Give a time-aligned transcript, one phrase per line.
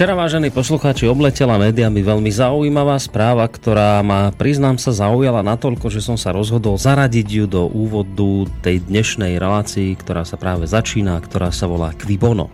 [0.00, 6.00] Včera, vážení poslucháči, obletela médiami veľmi zaujímavá správa, ktorá ma, priznám sa, zaujala natoľko, že
[6.00, 11.52] som sa rozhodol zaradiť ju do úvodu tej dnešnej relácii, ktorá sa práve začína, ktorá
[11.52, 12.48] sa volá Quibono.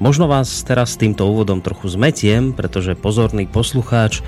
[0.00, 4.24] Možno vás teraz s týmto úvodom trochu zmetiem, pretože pozorný poslucháč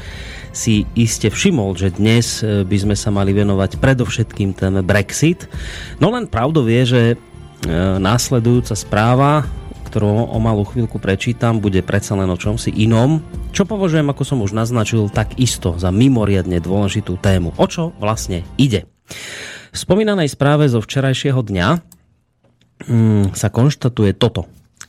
[0.53, 5.49] si iste všimol, že dnes e, by sme sa mali venovať predovšetkým téme Brexit.
[6.05, 7.17] No len pravdou je, že e,
[7.97, 9.49] následujúca správa,
[9.89, 13.25] ktorú o malú chvíľku prečítam, bude predsa len o čomsi inom,
[13.57, 17.57] čo považujem, ako som už naznačil, tak isto za mimoriadne dôležitú tému.
[17.57, 18.85] O čo vlastne ide?
[19.73, 21.69] V spomínanej správe zo včerajšieho dňa
[22.85, 24.45] mm, sa konštatuje toto.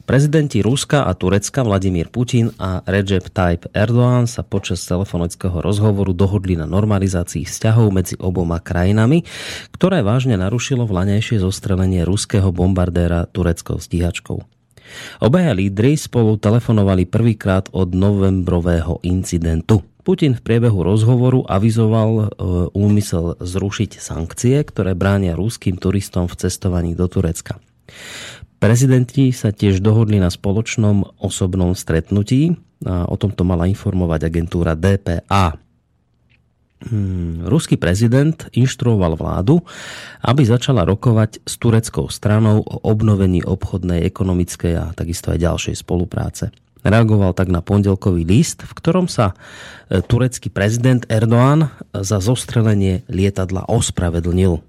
[0.09, 6.57] Prezidenti Ruska a Turecka Vladimír Putin a Recep Tayyip Erdoğan sa počas telefonického rozhovoru dohodli
[6.57, 9.21] na normalizácii vzťahov medzi oboma krajinami,
[9.69, 14.58] ktoré vážne narušilo vlanejšie zostrelenie ruského bombardéra tureckou stíhačkou.
[15.19, 19.85] Obaja lídry spolu telefonovali prvýkrát od novembrového incidentu.
[20.03, 22.25] Putin v priebehu rozhovoru avizoval e,
[22.73, 27.61] úmysel zrušiť sankcie, ktoré bránia ruským turistom v cestovaní do Turecka.
[28.59, 32.59] Prezidenti sa tiež dohodli na spoločnom osobnom stretnutí.
[32.83, 35.59] A o tomto mala informovať agentúra DPA.
[36.79, 39.59] Hmm, ruský prezident inštruoval vládu,
[40.23, 46.55] aby začala rokovať s tureckou stranou o obnovení obchodnej, ekonomickej a takisto aj ďalšej spolupráce.
[46.79, 53.67] Reagoval tak na pondelkový list, v ktorom sa e, turecký prezident Erdoğan za zostrelenie lietadla
[53.67, 54.63] ospravedlnil.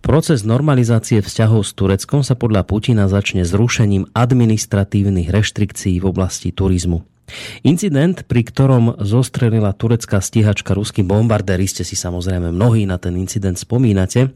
[0.00, 7.04] Proces normalizácie vzťahov s Tureckom sa podľa Putina začne zrušením administratívnych reštrikcií v oblasti turizmu.
[7.66, 13.58] Incident, pri ktorom zostrelila turecká stíhačka ruský bombardér, ste si samozrejme mnohí na ten incident
[13.60, 14.32] spomínate,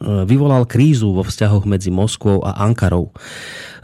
[0.00, 3.12] vyvolal krízu vo vzťahoch medzi Moskvou a Ankarou.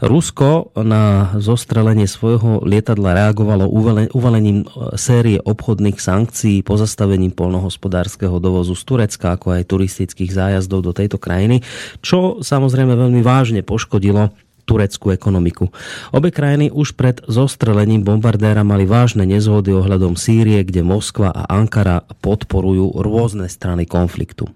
[0.03, 3.71] Rusko na zostrelenie svojho lietadla reagovalo
[4.11, 10.91] uvalením e, série obchodných sankcií, pozastavením polnohospodárskeho dovozu z Turecka, ako aj turistických zájazdov do
[10.91, 11.63] tejto krajiny,
[12.03, 15.69] čo samozrejme veľmi vážne poškodilo tureckú ekonomiku.
[16.15, 22.03] Obe krajiny už pred zostrelením bombardéra mali vážne nezhody ohľadom Sýrie, kde Moskva a Ankara
[22.23, 24.49] podporujú rôzne strany konfliktu.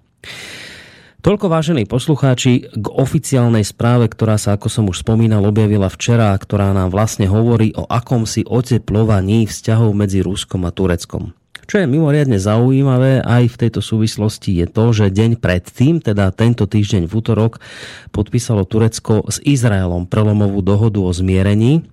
[1.18, 6.70] Toľko vážení poslucháči k oficiálnej správe, ktorá sa, ako som už spomínal, objavila včera, ktorá
[6.70, 11.37] nám vlastne hovorí o akomsi oteplovaní vzťahov medzi Ruskom a Tureckom.
[11.68, 16.64] Čo je mimoriadne zaujímavé aj v tejto súvislosti je to, že deň predtým, teda tento
[16.64, 17.60] týždeň v útorok,
[18.08, 21.84] podpísalo Turecko s Izraelom prelomovú dohodu o zmierení,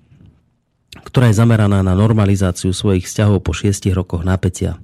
[1.03, 4.79] ktorá je zameraná na normalizáciu svojich vzťahov po šiestich rokoch napätia.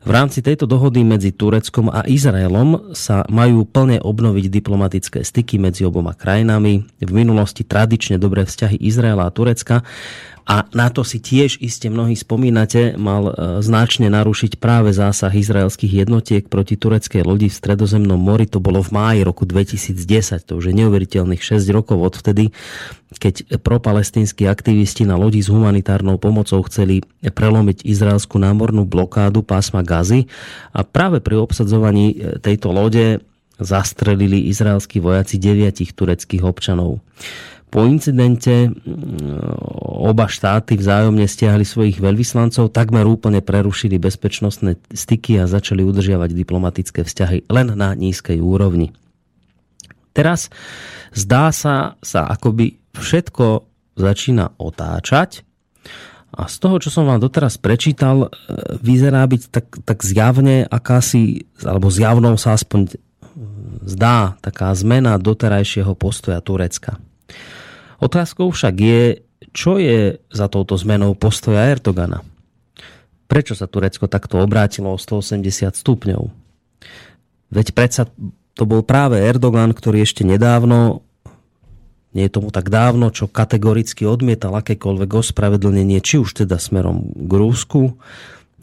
[0.00, 5.84] V rámci tejto dohody medzi Tureckom a Izraelom sa majú plne obnoviť diplomatické styky medzi
[5.84, 6.88] oboma krajinami.
[7.04, 9.84] V minulosti tradične dobré vzťahy Izraela a Turecka
[10.50, 16.02] a na to si tiež iste mnohí spomínate, mal e, značne narušiť práve zásah izraelských
[16.02, 18.50] jednotiek proti tureckej lodi v stredozemnom mori.
[18.50, 20.02] To bolo v máji roku 2010.
[20.50, 22.50] To už je neuveriteľných 6 rokov odvtedy,
[23.14, 30.26] keď propalestínsky aktivisti na lodi s humanitárnou pomocou chceli prelomiť izraelskú námornú blokádu pásma Gazy
[30.74, 33.22] a práve pri obsadzovaní e, tejto lode
[33.62, 36.98] zastrelili izraelskí vojaci deviatich tureckých občanov.
[37.70, 39.30] Po incidente mm,
[40.02, 47.06] oba štáty vzájomne stiahli svojich veľvyslancov, takmer úplne prerušili bezpečnostné styky a začali udržiavať diplomatické
[47.06, 48.90] vzťahy len na nízkej úrovni.
[50.10, 50.50] Teraz
[51.14, 53.62] zdá sa, sa akoby všetko
[53.94, 55.46] začína otáčať
[56.30, 58.28] a z toho, čo som vám doteraz prečítal, e,
[58.78, 62.98] vyzerá byť tak, tak zjavne akási, alebo zjavnou sa aspoň
[63.82, 67.02] zdá taká zmena doterajšieho postoja Turecka.
[68.00, 69.02] Otázkou však je,
[69.52, 72.24] čo je za touto zmenou postoja Erdogana.
[73.28, 76.22] Prečo sa Turecko takto obrátilo o 180 stupňov?
[77.52, 78.08] Veď predsa
[78.56, 81.04] to bol práve Erdogan, ktorý ešte nedávno,
[82.10, 87.30] nie je tomu tak dávno, čo kategoricky odmietal akékoľvek ospravedlnenie, či už teda smerom k
[87.30, 87.94] Rúsku,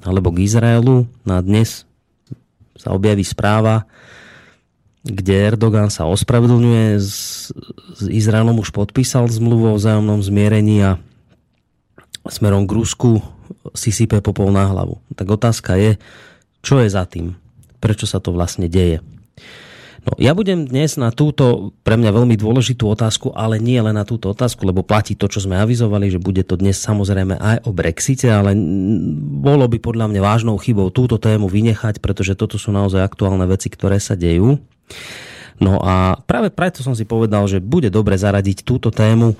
[0.03, 1.07] alebo k Izraelu.
[1.23, 1.87] Na dnes
[2.75, 3.87] sa objaví správa,
[5.07, 7.49] kde Erdogan sa ospravedlňuje, s,
[7.95, 10.91] s Izraelom už podpísal zmluvu o vzájomnom zmierení a
[12.27, 13.23] smerom k Rusku
[13.71, 14.99] si sype popol na hlavu.
[15.15, 15.95] Tak otázka je,
[16.59, 17.39] čo je za tým?
[17.79, 18.99] Prečo sa to vlastne deje?
[20.07, 24.07] No, ja budem dnes na túto pre mňa veľmi dôležitú otázku, ale nie len na
[24.07, 27.75] túto otázku, lebo platí to, čo sme avizovali, že bude to dnes samozrejme aj o
[27.75, 28.55] Brexite, ale
[29.43, 33.67] bolo by podľa mňa vážnou chybou túto tému vynechať, pretože toto sú naozaj aktuálne veci,
[33.67, 34.63] ktoré sa dejú.
[35.57, 39.33] No a práve preto som si povedal, že bude dobre zaradiť túto tému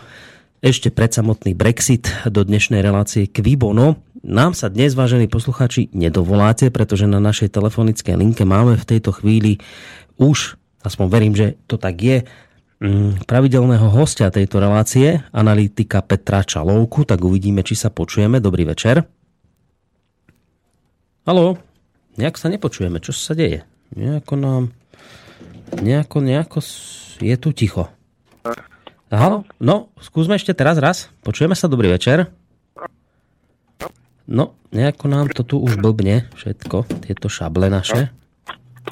[0.66, 4.02] ešte pred samotný Brexit do dnešnej relácie Kvibono.
[4.26, 9.62] Nám sa dnes, vážení poslucháči, nedovoláte, pretože na našej telefonickej linke máme v tejto chvíli
[10.18, 12.26] už, aspoň verím, že to tak je,
[12.82, 18.42] mm, pravidelného hostia tejto relácie, analytika Petra Čalovku, tak uvidíme, či sa počujeme.
[18.42, 19.06] Dobrý večer.
[21.30, 21.62] Haló,
[22.18, 23.62] nejak sa nepočujeme, čo sa deje?
[23.94, 24.64] Nejako nám,
[25.82, 26.60] nejako, nejako
[27.20, 27.90] je tu ticho.
[29.08, 31.08] Aha, no, skúsme ešte teraz raz.
[31.24, 32.28] Počujeme sa, dobrý večer.
[34.28, 38.12] No, nejako nám to tu už blbne všetko, tieto šable naše.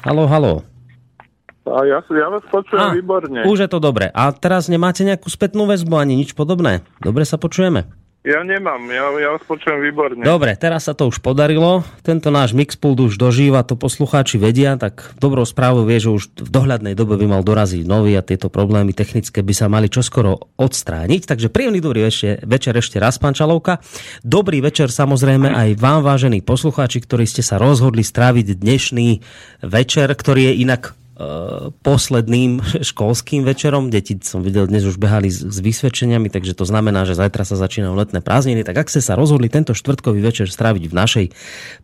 [0.00, 0.64] Halo, halo.
[1.66, 3.42] A ja, ja vás počujem a, výborne.
[3.44, 4.08] Už je to dobre.
[4.14, 6.86] A teraz nemáte nejakú spätnú väzbu ani nič podobné?
[7.02, 7.90] Dobre sa počujeme?
[8.26, 10.26] Ja nemám, ja, ja vás počujem výborne.
[10.26, 11.86] Dobre, teraz sa to už podarilo.
[12.02, 16.50] Tento náš Mixpult už dožíva, to poslucháči vedia, tak dobrou správou vie, že už v
[16.50, 21.22] dohľadnej dobe by mal doraziť nový a tieto problémy technické by sa mali čoskoro odstrániť.
[21.22, 23.78] Takže príjemný dobrý večer, večer ešte raz, pán Čalovka.
[24.26, 29.22] Dobrý večer samozrejme aj vám, vážení poslucháči, ktorí ste sa rozhodli stráviť dnešný
[29.62, 30.98] večer, ktorý je inak
[31.80, 32.60] posledným
[32.92, 33.88] školským večerom.
[33.88, 37.56] Deti som videl dnes už behali s, s vysvedčeniami, takže to znamená, že zajtra sa
[37.56, 38.62] začínajú letné prázdniny.
[38.62, 41.26] Tak ak ste sa rozhodli tento štvrtkový večer stráviť v našej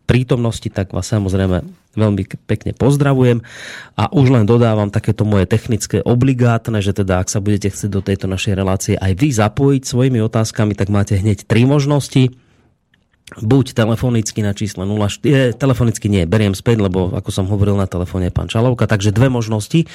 [0.05, 3.45] prítomnosti, tak vás samozrejme veľmi pekne pozdravujem
[3.97, 8.01] a už len dodávam takéto moje technické obligátne, že teda ak sa budete chcieť do
[8.01, 12.33] tejto našej relácie aj vy zapojiť svojimi otázkami, tak máte hneď tri možnosti
[13.39, 17.87] buď telefonicky na čísle 04, eh, telefonicky nie, beriem späť, lebo ako som hovoril na
[17.89, 19.87] telefóne pán Čalovka, takže dve možnosti.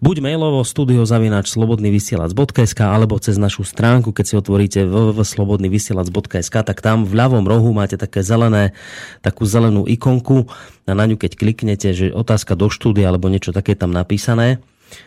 [0.00, 7.12] Buď mailovo studiozavináč slobodnyvysielac.sk alebo cez našu stránku, keď si otvoríte www.slobodnyvysielac.sk, tak tam v
[7.18, 8.72] ľavom rohu máte také zelené,
[9.20, 10.46] takú zelenú ikonku
[10.86, 14.62] a na ňu keď kliknete, že otázka do štúdia alebo niečo také tam napísané,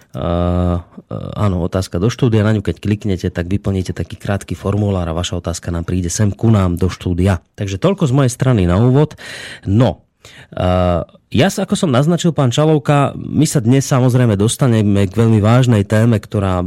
[0.09, 0.81] Uh,
[1.37, 5.37] áno, otázka do štúdia, na ňu keď kliknete, tak vyplníte taký krátky formulár a vaša
[5.37, 7.45] otázka nám príde sem ku nám do štúdia.
[7.53, 9.13] Takže toľko z mojej strany na úvod.
[9.69, 10.09] No,
[10.57, 15.37] uh, ja sa, ako som naznačil, pán Čalovka, my sa dnes samozrejme dostaneme k veľmi
[15.37, 16.65] vážnej téme, ktorá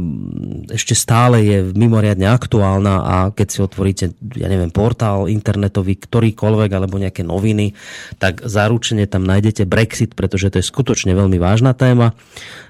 [0.71, 4.05] ešte stále je mimoriadne aktuálna a keď si otvoríte,
[4.39, 7.75] ja neviem, portál internetový, ktorýkoľvek, alebo nejaké noviny,
[8.23, 12.15] tak zaručene tam nájdete Brexit, pretože to je skutočne veľmi vážna téma,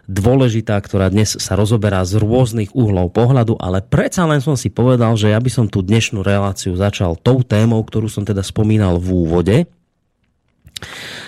[0.10, 5.14] dôležitá, ktorá dnes sa rozoberá z rôznych uhlov pohľadu, ale predsa len som si povedal,
[5.14, 9.08] že ja by som tú dnešnú reláciu začal tou témou, ktorú som teda spomínal v
[9.14, 9.58] úvode,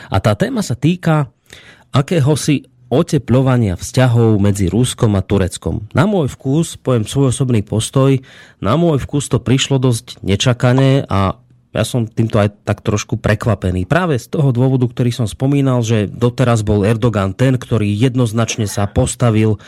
[0.09, 1.29] a tá téma sa týka
[1.95, 5.89] akéhosi oteplovania vzťahov medzi Ruskom a Tureckom.
[5.97, 8.21] Na môj vkus, poviem svoj osobný postoj,
[8.61, 11.41] na môj vkus to prišlo dosť nečakane a
[11.75, 13.83] ja som týmto aj tak trošku prekvapený.
[13.83, 18.87] Práve z toho dôvodu, ktorý som spomínal, že doteraz bol Erdogan ten, ktorý jednoznačne sa
[18.87, 19.59] postavil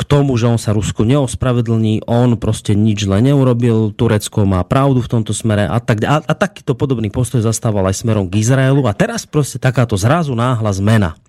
[0.00, 5.04] k tomu, že on sa Rusku neospravedlní, on proste nič zle neurobil, Turecko má pravdu
[5.04, 8.80] v tomto smere a, tak, a, a takýto podobný postoj zastával aj smerom k Izraelu
[8.88, 11.20] a teraz proste takáto zrazu náhla zmena.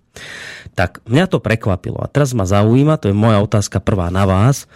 [0.72, 4.72] Tak mňa to prekvapilo a teraz ma zaujíma, to je moja otázka prvá na vás,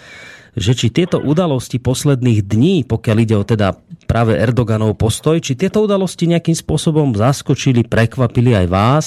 [0.56, 5.84] že či tieto udalosti posledných dní, pokiaľ ide o teda práve Erdoganov postoj, či tieto
[5.84, 9.06] udalosti nejakým spôsobom zaskočili, prekvapili aj vás,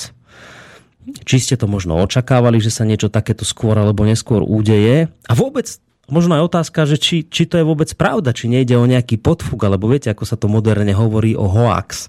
[1.25, 5.09] či ste to možno očakávali, že sa niečo takéto skôr alebo neskôr udeje.
[5.29, 5.69] A vôbec
[6.09, 9.61] možno aj otázka, že či, či to je vôbec pravda, či nejde o nejaký podfúk,
[9.69, 12.09] alebo viete, ako sa to moderne hovorí o hoax.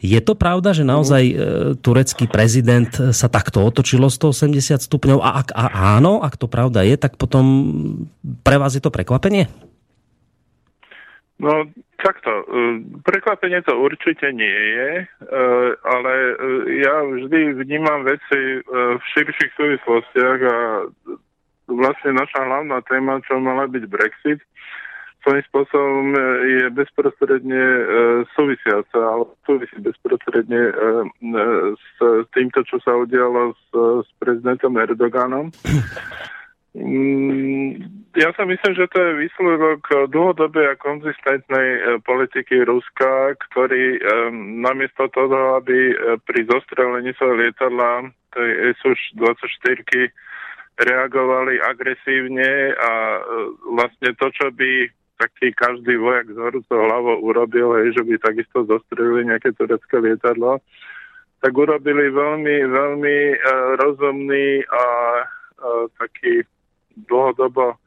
[0.00, 1.34] Je to pravda, že naozaj e,
[1.80, 5.18] turecký prezident sa takto otočilo 180 stupňov?
[5.20, 5.64] A ak a
[5.96, 7.44] áno, ak to pravda je, tak potom
[8.44, 9.48] pre vás je to prekvapenie?
[11.40, 11.64] No,
[12.00, 12.30] takto.
[12.30, 12.44] E,
[13.04, 15.04] prekvapenie to určite nie je, e,
[15.84, 16.34] ale e,
[16.82, 20.56] ja vždy vnímam veci v širších súvislostiach a
[21.70, 24.42] vlastne naša hlavná téma, čo mala byť Brexit,
[25.20, 26.06] svojím spôsobom
[26.48, 27.62] je bezprostredne
[28.32, 30.72] súvisiaca, ale súvisí bezprostredne
[31.76, 31.96] s
[32.32, 33.64] týmto, čo sa udialo s,
[34.00, 35.52] s prezidentom Erdoganom.
[38.18, 44.58] Ja sa myslím, že to je výsledok dlhodobej a konzistentnej e, politiky Ruska, ktorý um,
[44.66, 50.10] namiesto toho, aby e, pri zostrelení svojho lietadla tej SU-24
[50.90, 53.22] reagovali agresívne a
[53.78, 54.90] vlastne to, čo by
[55.22, 60.58] taký každý vojak z horúcou hlavou urobil, hej, že by takisto zostrelili nejaké turecké lietadlo,
[61.38, 64.84] tak urobili veľmi, veľmi uh, rozumný a
[65.22, 66.42] uh, taký
[67.06, 67.78] dlhodobo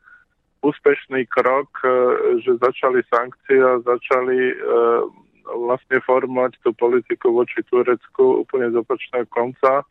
[0.63, 1.87] úspešný krok, e,
[2.39, 4.55] že začali sankcie a začali e,
[5.43, 9.83] vlastne formovať tú politiku voči Turecku úplne z opačného konca.
[9.83, 9.85] E,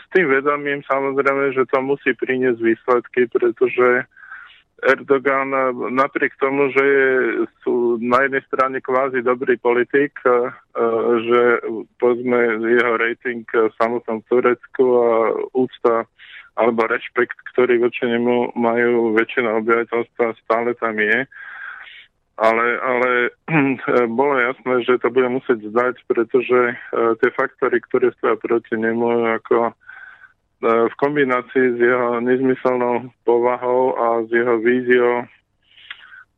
[0.00, 4.08] s tým vedomím samozrejme, že to musí priniesť výsledky, pretože
[4.84, 5.54] Erdogan
[5.96, 7.08] napriek tomu, že je,
[7.62, 10.12] sú na jednej strane kvázi dobrý politik,
[11.24, 11.40] že
[11.96, 13.48] povedzme jeho rating
[13.80, 15.10] samotnom Turecku a
[15.56, 16.04] úcta
[16.54, 21.26] alebo rešpekt, ktorý voči nemu majú väčšina obyvateľstva, stále tam je
[22.36, 23.10] ale, ale
[24.18, 26.76] bolo jasné, že to bude musieť zdať, pretože e,
[27.22, 29.72] tie faktory, ktoré stoja proti nemu, ako e,
[30.90, 35.26] v kombinácii s jeho nezmyselnou povahou a s jeho víziou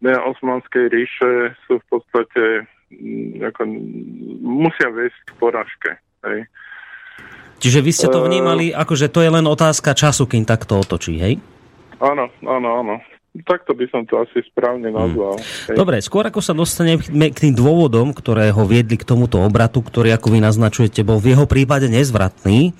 [0.07, 2.69] osmanskej ríše sú v podstate
[3.43, 3.65] ako,
[4.45, 5.91] musia viesť k poražke.
[6.29, 6.47] Hej.
[7.57, 10.77] Čiže vy ste to e, vnímali, ako že to je len otázka času, kým takto
[10.77, 11.41] otočí, hej?
[12.01, 12.95] Áno, áno, áno.
[13.45, 14.97] Takto by som to asi správne hmm.
[14.97, 15.37] nazval.
[15.37, 15.77] Hmm.
[15.77, 17.01] Dobre, skôr ako sa dostaneme
[17.33, 21.37] k tým dôvodom, ktoré ho viedli k tomuto obratu, ktorý, ako vy naznačujete, bol v
[21.37, 22.73] jeho prípade nezvratný,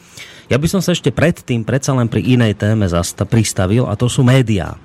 [0.47, 4.07] ja by som sa ešte predtým predsa len pri inej téme zasta pristavil a to
[4.07, 4.79] sú médiá.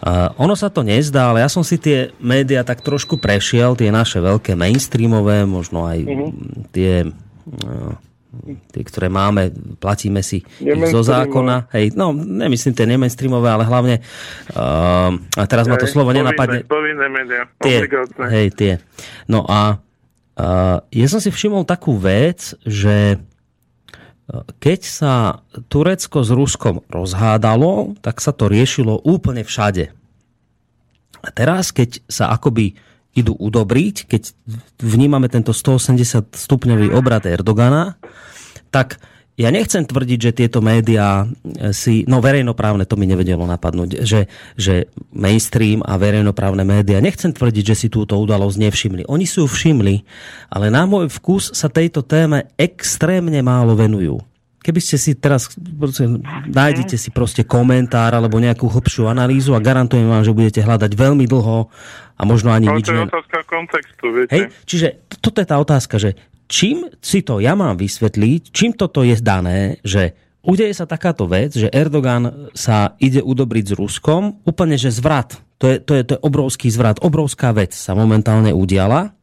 [0.00, 3.92] Uh, ono sa to nezdá, ale ja som si tie médiá tak trošku prešiel, tie
[3.92, 6.30] naše veľké mainstreamové, možno aj uh-huh.
[6.72, 7.92] tie uh,
[8.70, 9.50] tie, ktoré máme,
[9.82, 11.70] platíme si ich zo zákona.
[11.74, 13.96] Hej, no, nemyslím tie nemainstreamové, ale hlavne
[14.54, 16.58] uh, a teraz ma to slovo povinné, nenapadne.
[16.66, 17.42] Povinné médiá.
[17.58, 17.90] Tie,
[18.30, 18.72] hej, tie.
[19.26, 19.82] No a
[20.38, 25.14] uh, ja som si všimol takú vec, že uh, keď sa
[25.66, 29.90] Turecko s Ruskom rozhádalo, tak sa to riešilo úplne všade.
[31.20, 32.78] A teraz, keď sa akoby
[33.14, 34.22] idú udobriť, keď
[34.78, 37.98] vnímame tento 180 stupňový obrad Erdogana,
[38.70, 39.02] tak
[39.40, 41.24] ja nechcem tvrdiť, že tieto médiá
[41.72, 47.64] si, no verejnoprávne to mi nevedelo napadnúť, že, že mainstream a verejnoprávne médiá, nechcem tvrdiť,
[47.72, 49.02] že si túto udalosť nevšimli.
[49.08, 50.04] Oni sú všimli,
[50.52, 54.20] ale na môj vkus sa tejto téme extrémne málo venujú.
[54.60, 55.56] Keby ste si teraz,
[56.44, 61.24] nájdete si proste komentár alebo nejakú hlbšiu analýzu a garantujem vám, že budete hľadať veľmi
[61.24, 61.72] dlho
[62.20, 62.84] a možno ani nič.
[62.84, 64.32] to je otázka kontextu, viete.
[64.36, 64.42] Hej?
[64.68, 64.86] Čiže
[65.16, 66.12] toto je tá otázka, že
[66.44, 70.12] čím si to ja mám vysvetliť, čím toto je dané, že
[70.44, 75.68] udeje sa takáto vec, že Erdogan sa ide udobriť s Ruskom, úplne že zvrat, to
[75.72, 79.16] je, to je, to je obrovský zvrat, obrovská vec sa momentálne udiala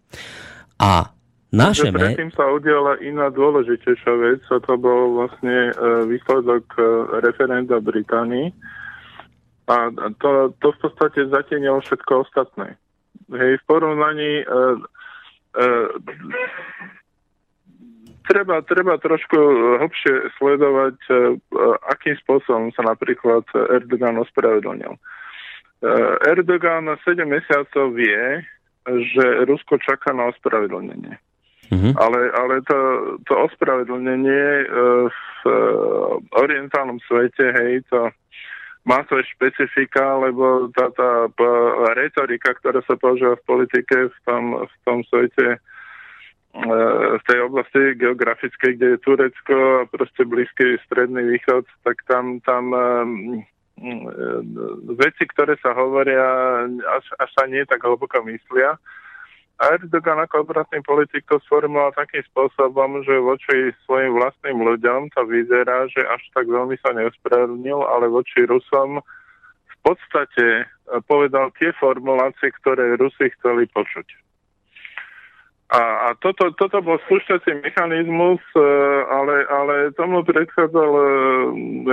[0.81, 1.16] a
[1.51, 1.99] naše me...
[1.99, 5.73] Predtým sa udiala iná dôležitejšia vec a to bol vlastne e,
[6.11, 6.81] výsledok e,
[7.23, 8.51] referenda Británii
[9.67, 12.79] a to, to v podstate zatienilo všetko ostatné.
[13.27, 14.79] Hej, v porovnaní uh,
[15.59, 15.87] uh,
[18.31, 19.35] treba, treba trošku
[19.83, 21.35] hlbšie sledovať, uh,
[21.91, 23.43] akým spôsobom sa napríklad
[23.75, 24.95] Erdogan ospravedlnil.
[25.83, 28.47] Uh, Erdogan 7 mesiacov vie,
[28.87, 31.19] že Rusko čaká na ospravedlnenie.
[31.67, 31.93] Mm-hmm.
[31.99, 32.79] Ale, ale to,
[33.27, 38.07] to ospravedlnenie uh, v uh, orientálnom svete, hej, to
[38.87, 41.27] má svoje špecifika, lebo tá, tá
[41.91, 45.59] retorika, ktorá sa používa v politike v tom, v tom svete,
[46.55, 46.77] e,
[47.19, 52.71] v tej oblasti geografickej, kde je Turecko a proste blízky stredný východ, tak tam, tam
[52.71, 52.83] e,
[54.95, 58.79] veci, ktoré sa hovoria, až, až sa nie tak hlboko myslia.
[59.57, 65.89] Erdogan ako obratný politik to sformuloval takým spôsobom, že voči svojim vlastným ľuďom to vyzerá,
[65.89, 69.01] že až tak veľmi sa neospravedlnil, ale voči Rusom
[69.65, 70.65] v podstate e,
[71.09, 74.05] povedal tie formulácie, ktoré Rusi chceli počuť.
[75.67, 78.61] A, a toto, toto bol spúšťací mechanizmus, e,
[79.09, 81.07] ale, ale tomu predchádzal, e,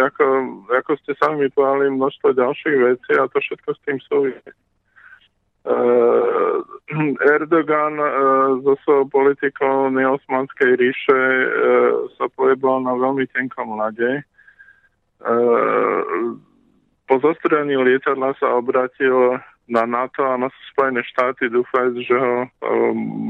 [0.05, 0.25] ako,
[0.69, 4.51] ako ste sami povedali, množstvo ďalších vecí a to všetko s tým súvisí.
[5.65, 6.61] Uh,
[7.25, 14.21] Erdogan uh, so svojou politikou neosmanskej ríše uh, sa pohybal na veľmi tenkom lade.
[17.09, 19.41] Po zostrelení lietadla sa obratil
[19.73, 22.45] na NATO a na Spojené štáty dúfajúc, že, ho,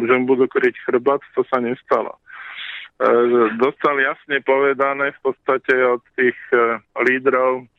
[0.02, 2.18] že mu budú kryť chrbát, to sa nestalo.
[3.62, 6.34] Dostal jasne povedané v podstate od tých
[6.98, 7.70] lídrov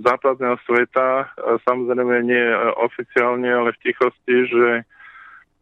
[0.00, 1.28] západného sveta,
[1.68, 2.44] samozrejme nie
[2.80, 4.82] oficiálne, ale v tichosti, že e,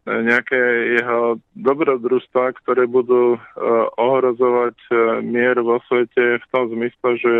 [0.07, 0.61] nejaké
[1.03, 3.41] jeho dobrodružstva, ktoré budú uh,
[4.01, 7.35] ohrozovať uh, mier vo svete v tom zmysle, že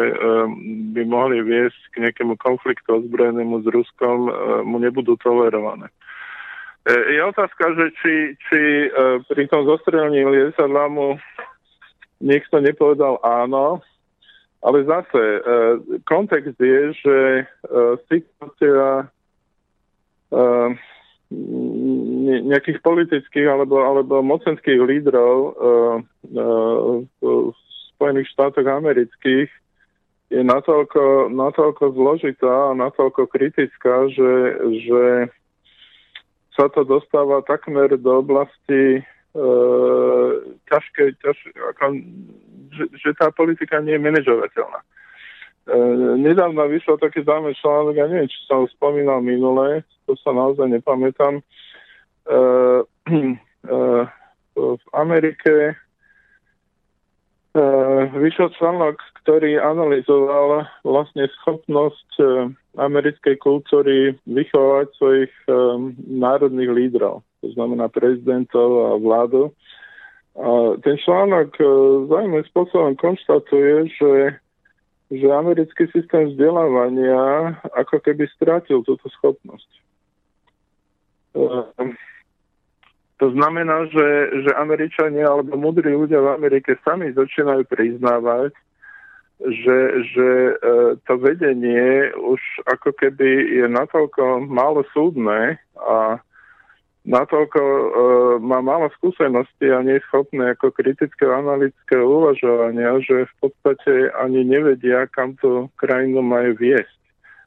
[0.93, 4.19] by mohli viesť k nejakému konfliktu ozbrojenému s Ruskom,
[4.67, 5.89] mu nebudú tolerované.
[6.91, 8.15] Je otázka, že či,
[8.49, 8.61] či
[9.29, 11.21] pri tom zostrelení lietadla mu
[12.21, 13.85] niekto nepovedal áno,
[14.61, 15.41] ale zase, e,
[16.05, 17.45] kontext je, že e,
[18.13, 19.09] situácia
[20.31, 20.37] e,
[22.45, 26.45] nejakých politických alebo, alebo mocenských lídrov e, e,
[27.23, 27.57] v
[27.97, 29.51] Spojených štátoch amerických
[30.31, 34.33] je natoľko, natoľko zložitá a natoľko kritická, že,
[34.87, 35.03] že
[36.55, 39.03] sa to dostáva takmer do oblasti e,
[40.71, 41.85] ťažké, ťažké ako,
[42.81, 44.81] že, že tá politika nie je manažovateľná.
[44.81, 44.87] E,
[46.17, 50.73] nedávno vyšiel taký zaujímavý článok, ja neviem, či som ho spomínal minule, to sa naozaj
[50.73, 51.39] nepamätám.
[51.39, 51.43] E,
[53.13, 53.75] e,
[54.57, 55.77] v Amerike
[57.51, 62.47] Eh, vyšiel článok, ktorý analyzoval vlastne schopnosť eh,
[62.79, 69.51] americkej kultúry vychovať svojich um, národných lídrov, to znamená prezidentov a vládu.
[70.81, 71.67] Ten článok uh,
[72.07, 74.15] zaujímavým spôsobom konštatuje, že,
[75.11, 79.71] že americký systém vzdelávania ako keby strátil túto schopnosť.
[81.35, 81.67] Uh,
[83.21, 84.09] to znamená, že,
[84.49, 88.57] že Američania alebo mudrí ľudia v Amerike sami začínajú priznávať,
[89.45, 90.55] že, že e,
[91.05, 96.17] to vedenie už ako keby je natoľko málo súdne a
[97.09, 97.87] natoľko e,
[98.45, 104.45] má málo skúsenosti a nie je schopné ako kritického analytického uvažovania, že v podstate ani
[104.45, 107.01] nevedia, kam tú krajinu majú viesť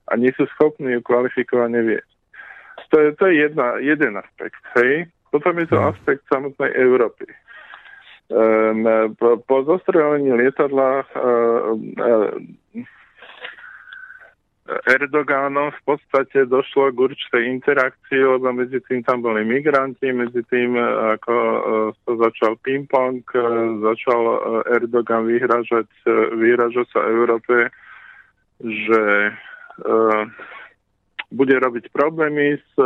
[0.10, 2.12] a nie sú schopní ju kvalifikovane viesť.
[2.92, 4.62] To je, to je jedna, jeden aspekt.
[4.78, 5.10] Hej?
[5.34, 5.90] Potom je to hmm.
[5.94, 7.26] aspekt samotnej Európy.
[8.34, 11.74] Um, po, po zostrelení lietadla uh,
[14.64, 20.80] Erdogánom v podstate došlo k určitej interakcii, lebo medzi tým tam boli migranti, medzi tým
[20.80, 21.36] ako
[22.00, 23.28] sa začal ping-pong,
[23.84, 24.22] začal
[24.72, 25.92] Erdogan vyhražať,
[26.40, 27.76] vyhražať sa Európe,
[28.64, 29.04] že
[31.34, 32.86] bude robiť problémy s e,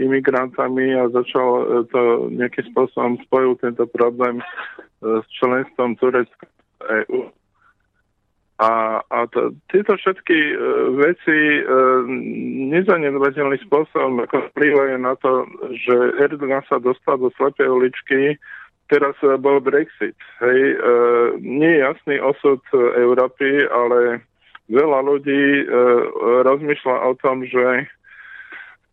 [0.00, 2.00] imigrantami a začal e, to
[2.32, 4.44] nejakým spôsobom spojil tento problém e,
[5.20, 6.48] s členstvom Turecka
[7.06, 7.28] EU.
[8.56, 10.54] A, a to, tieto všetky e,
[10.96, 11.62] veci e,
[12.72, 15.44] nezanedbateľným spôsobom vplyvajú na to,
[15.76, 15.92] že
[16.24, 18.40] Erdogan sa dostal do slepej uličky,
[18.88, 20.16] teraz e, bol Brexit.
[20.40, 20.76] Hej, e,
[21.44, 22.64] nie je jasný osud
[22.96, 24.24] Európy, ale
[24.72, 25.64] veľa ľudí e,
[26.48, 27.92] rozmýšľa o tom, že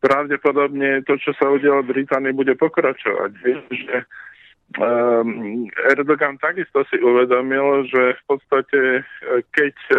[0.04, 3.32] pravdepodobne to, čo sa udialo v Británii, bude pokračovať.
[3.39, 4.04] Že um,
[5.94, 9.98] Erdogan takisto si uvedomil, že v podstate, e, keď e,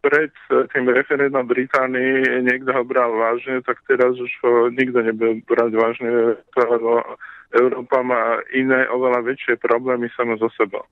[0.00, 0.32] pred
[0.72, 6.10] tým referendum Británii niekto ho bral vážne, tak teraz už ho nikto nebude brať vážne,
[6.56, 7.04] lebo
[7.52, 10.84] Európa má iné, oveľa väčšie problémy samo so sebou.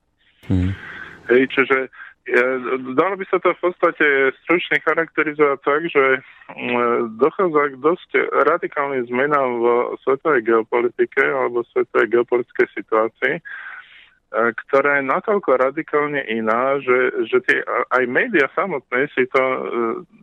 [0.45, 0.77] Hmm.
[1.29, 1.89] Hej, čiže
[2.93, 4.05] Dalo by sa to v podstate
[4.45, 6.05] stručne charakterizovať tak, že
[6.53, 8.09] mm, dochádza k dosť
[8.45, 9.65] radikálnym zmenám v
[10.05, 13.41] svetovej geopolitike alebo svetovej geopolitickej situácii, e,
[14.65, 17.65] ktorá je natoľko radikálne iná, že, že tie,
[17.97, 19.43] aj médiá samotné si to,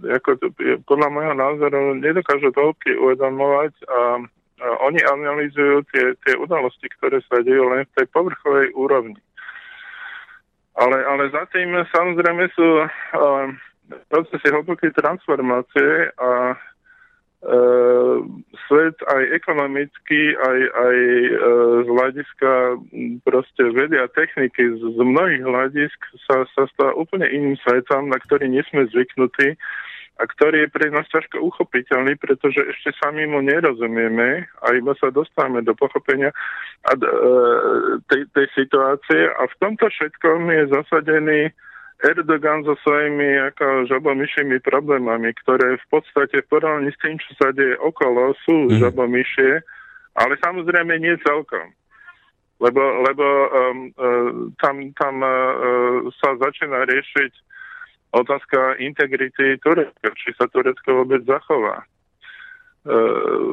[0.07, 0.39] e, ako
[0.87, 2.71] podľa môjho názoru, nedokážu to
[3.03, 4.23] uvedomovať a,
[4.63, 9.19] a oni analýzujú tie, tie udalosti, ktoré sa dejú len v tej povrchovej úrovni.
[10.77, 13.49] Ale, ale za tým samozrejme sú uh,
[14.13, 18.17] procesy hlbokej transformácie a uh,
[18.69, 21.37] svet aj ekonomicky, aj, aj uh,
[21.81, 22.53] z hľadiska
[23.25, 28.21] proste vedy a techniky z, z mnohých hľadisk sa, sa stáva úplne iným svetom, na
[28.21, 29.57] ktorý nie sme zvyknutí
[30.17, 35.13] a ktorý je pre nás ťažko uchopiteľný, pretože ešte sami mu nerozumieme a iba sa
[35.13, 36.33] dostávame do pochopenia
[36.89, 37.01] a, e,
[38.09, 41.41] tej, tej situácie a v tomto všetkom je zasadený
[42.05, 47.49] Erdogan so svojimi ako žabomyšími problémami, ktoré v podstate v porovnaní s tým, čo sa
[47.57, 48.85] deje okolo, sú mm.
[48.85, 49.65] žabomyšie,
[50.17, 51.73] ale samozrejme nie celkom.
[52.57, 53.49] Lebo, lebo um,
[54.01, 57.33] uh, tam, tam uh, sa začína riešiť
[58.17, 61.87] otázka integrity Turecka, či sa Turecko vôbec zachová e,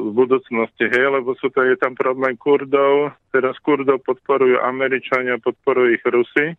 [0.00, 5.88] v budúcnosti, hej, lebo sú to, je tam problém Kurdov, teraz Kurdov podporujú Američania, podporujú
[5.92, 6.56] ich Rusy.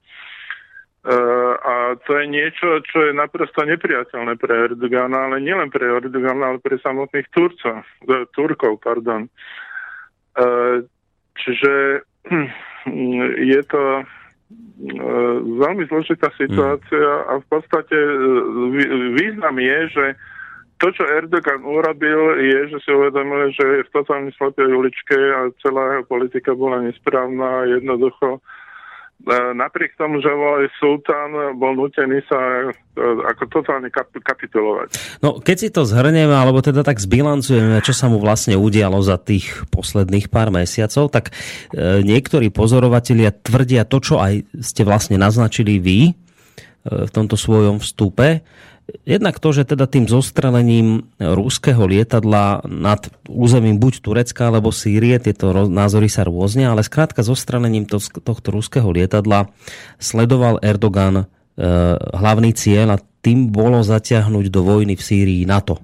[1.06, 6.50] Uh, a to je niečo, čo je naprosto nepriateľné pre Erdogana, ale nielen pre Erdogana,
[6.50, 9.30] ale pre samotných Turcov, uh, Turkov, pardon.
[10.34, 10.82] Uh,
[11.38, 12.02] čiže
[13.54, 14.25] je to E,
[15.60, 18.12] veľmi zložitá situácia a v podstate e,
[19.16, 20.06] význam je, že
[20.84, 25.48] to, čo Erdogan urobil, je, že si uvedomil, že je v totálne slepej uličke a
[25.64, 28.65] celá jeho politika bola nesprávna a jednoducho E,
[29.56, 32.72] napriek tomu, že bol aj sultán, bol nutený sa e,
[33.26, 33.90] ako totálne
[34.22, 35.20] kapitulovať.
[35.24, 39.18] No, keď si to zhrnieme, alebo teda tak zbilancujeme, čo sa mu vlastne udialo za
[39.18, 41.34] tých posledných pár mesiacov, tak
[41.74, 46.00] e, niektorí pozorovatelia tvrdia to, čo aj ste vlastne naznačili vy,
[46.86, 48.46] v tomto svojom vstupe.
[48.86, 55.50] Jednak to, že teda tým zostrelením rúského lietadla nad územím buď Turecka alebo Sýrie, tieto
[55.66, 59.50] názory sa rôznia, ale skrátka zostrelením to, tohto rúského lietadla
[59.98, 61.26] sledoval Erdogan e,
[61.98, 65.82] hlavný cieľ a tým bolo zatiahnuť do vojny v Sýrii NATO.
[65.82, 65.84] E,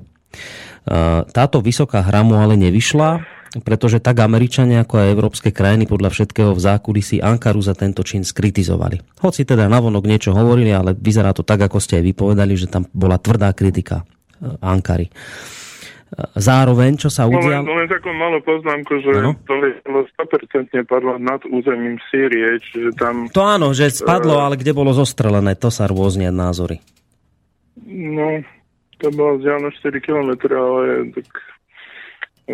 [1.26, 6.56] táto vysoká hra mu ale nevyšla pretože tak Američania ako aj európske krajiny podľa všetkého
[6.56, 9.20] v zákulisí Ankaru za tento čin skritizovali.
[9.20, 12.88] Hoci teda navonok niečo hovorili, ale vyzerá to tak, ako ste aj vypovedali, že tam
[12.96, 14.08] bola tvrdá kritika
[14.40, 15.12] eh, Ankary.
[15.12, 15.16] Eh,
[16.40, 17.68] zároveň, čo sa udialo...
[17.68, 19.36] Len, len takú malú poznámku, že ano?
[19.44, 23.28] to bolo 100% padlo nad územím Sýrie, čiže tam...
[23.36, 26.80] To áno, že spadlo, uh, ale kde bolo zostrelené, to sa rôznia názory.
[27.92, 28.40] No,
[29.04, 31.51] to bolo vzdialené 4 km, ale tak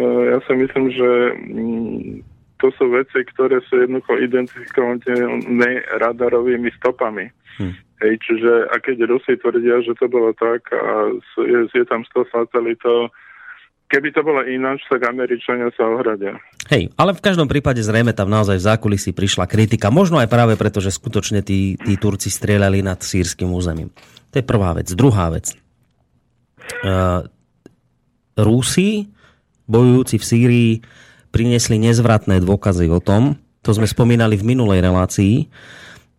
[0.05, 2.11] ja si myslím, že mm,
[2.57, 7.29] to sú veci, ktoré sú jednoducho identifikované radarovými stopami.
[7.57, 7.73] Hm.
[7.97, 12.29] Hej, čiže a keď Rusi tvrdia, že to bolo tak a je, je tam 100
[12.29, 13.09] satelitov,
[13.89, 16.37] keby to bolo ináč, tak Američania sa ohradia.
[16.69, 19.89] Hej, ale v každom prípade zrejme tam naozaj v zákulisí prišla kritika.
[19.89, 23.89] Možno aj práve preto, že skutočne tí, tí Turci strieľali nad sírským územím.
[24.29, 24.93] To je prvá vec.
[24.93, 25.57] Druhá vec.
[26.85, 27.25] Uh,
[28.37, 29.09] Rusi
[29.67, 30.71] bojujúci v Sýrii
[31.29, 35.51] priniesli nezvratné dôkazy o tom, to sme spomínali v minulej relácii,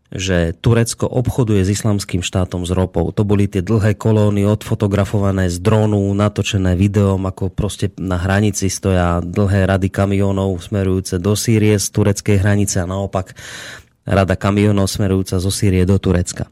[0.09, 3.13] že Turecko obchoduje s islamským štátom z ropou.
[3.13, 9.21] To boli tie dlhé kolóny odfotografované z drónu, natočené videom, ako proste na hranici stoja
[9.21, 13.37] dlhé rady kamionov smerujúce do Sýrie z tureckej hranice a naopak
[14.09, 16.49] rada kamionov smerujúca zo Sýrie do Turecka.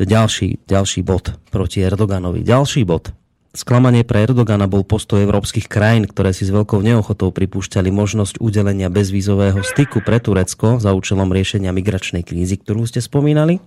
[0.00, 2.40] To je ďalší, ďalší bod proti Erdoganovi.
[2.40, 3.12] Ďalší bod.
[3.58, 8.86] Sklamanie pre Erdogana bol postoj európskych krajín, ktoré si s veľkou neochotou pripúšťali možnosť udelenia
[8.86, 13.58] bezvízového styku pre Turecko za účelom riešenia migračnej krízy, ktorú ste spomínali.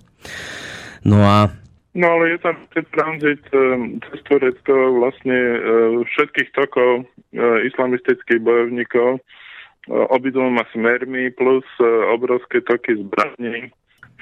[1.03, 1.51] No a
[1.91, 7.03] No ale je tam ten tranzit ehm, cez Turecko vlastne ehm, všetkých tokov
[7.35, 9.19] ehm, islamistických bojovníkov
[9.91, 11.65] obidvoma smermi plus
[12.13, 13.73] obrovské toky zbraní,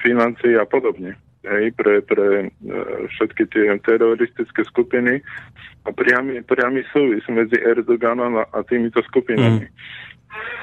[0.02, 2.76] financií a podobne hej, pre, pre e,
[3.16, 5.24] všetky tie teroristické skupiny
[5.84, 9.68] a priamy, priamy súvis medzi Erdoganom a, a týmito skupinami.
[9.68, 9.74] Mm.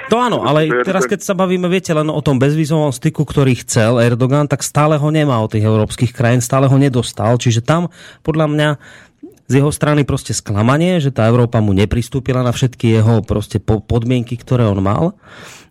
[0.08, 4.00] To áno, ale teraz keď sa bavíme, viete, len o tom bezvizovom styku, ktorý chcel
[4.00, 7.92] Erdogan, tak stále ho nemá od tých európskych krajín, stále ho nedostal, čiže tam
[8.24, 8.70] podľa mňa
[9.48, 14.36] z jeho strany proste sklamanie, že tá Európa mu nepristúpila na všetky jeho proste podmienky,
[14.40, 15.16] ktoré on mal.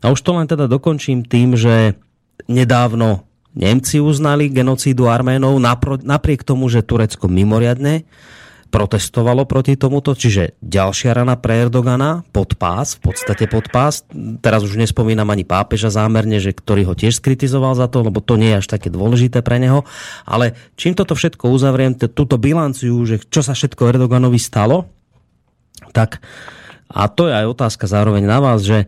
[0.00, 1.96] A už to len teda dokončím tým, že
[2.48, 3.24] nedávno
[3.56, 5.56] Nemci uznali genocídu Arménov
[6.04, 8.04] napriek tomu, že Turecko mimoriadne
[8.68, 14.04] protestovalo proti tomuto, čiže ďalšia rana pre Erdogana, podpás, v podstate podpás.
[14.44, 18.36] Teraz už nespomínam ani pápeža zámerne, že ktorý ho tiež skritizoval za to, lebo to
[18.36, 19.86] nie je až také dôležité pre neho.
[20.28, 24.90] Ale čím toto všetko uzavriem, túto bilanciu, že čo sa všetko Erdoganovi stalo,
[25.96, 26.20] tak
[26.86, 28.86] a to je aj otázka zároveň na vás, že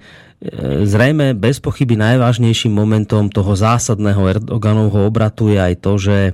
[0.86, 6.32] Zrejme bez pochyby najvážnejším momentom toho zásadného Erdoganovho obratu je aj to, že e,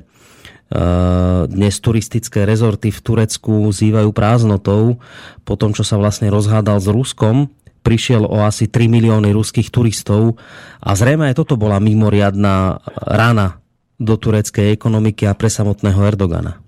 [1.48, 5.00] dnes turistické rezorty v Turecku zývajú prázdnotou
[5.48, 7.48] po tom, čo sa vlastne rozhádal s Ruskom.
[7.80, 10.36] Prišiel o asi 3 milióny ruských turistov
[10.84, 13.64] a zrejme aj toto bola mimoriadná rana
[13.96, 16.60] do tureckej ekonomiky a pre samotného Erdogana.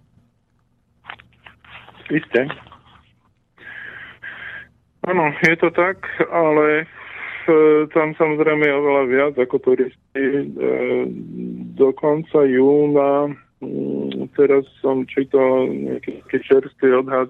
[2.08, 2.48] Isté.
[5.04, 6.00] Áno, je to tak,
[6.32, 6.88] ale
[7.94, 10.22] tam samozrejme je oveľa viac ako turisti.
[10.22, 10.42] E,
[11.76, 13.30] do konca júna,
[13.62, 17.28] mm, teraz som čítal nejaký čerstvý odhad,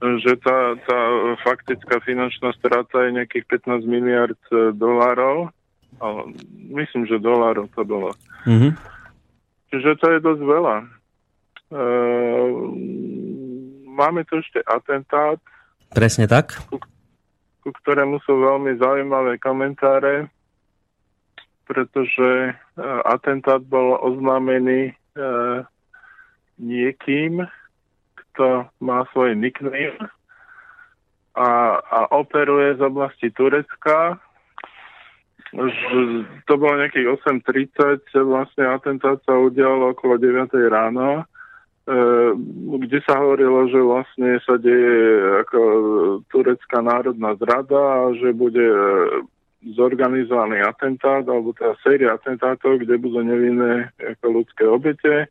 [0.00, 1.00] že tá, tá
[1.44, 5.52] faktická finančná strata je nejakých 15 miliard e, dolárov.
[6.72, 8.16] Myslím, že dolárov to bolo.
[8.48, 8.72] Mm-hmm.
[9.70, 10.76] Čiže to je dosť veľa.
[13.94, 15.38] Máme tu ešte atentát.
[15.92, 16.80] Presne tak ku
[17.68, 20.32] ktorému sú veľmi zaujímavé komentáre,
[21.68, 22.52] pretože e,
[23.04, 24.92] atentát bol oznámený e,
[26.56, 27.44] niekým,
[28.16, 29.92] kto má svoj nickname
[31.36, 34.18] a, a operuje z oblasti Turecka.
[36.46, 41.26] To bolo nejakých 8.30, vlastne atentát sa udial okolo 9 ráno
[42.80, 44.98] kde sa hovorilo, že vlastne sa deje
[45.46, 45.60] ako
[46.28, 49.24] turecká národná zrada a že bude eh,
[49.74, 55.28] zorganizovaný atentát, alebo teda séria atentátov, kde budú nevinné ako ľudské obete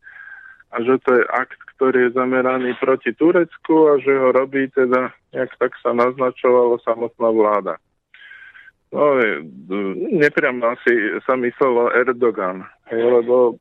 [0.70, 5.10] a že to je akt, ktorý je zameraný proti Turecku a že ho robí teda,
[5.34, 7.74] jak tak sa naznačovalo samotná vláda.
[8.90, 9.18] No,
[10.18, 12.66] nepriamo asi sa myslelo Erdogan.
[12.90, 13.54] Hej, lebo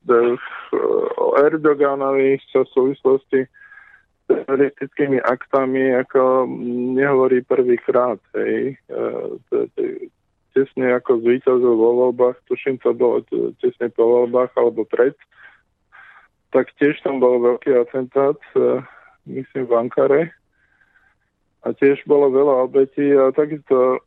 [1.22, 6.50] o Erdoganovi sa v súvislosti s teroristickými aktami ako
[6.98, 8.18] nehovorí prvýkrát.
[8.34, 8.82] Hej.
[10.58, 13.22] Tesne ako zvíťazil vo voľbách, tuším to bolo
[13.62, 15.14] tesne po voľbách alebo pred,
[16.50, 18.42] tak tiež tam bol veľký atentát,
[19.30, 20.24] myslím v Ankare.
[21.62, 24.02] A tiež bolo veľa obetí a takisto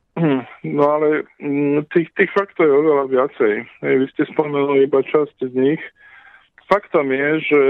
[0.63, 3.55] No ale mm, tých, tých faktov je oveľa viacej.
[3.81, 5.83] Vy ste spomenuli iba časť z nich.
[6.69, 7.63] Faktom je, že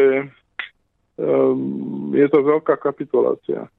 [1.22, 3.70] um, je to veľká kapitulácia.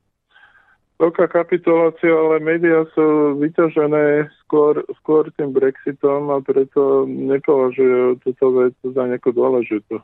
[0.95, 8.73] Veľká kapitulácia, ale médiá sú vyťažené skôr, skôr tým Brexitom a preto nepovažujú túto vec
[8.79, 9.99] za nejakú dôležitú.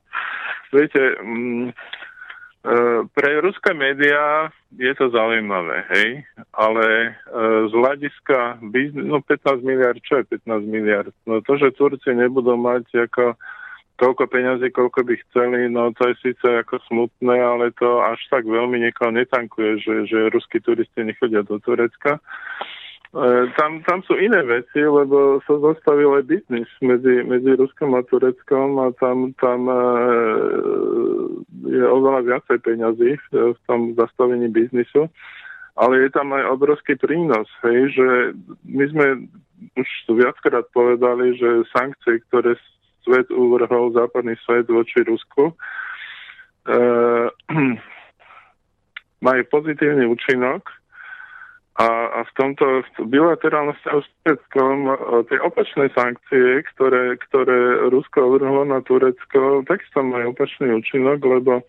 [0.76, 1.74] Viete, E,
[3.15, 6.10] pre ruské médiá je to zaujímavé, hej,
[6.52, 7.12] ale e,
[7.72, 11.15] z hľadiska biznes, no 15 miliard, čo je 15 miliard?
[11.24, 13.39] No to, že Turci nebudú mať ako
[14.00, 18.48] toľko peňazí, koľko by chceli, no to je síce ako smutné, ale to až tak
[18.48, 22.19] veľmi niekoho netankuje, že, že ruskí turisti nechodia do Turecka.
[23.10, 28.06] E, tam, tam sú iné veci, lebo sa zastavil aj biznis medzi, medzi Ruskom a
[28.06, 29.82] Tureckom a tam, tam e,
[31.74, 35.10] je oveľa viacej peňazí v, tom zastavení biznisu.
[35.74, 38.08] Ale je tam aj obrovský prínos, hej, že
[38.67, 39.06] my sme
[39.80, 42.60] už viackrát povedali, že sankcie, ktoré
[43.02, 45.54] svet uvrhol, západný svet voči Rusku, e,
[49.26, 50.79] majú pozitívny účinok,
[51.80, 54.78] a, a v tomto bilaterálnom vzťahu s Tureckom
[55.32, 61.63] tie opačné sankcie, ktoré, ktoré Rusko uvrhlo na Turecko, takisto majú opačný účinok, lebo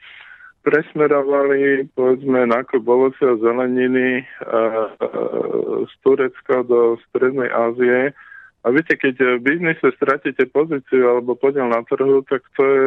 [0.67, 4.61] presmerovali povedzme nákup ovoce a zeleniny a, a,
[5.87, 8.11] z Turecka do Strednej Ázie.
[8.61, 12.87] A viete, keď v biznise stratíte pozíciu alebo podiel na trhu, tak to je,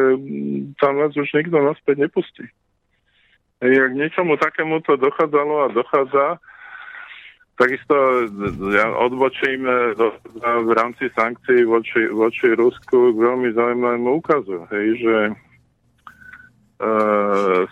[0.76, 2.46] tam vás už nikto naspäť nepustí.
[3.64, 6.38] Jak niečomu takému to dochádzalo a dochádza,
[7.54, 8.26] Takisto
[8.74, 9.94] ja odbočím e,
[10.42, 15.32] v rámci sankcií voči, voči Rusku k veľmi zaujímavému ukazu, hej, že e,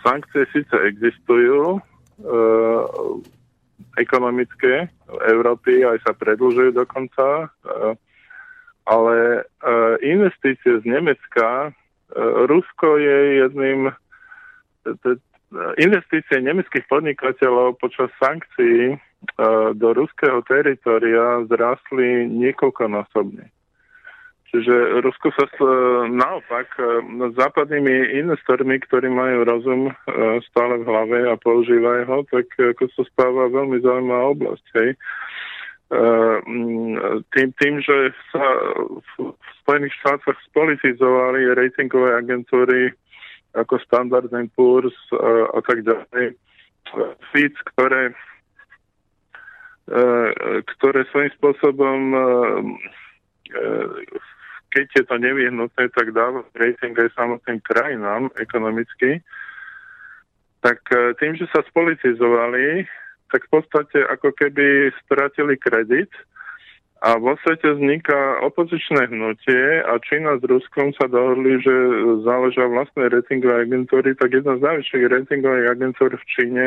[0.07, 1.81] sankcie síce existujú, e,
[3.99, 4.87] ekonomické
[5.27, 7.47] Európy aj sa predlžujú dokonca, e,
[8.87, 9.40] ale e,
[10.07, 11.71] investície z Nemecka, e,
[12.47, 13.90] Rusko je jedným
[15.79, 18.99] investície nemeckých podnikateľov počas sankcií
[19.75, 23.49] do ruského teritoria zrastli niekoľkonásobne.
[24.53, 25.49] Čiže Rusko sa
[26.13, 26.77] naopak
[27.41, 29.89] západnými investormi, ktorí majú rozum
[30.53, 34.67] stále v hlave a používajú ho, tak ako sa spáva veľmi zaujímavá oblasť.
[34.77, 34.91] Hej.
[37.33, 38.45] Tým, tým, že sa
[39.01, 39.33] v
[39.65, 42.93] Spojených štátoch spolitizovali ratingové agentúry
[43.57, 44.97] ako Standard Poor's
[45.49, 46.37] a tak ďalej,
[47.33, 48.32] Fitch, ktoré E,
[50.77, 52.21] ktoré svojím spôsobom, e,
[53.51, 53.71] e,
[54.73, 59.21] keď je to nevyhnutné, tak dáva rating aj samotným krajinám ekonomicky,
[60.62, 60.79] tak
[61.18, 62.87] tým, že sa spolitizovali,
[63.35, 66.09] tak v podstate ako keby stratili kredit
[67.03, 71.75] a vo svete vzniká opozičné hnutie a Čína s Ruskom sa dohodli, že
[72.23, 76.66] záležia vlastné ratingové agentúry, tak jedna z najväčších ratingových agentúr v Číne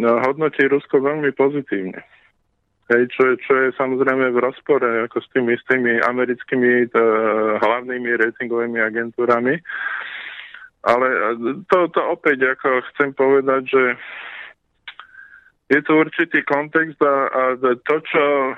[0.00, 2.00] hodnotí Rusko veľmi pozitívne.
[2.90, 6.96] Hej, čo, je, čo je samozrejme v rozpore ako s tými, s tými americkými t,
[7.62, 9.56] hlavnými ratingovými agentúrami.
[10.82, 11.06] Ale
[11.70, 13.82] to, to opäť ako chcem povedať, že
[15.72, 18.52] je to určitý kontext a, a to, čo e,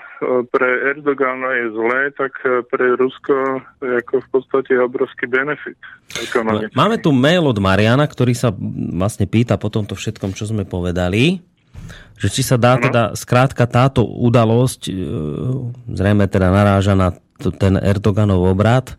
[0.51, 5.79] pre Erdogana je zlé, tak e, pre Rusko je ako v podstate obrovský benefit.
[6.19, 6.75] Ekonomický.
[6.75, 8.51] Máme tu mail od Mariana, ktorý sa
[8.99, 11.39] vlastne pýta po tomto všetkom, čo sme povedali,
[12.19, 14.93] že či sa dá teda skrátka táto udalosť, e,
[15.95, 18.99] zrejme teda naráža na ten Erdoganov obrad,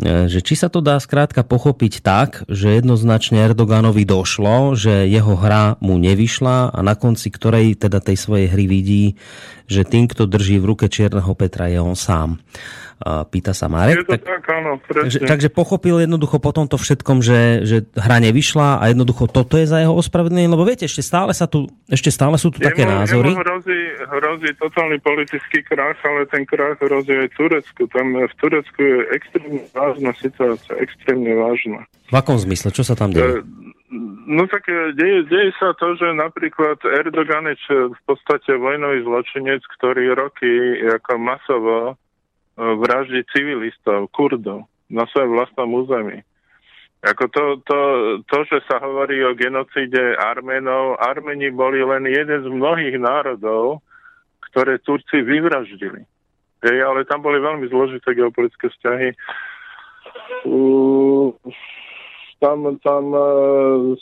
[0.00, 5.76] že či sa to dá skrátka pochopiť tak, že jednoznačne Erdoganovi došlo, že jeho hra
[5.84, 9.04] mu nevyšla a na konci ktorej teda tej svojej hry vidí,
[9.68, 12.40] že tým, kto drží v ruke Čierneho Petra, je on sám.
[13.00, 13.96] Pýta sa Marek.
[13.96, 18.20] Je to tak, tak áno, takže, takže pochopil jednoducho po tomto všetkom, že, že hra
[18.20, 22.12] nevyšla a jednoducho toto je za jeho ospravedlnenie, lebo viete, ešte stále, sa tu, ešte
[22.12, 23.32] stále sú tu jemu, také názory.
[23.32, 27.88] Jemu hrozí, hrozí totálny politický krach, ale ten krach hrozí aj Turecku.
[27.88, 31.88] Tam v Turecku je extrémne vážna situácia, extrémne vážna.
[32.12, 32.68] V akom zmysle?
[32.68, 33.40] Čo sa tam deje?
[34.30, 39.64] No tak e, deje, deje sa to, že napríklad Erdogan je v podstate vojnový zločinec,
[39.80, 41.76] ktorý roky ako masovo
[42.60, 44.68] vraždí civilistov, kurdov.
[44.90, 46.18] na svojom vlastnom území.
[47.00, 47.78] Ako to, to,
[48.28, 53.80] to, že sa hovorí o genocíde Arménov, Armeni boli len jeden z mnohých národov,
[54.50, 56.04] ktoré Turci vyvraždili.
[56.60, 59.08] Hej, ale tam boli veľmi zložité geopolitické vzťahy.
[60.44, 61.32] Uh,
[62.36, 63.96] tam, tam uh,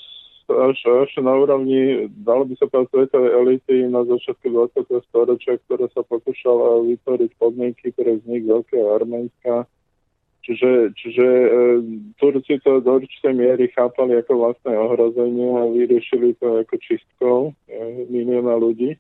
[0.49, 5.09] až, až na úrovni, dalo by sa povedať, svetovej elity na začiatku 20.
[5.13, 9.69] storočia, ktorá sa pokúšala vytvoriť podmienky pre vznik Veľkého Arménska
[10.49, 11.49] Čiže, čiže e,
[12.17, 18.09] Turci to do určitej miery chápali ako vlastné ohrozenie a vyriešili to ako čistkou e,
[18.09, 18.97] milióna ľudí.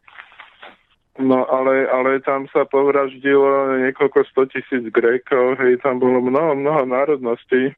[1.16, 6.84] No ale, ale tam sa povraždilo niekoľko sto tisíc Grékov, hej, tam bolo mnoho, mnoho
[6.84, 7.72] národností.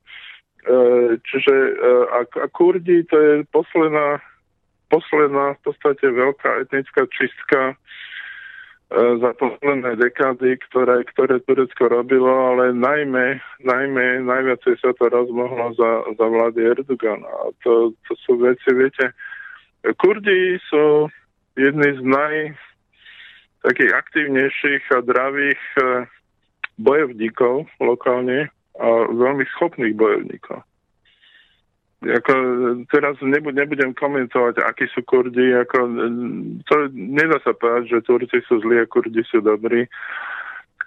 [0.60, 0.76] E,
[1.24, 1.72] čiže e,
[2.10, 4.20] a, a Kurdi to je posledná,
[4.92, 7.78] posledná v podstate veľká etnická čistka
[8.90, 15.70] E, za posledné dekády, ktoré, ktoré Turecko robilo, ale najmä, najmä najviacej sa to rozmohlo
[15.78, 17.30] za, za vlády Erdogana.
[17.30, 19.14] A to, to sú veci, viete,
[19.94, 21.06] Kurdi sú
[21.54, 22.34] jedni z naj
[23.62, 25.62] takých aktívnejších a dravých
[26.82, 30.64] bojovníkov lokálne a veľmi schopných bojovníkov.
[32.00, 32.32] Ako,
[32.88, 35.52] teraz nebudem komentovať, akí sú Kurdi.
[35.52, 35.84] Ako,
[36.64, 39.84] to nedá sa povedať, že Turci sú zlí a Kurdi sú dobrí.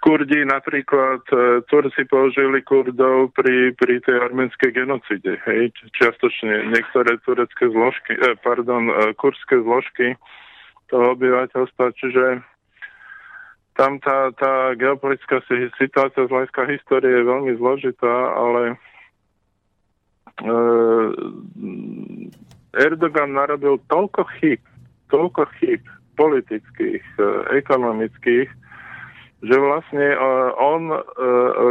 [0.02, 5.38] Kurdi napríklad, e, Turci použili Kurdov pri, pri tej arménskej genocide.
[5.46, 10.18] Hej, čiastočne niektoré turecké zložky, eh, pardon, e, kurdské zložky
[10.92, 12.42] toho obyvateľstva, čiže
[13.74, 15.42] tam tá, tá geopolitická
[15.78, 18.78] situácia z hľadiska histórie je veľmi zložitá, ale
[20.46, 21.10] uh,
[22.74, 24.62] Erdogan narobil toľko chyb,
[25.10, 25.82] toľko chyb
[26.14, 28.48] politických, uh, ekonomických,
[29.42, 31.00] že vlastne uh, on uh,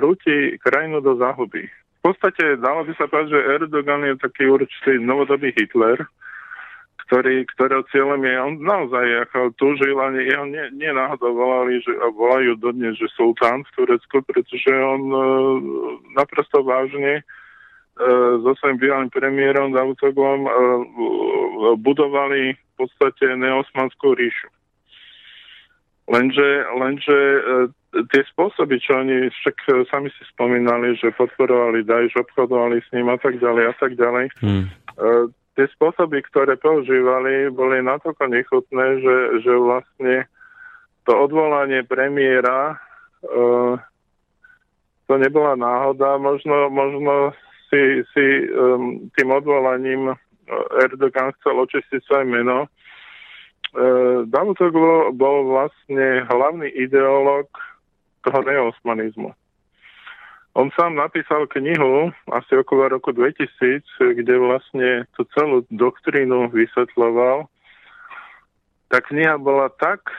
[0.03, 1.71] rúti krajinu do záhuby.
[2.03, 6.03] V podstate dalo by sa povedať, že Erdogan je taký určitý novodobý Hitler,
[7.07, 11.91] ktorý, ktorého cieľom je, on naozaj ako túžil, ani jeho nie, nie náhodou volali, že,
[11.95, 15.21] volajú dodnes, že sultán v Turecku, pretože on uh,
[16.15, 17.21] naprosto vážne
[17.93, 18.05] E,
[18.41, 20.51] so svojím bývalým premiérom Davutoglom e,
[21.77, 24.49] budovali v podstate neosmanskú ríšu.
[26.09, 27.39] Lenže, lenže e,
[28.09, 33.17] tie spôsoby, čo oni však sami si spomínali, že podporovali Daesh, obchodovali s ním a
[33.21, 34.25] tak ďalej a tak ďalej.
[34.41, 34.65] Hmm.
[35.53, 40.13] Tie spôsoby, ktoré používali, boli natoľko nechutné, že, že vlastne
[41.05, 42.81] to odvolanie premiéra
[45.07, 46.17] to nebola náhoda.
[46.17, 47.37] Možno, možno
[47.69, 50.17] si, si um, tým odvolaním uh,
[50.81, 52.65] Erdogan chcel očistiť svoje meno.
[53.73, 57.49] Uh, Davutoglu bol vlastne hlavný ideológ
[58.23, 59.35] toho neosmanizmu.
[60.53, 67.49] On sám napísal knihu asi okolo roku 2000, kde vlastne tú celú doktrínu vysvetloval.
[68.93, 70.13] Tá kniha bola tak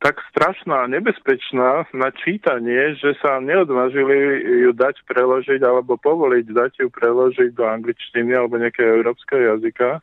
[0.00, 6.72] tak strašná a nebezpečná na čítanie, že sa neodvážili ju dať preložiť alebo povoliť dať
[6.80, 10.00] ju preložiť do angličtiny alebo nejakého európskeho jazyka.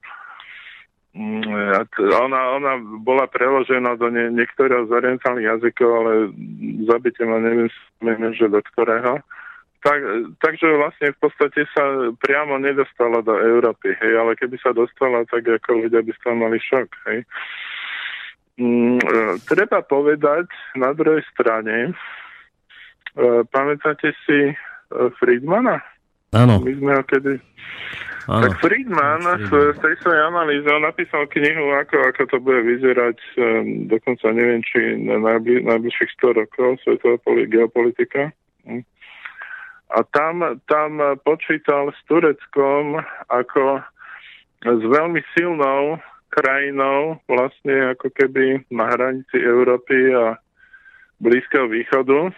[1.17, 1.49] Mm,
[1.97, 6.11] ona, ona bola preložená do nie, niektorého z orientálnych jazykov, ale
[6.85, 9.25] zabite ma neviem, že do ktorého.
[9.81, 9.99] Tak,
[10.45, 15.41] takže vlastne v podstate sa priamo nedostala do Európy, hej, ale keby sa dostala, tak
[15.49, 17.19] ako ľudia by toho mali šok, hej.
[18.61, 21.93] Mm, e, treba povedať na druhej strane, e,
[23.49, 24.55] pamätáte si e,
[25.17, 25.81] Friedmana?
[26.37, 26.55] Áno.
[26.61, 27.33] My sme ho kedy...
[28.27, 28.43] Áno.
[28.43, 33.87] Tak Friedman v tej svojej analýze on napísal knihu, ako, ako to bude vyzerať, um,
[33.87, 37.17] dokonca neviem, či na najbli, najbližších 100 rokov svetová
[37.47, 38.35] geopolitika.
[38.67, 38.83] Hm.
[39.95, 42.99] A tam, tam počítal s Tureckom
[43.31, 43.79] ako
[44.59, 45.95] s veľmi silnou
[46.27, 50.35] krajinou vlastne ako keby na hranici Európy a
[51.17, 52.29] Blízkeho východu,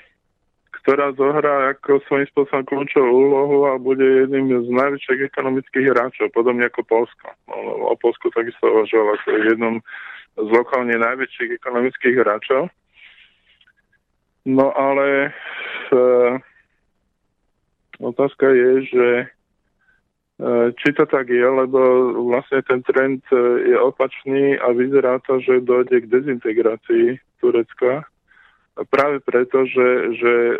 [0.83, 6.67] ktorá zohrá ako svojím spôsobom kľúčovú úlohu a bude jedným z najväčších ekonomických hráčov, podobne
[6.67, 7.27] ako Polsko.
[7.83, 9.75] O Polsku takisto uvažoval ako jednom
[10.39, 12.71] z lokálne najväčších ekonomických hráčov.
[14.47, 15.29] No ale
[15.91, 15.99] e,
[17.99, 19.07] otázka je, že
[20.39, 21.79] E, či to tak je, lebo
[22.31, 23.35] vlastne ten trend e,
[23.67, 28.07] je opačný a vyzerá to, že dojde k dezintegrácii Turecka.
[28.87, 30.55] Práve preto, že, že e,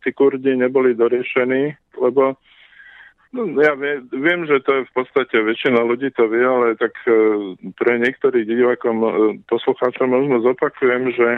[0.00, 2.40] tí Kurdi neboli doriešení, lebo
[3.36, 6.96] no, ja viem, viem, že to je v podstate väčšina ľudí to vie, ale tak
[7.76, 8.96] pre niektorých divákom,
[9.44, 11.30] poslucháčov možno zopakujem, že,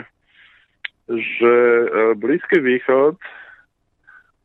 [1.11, 1.53] že
[2.15, 3.19] Blízky východ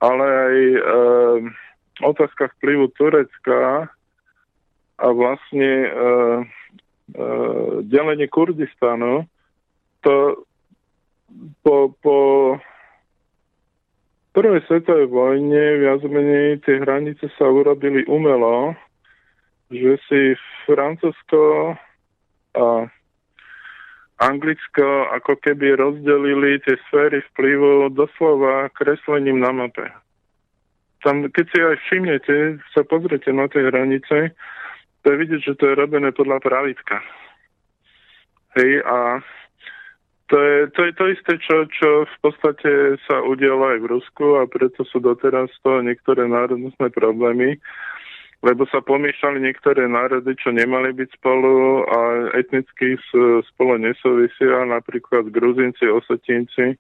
[0.01, 0.81] ale aj e,
[2.01, 3.93] otázka vplyvu Turecka
[4.97, 6.05] a vlastne e, e,
[7.85, 9.29] delenie Kurdistanu,
[10.01, 10.45] to
[11.63, 12.17] po, po
[14.33, 18.75] prvej svetovej vojne viac menej tie hranice sa urobili umelo,
[19.71, 20.21] že si
[20.67, 21.75] Francúzsko
[22.59, 22.91] a
[24.21, 29.89] Anglicko ako keby rozdelili tie sféry vplyvu doslova kreslením na mape.
[31.01, 32.37] Tam, keď si aj všimnete,
[32.77, 34.37] sa pozrite na tie hranice,
[35.01, 37.01] to je vidieť, že to je robené podľa pravitka.
[38.61, 39.25] Hej, a
[40.31, 44.27] to je, to je to isté, čo, čo v podstate sa udialo aj v Rusku
[44.39, 47.59] a preto sú doteraz to niektoré národnostné problémy
[48.41, 52.01] lebo sa pomýšľali niektoré národy, čo nemali byť spolu a
[52.41, 52.97] etnicky
[53.53, 56.73] spolu nesúvisia, napríklad Gruzinci, Osetinci.
[56.73, 56.77] E,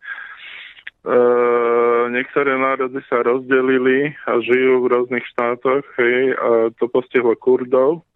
[2.08, 8.08] niektoré národy sa rozdelili a žijú v rôznych štátoch, hej, a to postihlo Kurdov.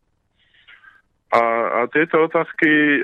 [1.34, 1.42] A,
[1.82, 2.98] a tieto otázky, e,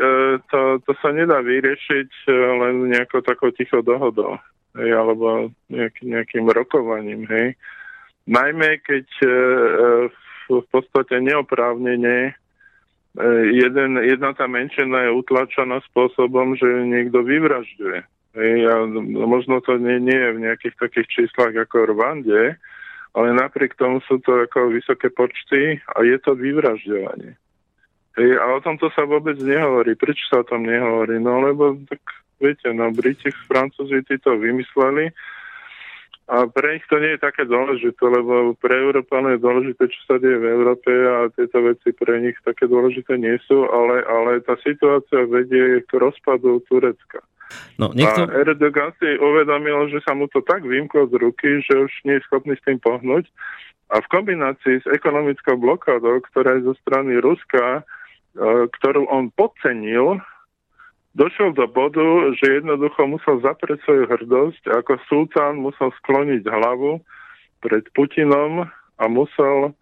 [0.54, 4.38] to, to sa nedá vyriešiť e, len nejakou takou tichou dohodou,
[4.78, 7.58] hej, alebo nejaký, nejakým rokovaním, hej.
[8.30, 9.28] Najmä keď e,
[10.06, 10.14] v
[10.58, 12.34] v podstate neoprávnene.
[13.54, 17.98] Jeden, jedna tá menšina je utlačená spôsobom, že niekto vyvražďuje.
[18.38, 18.86] Ja,
[19.26, 22.54] možno to nie, nie je v nejakých takých číslach ako Rwande,
[23.10, 27.34] ale napriek tomu sú to ako vysoké počty a je to vyvražďovanie.
[28.18, 29.94] Hej, a o tomto sa vôbec nehovorí.
[29.94, 31.22] Prečo sa o tom nehovorí?
[31.22, 32.02] No lebo tak
[32.42, 35.14] viete, no Briti, Francúzi to vymysleli
[36.30, 40.14] a pre nich to nie je také dôležité, lebo pre Európanov je dôležité, čo sa
[40.22, 44.54] deje v Európe a tieto veci pre nich také dôležité nie sú, ale, ale tá
[44.62, 47.18] situácia vedie k rozpadu Turecka.
[47.82, 48.30] No, niekto...
[48.30, 52.22] A Erdogan si uvedomil, že sa mu to tak vymklo z ruky, že už nie
[52.22, 53.26] je schopný s tým pohnúť.
[53.90, 57.82] A v kombinácii s ekonomickou blokádou, ktorá je zo strany Ruska,
[58.38, 60.22] ktorú on podcenil,
[61.18, 67.02] došiel do bodu, že jednoducho musel zaprieť svoju hrdosť, ako sultán musel skloniť hlavu
[67.60, 69.74] pred Putinom a musel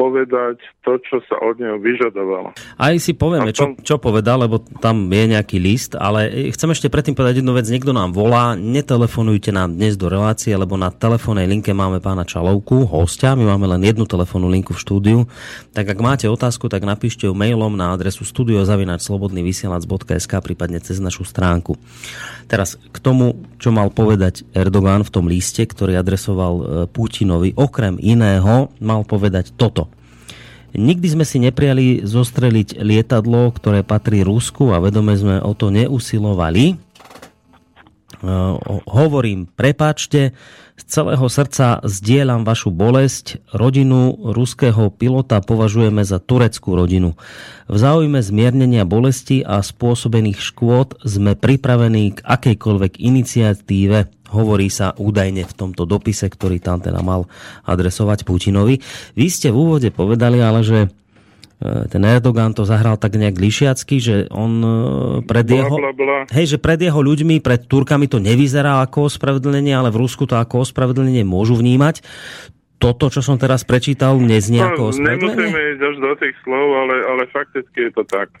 [0.00, 2.56] povedať to, čo sa od neho vyžadovalo.
[2.80, 3.76] Aj si povieme, tom...
[3.76, 7.68] čo, čo povedal, lebo tam je nejaký list, ale chcem ešte predtým povedať jednu vec.
[7.68, 12.88] Niekto nám volá, netelefonujte nám dnes do relácie, lebo na telefónnej linke máme pána Čalovku,
[12.88, 15.28] hostia, my máme len jednu telefónnu linku v štúdiu.
[15.76, 21.76] Tak ak máte otázku, tak napíšte ju mailom na adresu studiozavinačslobodnyvysielac.sk prípadne cez našu stránku.
[22.48, 28.00] Teraz k tomu, čo mal povedať Erdogan v tom liste, ktorý adresoval e, Putinovi, okrem
[28.00, 29.89] iného mal povedať toto.
[30.74, 36.78] Nikdy sme si neprijali zostreliť lietadlo, ktoré patrí Rusku a vedome sme o to neusilovali.
[38.20, 40.36] Uh, hovorím, prepáčte,
[40.80, 43.40] z celého srdca zdieľam vašu bolesť.
[43.52, 47.20] Rodinu ruského pilota považujeme za tureckú rodinu.
[47.68, 55.44] V záujme zmiernenia bolesti a spôsobených škôd sme pripravení k akejkoľvek iniciatíve hovorí sa údajne
[55.44, 57.26] v tomto dopise, ktorý tam teda mal
[57.66, 58.78] adresovať Putinovi.
[59.18, 60.88] Vy ste v úvode povedali ale, že e,
[61.90, 64.70] ten Erdogan to zahral tak nejak lišiacky, že on e,
[65.26, 66.18] pred jeho, bla, bla, bla.
[66.30, 70.38] Hej, že pred jeho ľuďmi, pred Turkami to nevyzerá ako ospravedlnenie, ale v Rusku to
[70.38, 72.00] ako ospravedlnenie môžu vnímať.
[72.80, 75.36] Toto, čo som teraz prečítal, neznie no, ako ospravedlenie?
[75.36, 78.32] Nemusíme ísť až do tých slov, ale, ale fakticky je to tak.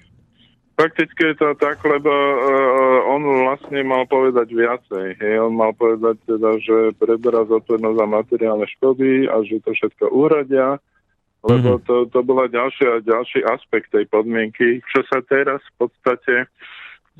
[0.80, 5.20] Fakticky je to tak, lebo uh, on vlastne mal povedať viacej.
[5.20, 5.34] Hej.
[5.36, 10.80] On mal povedať teda, že preberá zodpovednosť za materiálne škody a že to všetko úradia,
[11.44, 11.84] lebo mm-hmm.
[11.84, 16.48] to, to bola ďalšia, ďalší aspekt tej podmienky, čo sa teraz v podstate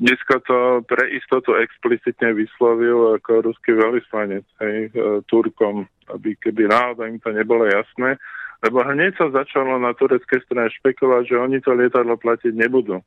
[0.01, 7.05] dneska to pre istotu explicitne vyslovil ako ruský veľvyslanec hej, uh, Turkom, aby keby náhodou
[7.05, 8.17] im to nebolo jasné,
[8.65, 13.05] lebo hneď sa začalo na tureckej strane špekulovať, že oni to lietadlo platiť nebudú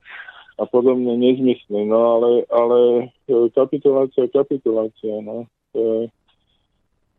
[0.59, 1.83] a podobne nezmysly.
[1.87, 2.79] No ale, ale
[3.27, 5.51] e, kapitulácia, kapitulácia, no.
[5.75, 6.01] To je,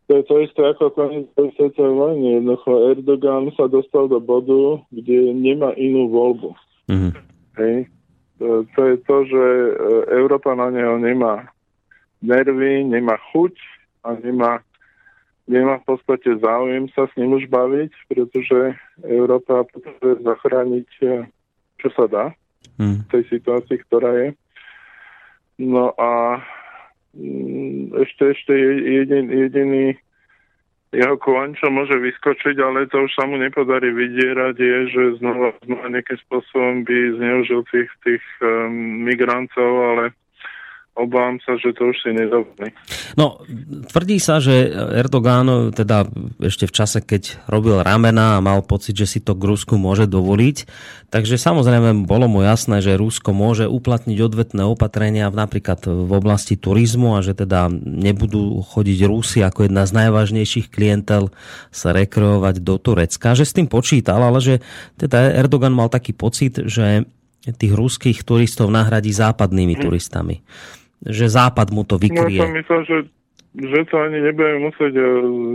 [0.08, 2.26] to je to isté ako koniec svetovej vojny.
[2.40, 6.50] Jednoducho Erdogan sa dostal do bodu, kde nemá inú voľbu.
[6.88, 7.12] Mm-hmm.
[7.60, 7.76] Hej.
[8.40, 9.72] To, to je to, že e,
[10.16, 11.52] Európa na neho nemá
[12.24, 13.52] nervy, nemá chuť
[14.08, 14.64] a nemá,
[15.44, 21.08] nemá v podstate záujem sa s ním už baviť, pretože Európa potrebuje zachrániť, e,
[21.84, 22.24] čo sa dá
[22.78, 23.06] hmm.
[23.12, 24.28] tej situácii, ktorá je.
[25.56, 26.42] No a
[27.16, 28.52] mm, ešte, ešte
[28.84, 29.96] jedin, jediný
[30.94, 35.52] jeho kôň, čo môže vyskočiť, ale to už sa mu nepodarí vydierať, je, že znova,
[35.66, 40.04] znova nejakým spôsobom by zneužil tých, tých um, migrantov, ale
[40.96, 42.72] obávam sa, že to už si nedovolí.
[43.20, 43.44] No,
[43.92, 46.08] tvrdí sa, že Erdogan, teda
[46.40, 50.08] ešte v čase, keď robil ramena a mal pocit, že si to k Rusku môže
[50.08, 50.64] dovoliť,
[51.12, 57.20] takže samozrejme bolo mu jasné, že Rusko môže uplatniť odvetné opatrenia napríklad v oblasti turizmu
[57.20, 61.28] a že teda nebudú chodiť Rusi ako jedna z najvážnejších klientel
[61.68, 64.54] sa rekreovať do Turecka, že s tým počítal, ale že
[64.96, 67.04] teda Erdogan mal taký pocit, že
[67.46, 70.42] tých ruských turistov nahradí západnými turistami
[71.04, 72.40] že Západ mu to vykrie.
[72.40, 72.98] No, myslel, že,
[73.60, 75.06] že to ani nebudeme musieť uh,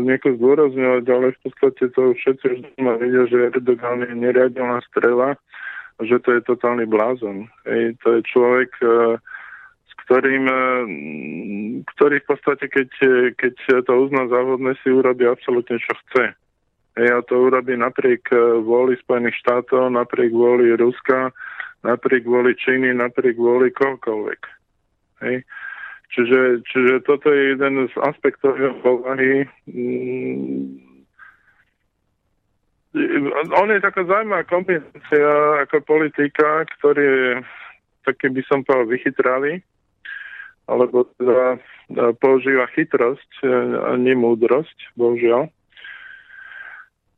[0.06, 5.38] nejako zdôrazňovať, ale v podstate to všetci už doma vedia, že Erdogan je neriadelná strela
[6.02, 7.46] že to je totálny blázon.
[7.70, 9.22] Ej, to je človek, uh,
[9.86, 10.82] s ktorým, uh,
[11.94, 12.90] ktorý v podstate, keď,
[13.38, 16.34] keď to uzná závodné, si urobí absolútne, čo chce.
[16.98, 18.34] Ej, a to urobí napriek
[18.66, 21.30] vôli Spojených štátov, napriek vôli Ruska,
[21.88, 24.61] napriek vôli Číny, napriek vôli kohokoľvek.
[25.22, 25.46] Hej.
[26.12, 29.48] Čiže, čiže toto je jeden z aspektov jeho povahy.
[29.64, 30.92] Mm,
[33.56, 35.32] on je taká zaujímavá kombinácia
[35.64, 37.30] ako politika, ktorý je
[38.06, 39.62] taký by som povedal vychytrali,
[40.66, 41.58] alebo teda e,
[42.18, 43.48] používa chytrosť e,
[43.78, 45.50] a nie múdrosť, bohužiaľ.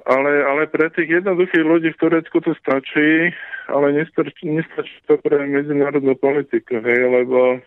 [0.04, 3.32] Ale, ale pre tých jednoduchých ľudí v Turecku to stačí,
[3.72, 7.64] ale nestačí, nestačí to pre medzinárodnú politiku, hej, lebo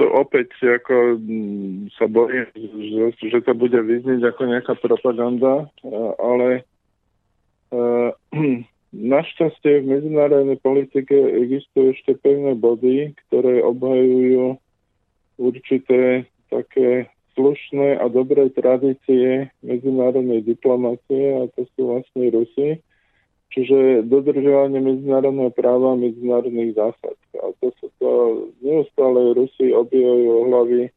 [0.00, 5.68] to opäť ako mm, sa bojím, že, že to bude vyznieť ako nejaká propaganda,
[6.16, 6.64] ale
[8.92, 14.56] našťastie v medzinárodnej politike existujú ešte pevné body, ktoré obhajujú
[15.36, 22.80] určité také slušné a dobré tradície medzinárodnej diplomácie a to sú vlastne Rusi
[23.52, 27.16] Čiže dodržovanie medzinárodného práva a medzinárodných zásad.
[27.36, 28.10] A to sa to
[28.64, 30.88] neustále Rusi obijajú o hlavy,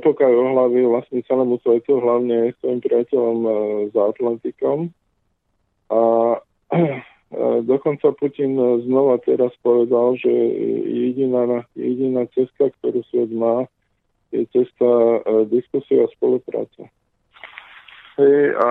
[0.00, 3.50] otokajú o hlavy vlastne celému svetu, hlavne svojim priateľom e,
[3.92, 4.88] za Atlantikom.
[5.92, 6.00] A
[7.68, 8.56] dokonca Putin
[8.88, 10.32] znova teraz povedal, že
[10.88, 13.68] jediná, jediná cesta, ktorú svet má,
[14.32, 15.18] je cesta e,
[15.52, 16.88] diskusia a spolupráca.
[18.16, 18.68] Hej, a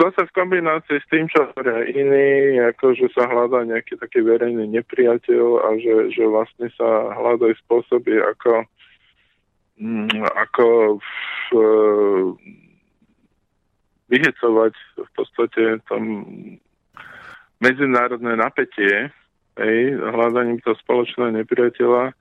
[0.00, 4.64] zase v kombinácii s tým, čo hovoria iní, ako že sa hľadá nejaký taký verejný
[4.80, 8.64] nepriateľ a že, že vlastne sa hľadajú spôsoby, ako,
[9.78, 10.66] mm, ako
[10.98, 11.48] v,
[14.08, 16.04] vyhecovať v podstate tom
[17.60, 19.12] medzinárodné napätie,
[19.60, 22.16] hej, hľadaním toho spoločného nepriateľa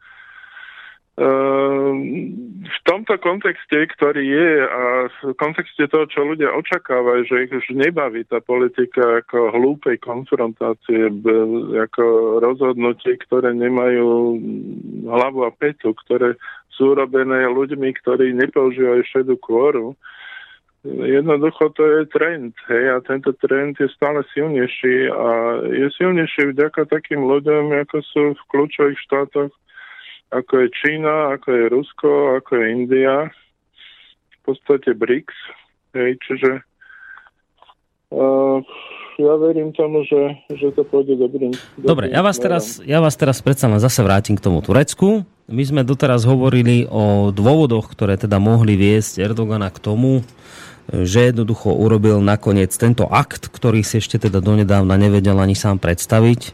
[1.14, 4.84] v tomto kontexte, ktorý je a
[5.14, 11.14] v kontexte toho, čo ľudia očakávajú, že ich už nebaví tá politika ako hlúpej konfrontácie,
[11.78, 12.06] ako
[12.42, 14.42] rozhodnutie, ktoré nemajú
[15.06, 16.34] hlavu a petu, ktoré
[16.74, 19.94] sú urobené ľuďmi, ktorí nepoužívajú šedú kôru.
[20.84, 26.90] Jednoducho to je trend, hej, a tento trend je stále silnejší a je silnejší vďaka
[26.90, 29.54] takým ľuďom, ako sú v kľúčových štátoch
[30.34, 32.10] ako je Čína, ako je Rusko,
[32.42, 33.16] ako je India,
[34.34, 35.38] v podstate BRICS.
[35.94, 36.52] Hej, čiže
[38.12, 38.58] uh,
[39.22, 41.54] ja verím tomu, že, že to pôjde dobrým.
[41.78, 45.22] Dobre, ja vás, teraz, ja vás teraz predsa len zase vrátim k tomu Turecku.
[45.46, 50.26] My sme doteraz hovorili o dôvodoch, ktoré teda mohli viesť Erdogana k tomu,
[50.90, 56.52] že jednoducho urobil nakoniec tento akt, ktorý si ešte teda donedávna nevedel ani sám predstaviť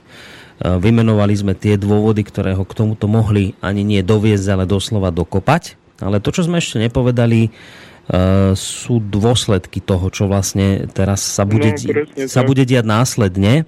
[0.60, 5.80] vymenovali sme tie dôvody, ktoré ho k tomuto mohli ani nie doviezť, ale doslova dokopať.
[6.04, 11.76] Ale to, čo sme ešte nepovedali, eh, sú dôsledky toho, čo vlastne teraz sa bude,
[11.76, 13.68] no, sa bude diať následne.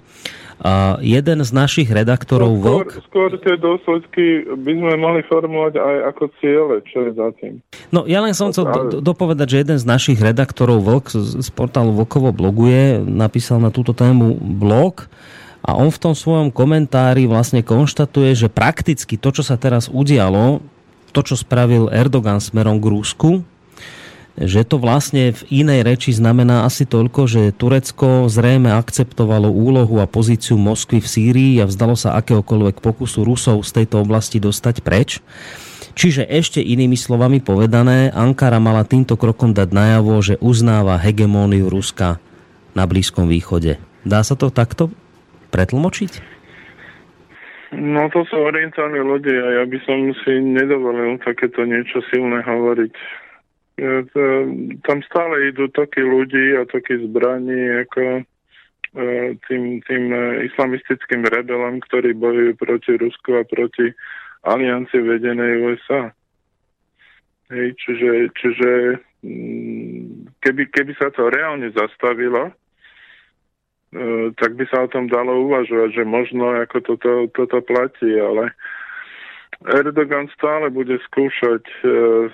[0.62, 5.96] Uh, jeden z našich redaktorov no, skôr, skôr tie dôsledky by sme mali formovať aj
[6.14, 7.58] ako ciele, čo je za tým.
[7.90, 11.50] No ja len som chcel do, dopovedať, že jeden z našich redaktorov Vlk z, z
[11.50, 15.10] portálu Vlkovo bloguje, napísal na túto tému blog,
[15.62, 20.58] a on v tom svojom komentári vlastne konštatuje, že prakticky to, čo sa teraz udialo,
[21.14, 23.30] to, čo spravil Erdogan smerom k Rúsku,
[24.32, 30.08] že to vlastne v inej reči znamená asi toľko, že Turecko zrejme akceptovalo úlohu a
[30.08, 35.20] pozíciu Moskvy v Sýrii a vzdalo sa akéhokoľvek pokusu Rusov z tejto oblasti dostať preč.
[35.92, 42.16] Čiže ešte inými slovami povedané, Ankara mala týmto krokom dať najavo, že uznáva hegemóniu Ruska
[42.72, 43.76] na Blízkom východe.
[44.00, 44.88] Dá sa to takto
[45.52, 46.12] pretlmočiť?
[47.72, 52.92] No to sú orientálni ľudia a ja by som si nedovolil takéto niečo silné hovoriť.
[54.84, 58.22] Tam stále idú toky ľudí a toky zbraní ako e,
[59.48, 63.88] tým, tým e, islamistickým rebelom, ktorí bojujú proti Rusku a proti
[64.44, 66.12] aliancie vedenej USA.
[67.48, 68.70] Hej, čiže, čiže
[69.24, 72.52] mm, keby, keby sa to reálne zastavilo,
[74.40, 78.56] tak by sa o tom dalo uvažovať, že možno ako toto, toto platí, ale
[79.68, 81.92] Erdogan stále bude skúšať, e,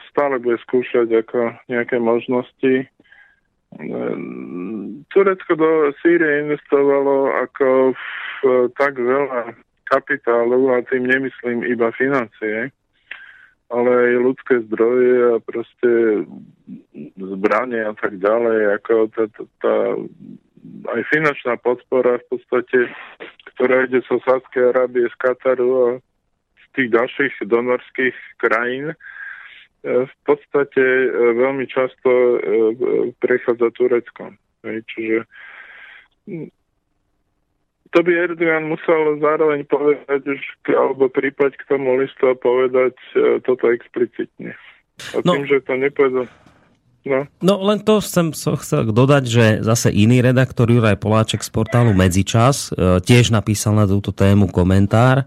[0.09, 2.75] stále bude skúšať ako nejaké možnosti.
[2.81, 2.87] E,
[5.11, 9.53] Turecko do Sýrie investovalo ako v, tak veľa
[9.91, 12.71] kapitálu a tým nemyslím iba financie,
[13.69, 15.91] ale aj ľudské zdroje a proste
[17.19, 19.77] zbranie a tak ďalej, ako tá, tá, tá
[20.89, 22.91] aj finančná podpora v podstate,
[23.55, 25.87] ktorá ide zo Sádskej Arábie, z Kataru a
[26.57, 28.97] z tých ďalších donorských krajín, e,
[30.07, 32.37] v podstate e, veľmi často e,
[33.19, 34.39] prechádza Tureckom.
[34.63, 35.25] Čiže
[37.89, 40.43] to by Erdogan musel zároveň povedať už,
[40.77, 42.99] alebo prípať k tomu listu a povedať
[43.49, 44.53] toto explicitne.
[45.15, 45.39] A no.
[45.39, 46.29] tým, že to nepovedal...
[47.09, 47.25] No.
[47.41, 51.97] no len to chcem so, chcel dodať, že zase iný redaktor Juraj Poláček z portálu
[51.97, 55.25] Medzičas e, tiež napísal na túto tému komentár.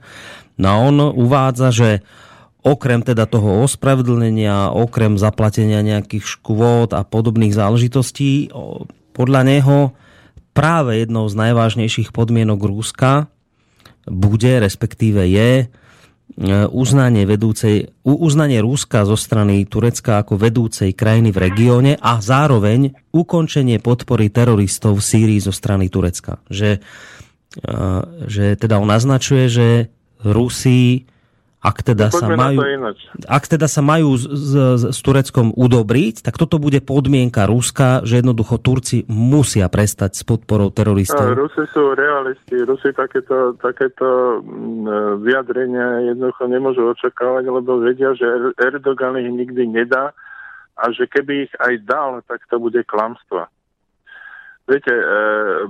[0.62, 1.90] No on uvádza, že
[2.62, 8.54] okrem teda toho ospravedlnenia, okrem zaplatenia nejakých škôd a podobných záležitostí,
[9.18, 9.78] podľa neho
[10.54, 13.32] práve jednou z najvážnejších podmienok Rúska
[14.06, 15.70] bude, respektíve je,
[16.72, 23.84] uznanie, vedúcej, uznanie Rúska zo strany Turecka ako vedúcej krajiny v regióne a zároveň ukončenie
[23.84, 26.40] podpory teroristov v Sýrii zo strany Turecka.
[26.48, 26.80] Že,
[27.60, 27.74] e,
[28.32, 29.68] že teda on naznačuje, že
[30.24, 31.11] Rusi
[31.62, 32.58] ak teda, sa majú,
[33.30, 38.18] ak teda sa majú s, s, s Tureckom udobriť, tak toto bude podmienka Ruska, že
[38.18, 41.22] jednoducho Turci musia prestať s podporou teroristov.
[41.22, 42.58] No, Rusi sú realisti.
[42.66, 49.70] Rusi takéto, takéto mm, vyjadrenia jednoducho nemôžu očakávať, lebo vedia, že er-, Erdogan ich nikdy
[49.70, 50.18] nedá
[50.82, 53.46] a že keby ich aj dal, tak to bude klamstvo.
[54.66, 55.06] Viete, e,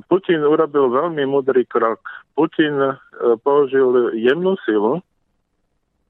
[0.08, 2.00] Putin urobil veľmi mudrý krok.
[2.32, 2.96] Putin e,
[3.44, 5.04] použil jemnú silu,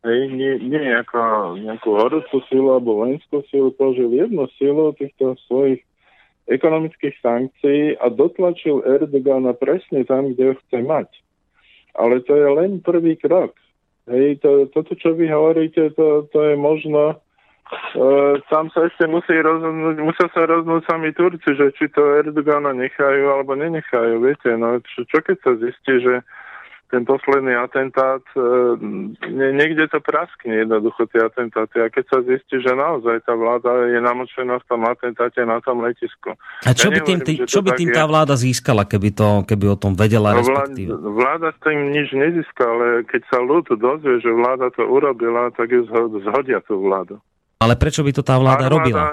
[0.01, 5.85] Hej, nie, nie ako nejakú horúcu silu alebo vojenskú silu, použil jednu silu týchto svojich
[6.49, 11.09] ekonomických sankcií a dotlačil Erdogana presne tam, kde ho chce mať.
[11.93, 13.53] Ale to je len prvý krok.
[14.09, 17.21] Hej, to, toto, čo vy hovoríte, to, to je možno
[17.95, 22.75] Uh, tam sa ešte musí rozhodnúť, musia sa rozhodnúť sami Turci, že či to Erdogana
[22.75, 26.19] nechajú alebo nenechajú, viete, no čo, čo keď sa zistí, že
[26.91, 28.43] ten posledný atentát, e,
[29.31, 31.79] nie, niekde to praskne jednoducho tie atentáty.
[31.79, 35.79] A keď sa zistí, že naozaj tá vláda je namočená v tom atentáte na tom
[35.79, 36.35] letisku.
[36.67, 39.71] A čo ja by tým, tý, čo by tým tá vláda získala, keby, to, keby
[39.71, 40.91] o tom vedela no, respektíve?
[40.99, 45.71] Vláda s tým nič nezíska, ale keď sa ľud dozvie, že vláda to urobila, tak
[45.71, 45.87] ju
[46.27, 47.23] zhodia tú vládu.
[47.63, 49.03] Ale prečo by to tá vláda Armáda, robila?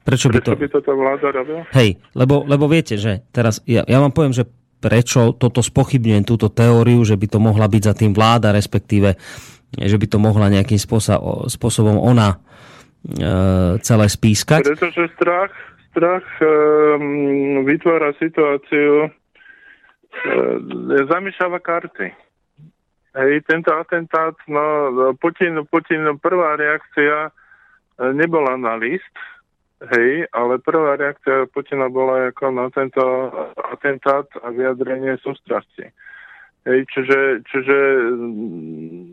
[0.00, 0.56] Prečo by, to...
[0.56, 1.62] by to tá vláda robila?
[1.76, 4.48] Hej, lebo, lebo viete, že teraz, ja, ja vám poviem, že
[4.80, 9.14] prečo toto spochybňujem, túto teóriu, že by to mohla byť za tým vláda, respektíve,
[9.76, 10.80] že by to mohla nejakým
[11.46, 12.38] spôsobom ona e,
[13.84, 14.64] celé spískať.
[14.66, 15.52] Pretože strach,
[15.92, 16.48] strach e,
[17.68, 19.08] vytvára situáciu, e,
[21.06, 22.08] zamýšľava karty.
[23.10, 24.62] Hej, tento atentát, no,
[25.18, 27.34] Putin, Putin, prvá reakcia
[28.14, 29.12] nebola na list,
[29.80, 33.00] Hej, ale prvá reakcia Putina bola ako na tento
[33.56, 35.88] atentát a vyjadrenie sústrasti.
[36.68, 37.76] Hej, čiže, čiže
[38.12, 39.08] mm,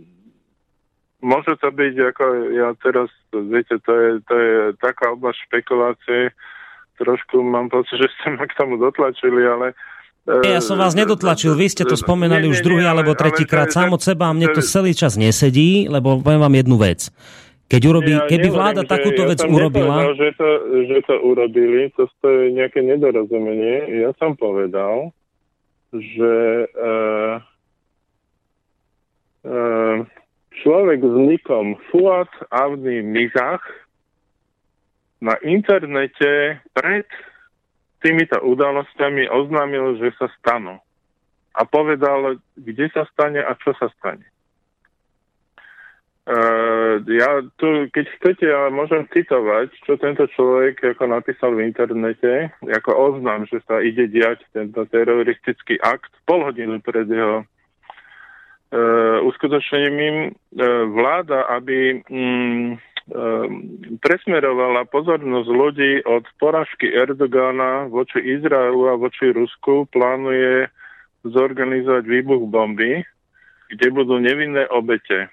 [1.23, 6.35] môže to byť, ako ja teraz, viete, to je, to je taká oblasť špekulácie,
[6.99, 9.71] trošku mám pocit, že ste ma k tomu dotlačili, ale
[10.27, 13.71] ja som vás nedotlačil, vy ste to spomenali nie, nie, už druhý nie, alebo tretíkrát
[13.71, 17.07] sám od seba a mne to celý čas nesedí, lebo poviem vám jednu vec.
[17.67, 20.15] Keď urobí, ja keby vláda takúto ja vec urobila...
[20.15, 20.47] že to,
[20.87, 24.07] že to urobili, to je nejaké nedorozumenie.
[24.07, 25.11] Ja som povedal,
[25.91, 26.33] že
[26.71, 27.43] uh,
[29.43, 29.97] uh,
[30.63, 33.63] človek s nikom Fuad Avni Mizach
[35.19, 37.07] na internete pred
[37.99, 40.79] týmito udalosťami oznámil, že sa stanú.
[41.57, 44.23] A povedal, kde sa stane a čo sa stane.
[46.27, 52.51] Uh, ja tu, keď chcete, ja môžem citovať, čo tento človek ako napísal v internete,
[52.67, 60.35] ako oznam, že sa ide diať tento teroristický akt pol hodinu pred jeho uh, uskutočnením.
[60.51, 62.75] Uh, vláda, aby um,
[64.03, 70.67] presmerovala pozornosť ľudí od poražky Erdogana voči Izraelu a voči Rusku, plánuje
[71.23, 73.07] zorganizovať výbuch bomby
[73.67, 75.27] kde budú nevinné obete.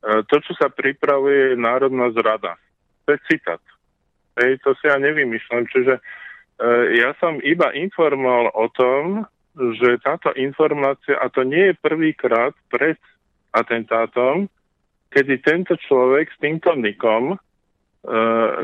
[0.00, 2.56] E, to, čo sa pripravuje, je národná zrada.
[3.04, 3.62] To je citát.
[4.40, 5.68] Hej, to si ja nevymýšľam.
[5.68, 6.02] Čiže e,
[7.04, 12.96] ja som iba informoval o tom, že táto informácia, a to nie je prvýkrát pred
[13.50, 14.46] atentátom,
[15.10, 17.36] kedy tento človek s týmto nikom, e,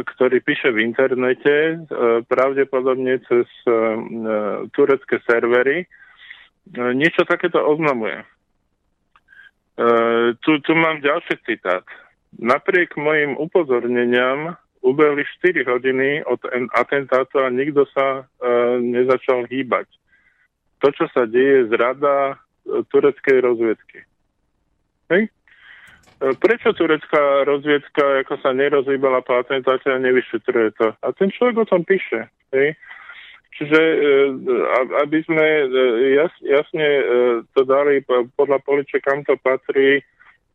[0.07, 1.77] ktorý píše v internete, e,
[2.31, 3.71] pravdepodobne cez e,
[4.71, 5.91] turecké servery,
[6.71, 8.27] niečo takéto oznamuje.
[10.41, 11.85] Tu, tu mám ďalší citát.
[12.39, 16.41] Napriek mojim upozorneniam ubehli 4 hodiny od
[16.73, 18.25] atentátu a nikto sa
[18.81, 19.85] nezačal hýbať.
[20.81, 24.05] To, čo sa deje, je zrada tureckej rozviedky.
[25.11, 25.23] Hej?
[26.17, 30.87] E, prečo turecká rozviedka ako sa nerozhýbala po atentáte a nevyšetruje to?
[31.01, 32.27] A ten človek o tom píše.
[32.53, 32.75] Hej?
[33.57, 33.97] Čiže e,
[35.01, 35.65] aby sme e,
[36.45, 36.87] jasne
[37.57, 38.05] to dali
[38.37, 40.05] podľa poliče, kam to patrí,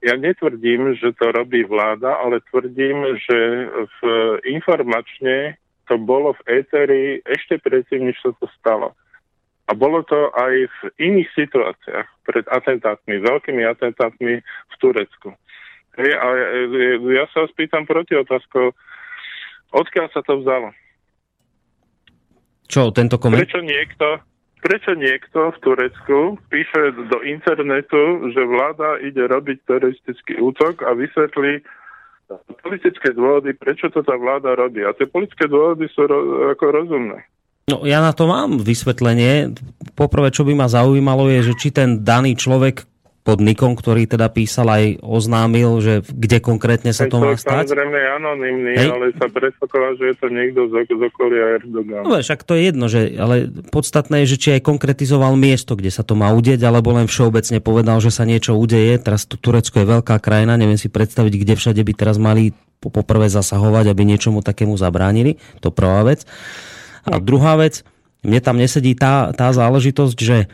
[0.01, 3.37] ja netvrdím, že to robí vláda, ale tvrdím, že
[3.69, 3.99] v
[4.49, 8.97] informačne to bolo v éteri ešte predtým, než sa to stalo.
[9.69, 15.37] A bolo to aj v iných situáciách pred atentátmi, veľkými atentátmi v Turecku.
[16.01, 16.27] Hej, a
[17.13, 18.73] ja sa vás pýtam proti otázkou,
[19.69, 20.73] odkiaľ sa to vzalo?
[22.71, 23.43] Čo, tento koment?
[23.43, 24.23] Prečo niekto,
[24.63, 31.59] prečo niekto v Turecku píše do internetu, že vláda ide robiť teroristický útok a vysvetlí
[32.63, 34.87] politické dôvody, prečo to tá vláda robí.
[34.87, 37.27] A tie politické dôvody sú ro- ako rozumné.
[37.67, 39.51] No ja na to mám vysvetlenie.
[39.95, 42.87] Poprvé, čo by ma zaujímalo, je, že či ten daný človek,
[43.21, 47.69] pod nikom, ktorý teda písal aj oznámil, že kde konkrétne sa to má stať.
[47.69, 48.89] Samozrejme je anonimný, Hej.
[48.89, 52.01] ale sa predpokladá, že je to niekto z, z okolia Erdogan.
[52.01, 55.93] No však to je jedno, že, ale podstatné je, že či aj konkretizoval miesto, kde
[55.93, 58.97] sa to má udieť, alebo len všeobecne povedal, že sa niečo udeje.
[58.97, 63.29] Teraz to Turecko je veľká krajina, neviem si predstaviť, kde všade by teraz mali poprvé
[63.29, 65.37] zasahovať, aby niečomu takému zabránili.
[65.61, 66.25] To prvá vec.
[67.05, 67.85] A druhá vec,
[68.25, 70.49] mne tam nesedí tá, tá záležitosť, že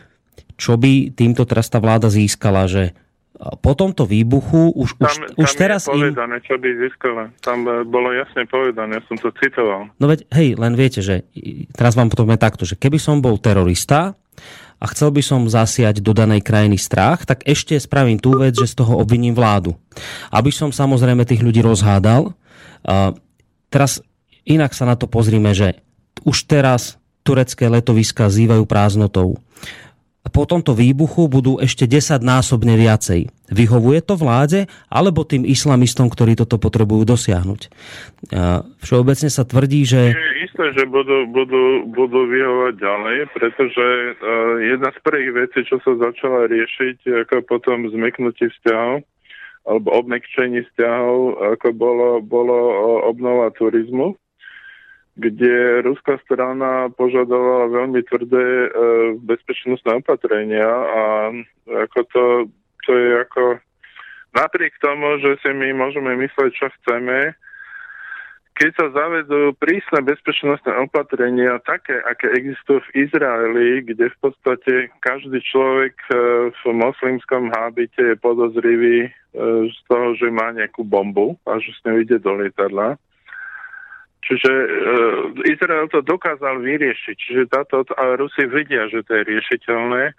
[0.57, 2.97] čo by týmto teraz tá vláda získala, že
[3.38, 5.81] po tomto výbuchu už, tam, už, už tam teraz...
[5.85, 6.45] je povedané, im...
[6.45, 7.23] čo by získala.
[7.45, 9.93] Tam e, bolo jasne povedané, ja som to citoval.
[10.01, 11.21] No veď, hej, len viete, že
[11.77, 14.17] teraz vám potom je takto, že keby som bol terorista
[14.81, 18.73] a chcel by som zasiať do danej krajiny strach, tak ešte spravím tú vec, že
[18.73, 19.77] z toho obviním vládu.
[20.33, 22.33] Aby som samozrejme tých ľudí rozhádal.
[22.85, 23.13] A
[23.69, 24.01] teraz
[24.49, 25.77] inak sa na to pozrime, že
[26.25, 29.38] už teraz turecké letoviska zývajú prázdnotou
[30.32, 33.32] po tomto výbuchu budú ešte 10 násobne viacej.
[33.47, 37.61] Vyhovuje to vláde alebo tým islamistom, ktorí toto potrebujú dosiahnuť?
[38.84, 40.11] Všeobecne sa tvrdí, že...
[40.13, 45.80] Je isté, že budú, budú, budú vyhovať ďalej, pretože uh, jedna z prvých vecí, čo
[45.86, 49.05] sa začala riešiť ako potom zmeknutie vzťahov,
[49.67, 51.19] alebo obmekčení vzťahov,
[51.59, 52.55] ako bolo, bolo
[53.07, 54.15] obnova turizmu
[55.18, 58.70] kde ruská strana požadovala veľmi tvrdé e,
[59.18, 61.03] bezpečnostné opatrenia a
[61.65, 62.24] ako to,
[62.86, 63.43] to je ako
[64.38, 67.34] napriek tomu, že si my môžeme mysleť, čo chceme,
[68.57, 75.38] keď sa zavedú prísne bezpečnostné opatrenia, také, aké existujú v Izraeli, kde v podstate každý
[75.45, 76.13] človek e,
[76.49, 79.09] v moslimskom hábite je podozrivý e,
[79.70, 82.97] z toho, že má nejakú bombu a že s ňou ide do lietadla,
[84.28, 84.67] Čiže e,
[85.47, 87.15] Izrael to dokázal vyriešiť.
[87.15, 90.11] Čiže táto, a Rusi vidia, že to je riešiteľné.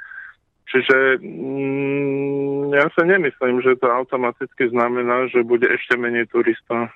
[0.68, 6.88] Čiže mm, ja sa nemyslím, že to automaticky znamená, že bude ešte menej turistov.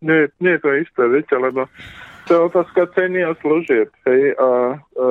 [0.00, 1.68] Nie, nie je to isté, viete, lebo
[2.24, 3.92] to je otázka ceny a služieb.
[4.08, 5.02] Hej, a e,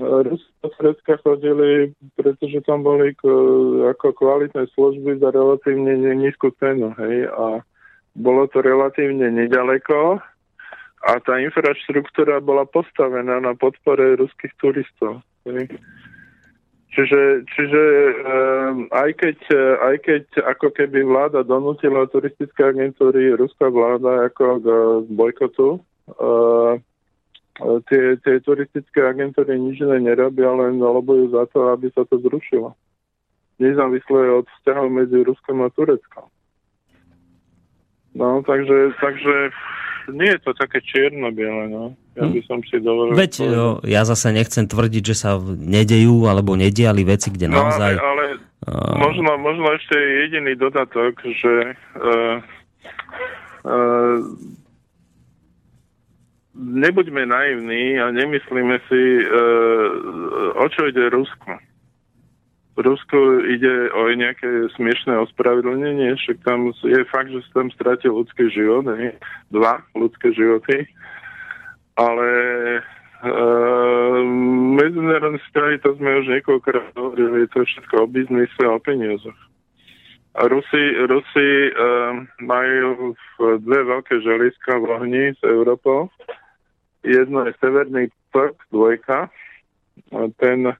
[0.00, 3.22] Rusi do Fredska chodili, pretože tam boli k,
[3.92, 6.96] ako kvalitné služby za relatívne nízku cenu.
[6.96, 7.60] Hej, a
[8.14, 10.22] bolo to relatívne nedaleko
[11.04, 15.20] a tá infraštruktúra bola postavená na podpore ruských turistov.
[16.94, 17.82] Čiže, čiže
[18.22, 19.38] um, aj, keď,
[19.82, 24.66] aj keď ako keby vláda donútila turistické agentúry, ruská vláda ako k
[25.10, 25.82] bojkotu,
[26.14, 26.78] uh,
[27.90, 32.78] tie, tie turistické agentúry nič nerobia, len lobujú za to, aby sa to zrušilo.
[33.58, 36.30] Nezávisle od vzťahov medzi Ruskom a Tureckom.
[38.14, 39.50] No, takže, takže
[40.14, 41.98] nie je to také čierno-biele, no.
[42.14, 43.18] Ja by som si dovolil...
[43.18, 47.98] Veď jo, ja zase nechcem tvrdiť, že sa nedejú alebo nediali veci, kde no, naozaj...
[47.98, 48.24] Ale, ale
[48.70, 48.94] uh...
[49.02, 52.38] možno, možno ešte jediný dodatok, že uh,
[53.66, 54.18] uh,
[56.54, 59.88] nebuďme naivní a nemyslíme si, uh,
[60.54, 61.73] o čo ide Rusko.
[62.74, 68.18] V Rusku ide o nejaké smiešné ospravedlnenie, však tam je fakt, že sa tam stratil
[68.18, 69.14] ľudský život, ne?
[69.54, 70.82] dva ľudské životy,
[71.94, 72.28] ale
[72.74, 72.82] e,
[74.74, 79.38] medzinárodné vzťahy, to sme už niekoľkokrát hovorili, to je všetko o biznise a o peniazoch.
[80.34, 81.72] A Rusi, Rusi e,
[82.42, 86.10] majú dve veľké želiska v ohni s Európou.
[87.06, 89.30] Jedno je Severný tok, dvojka,
[90.10, 90.74] a ten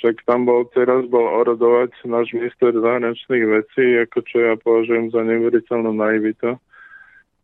[0.00, 5.20] však tam bol, teraz bol orodovať náš minister zahraničných vecí, ako čo ja považujem za
[5.20, 6.56] neuveriteľnú naivitu.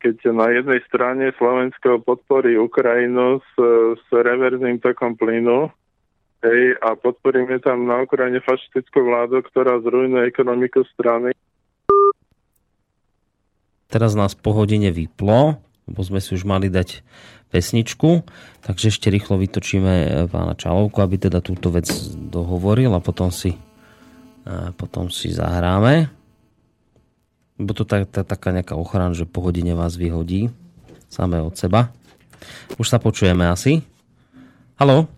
[0.01, 3.53] Keď na jednej strane Slovensko podporí Ukrajinu s,
[4.01, 5.69] s reverzným tokom plynu,
[6.49, 11.37] hej, a podporíme tam na Ukrajine fašistickú vládu, ktorá zrujnuje ekonomiku strany.
[13.93, 17.05] Teraz nás po hodine vyplo, lebo sme si už mali dať
[17.57, 18.21] pesničku,
[18.61, 23.57] takže ešte rýchlo vytočíme e, pána Čalovku, aby teda túto vec dohovoril a potom si,
[24.45, 26.13] a potom si zahráme.
[27.57, 30.53] Bo to tak, tá, taká nejaká ochrana, že po hodine vás vyhodí
[31.09, 31.89] samé od seba.
[32.77, 33.81] Už sa počujeme asi.
[34.77, 35.09] Halo?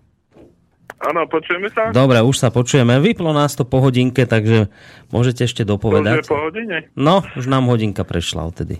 [1.02, 1.90] Áno, počujeme sa?
[1.90, 3.02] Dobre, už sa počujeme.
[3.02, 4.70] Vyplo nás to po hodinke, takže
[5.10, 6.22] môžete ešte dopovedať.
[6.26, 6.86] To po hodine?
[6.94, 8.78] No, už nám hodinka prešla odtedy.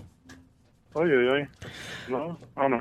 [0.95, 1.41] Oj, oj, oj.
[2.07, 2.79] No, áno.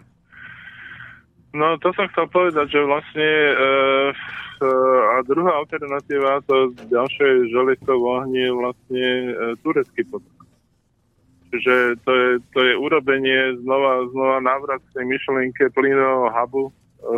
[1.57, 4.69] No to som chcel povedať, že vlastne e, e,
[5.17, 9.31] a druhá alternatíva to ďalšie želisto v ohni je vlastne e,
[9.65, 10.39] turecký potok.
[11.49, 16.73] Čiže to je, to je urobenie znova, znova návrat tej myšlienke plynového hubu e,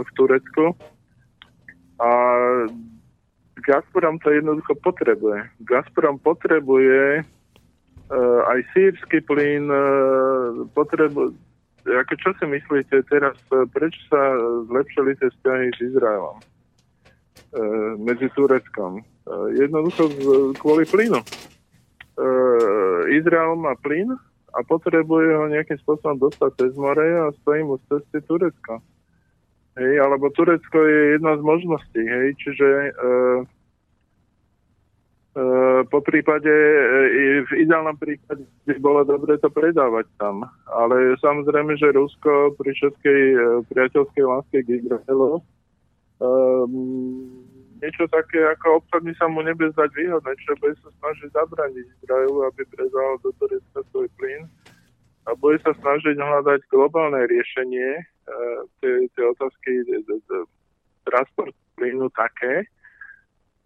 [0.07, 0.65] v Turecku.
[1.99, 2.11] A
[3.67, 5.43] Gazprom to jednoducho potrebuje.
[5.67, 7.23] Gazprom potrebuje e,
[8.47, 9.83] aj sírsky plyn, e,
[10.71, 11.35] potrebuje
[11.97, 14.21] ako čo si myslíte teraz, e, prečo sa
[14.71, 16.45] zlepšili tie vzťahy s Izraelom e,
[17.99, 19.01] medzi Tureckom?
[19.01, 19.05] E,
[19.59, 20.21] jednoducho z,
[20.61, 21.21] kvôli plynu.
[21.21, 21.27] E,
[23.17, 24.15] Izrael má plyn
[24.51, 28.83] a potrebuje ho nejakým spôsobom dostať cez more a stojí mu z cesty Turecka.
[29.79, 32.91] Hej, alebo Turecko je jedna z možností, hej, čiže E,
[35.87, 40.43] po prípade, e, v ideálnom prípade by bolo dobre to predávať tam.
[40.67, 43.37] Ale samozrejme, že Rusko pri všetkej e,
[43.71, 45.39] priateľskej láske k Izraelu
[46.19, 46.73] um,
[47.79, 52.39] niečo také ako obchodný sa mu nebude zdať výhodné, čo bude sa snažiť zabrániť Izraelu,
[52.51, 54.51] aby predal do Turecka svoj plyn
[55.31, 58.03] a bude sa snažiť hľadať globálne riešenie
[58.81, 59.85] tej otázky
[61.07, 62.69] transport plynu také,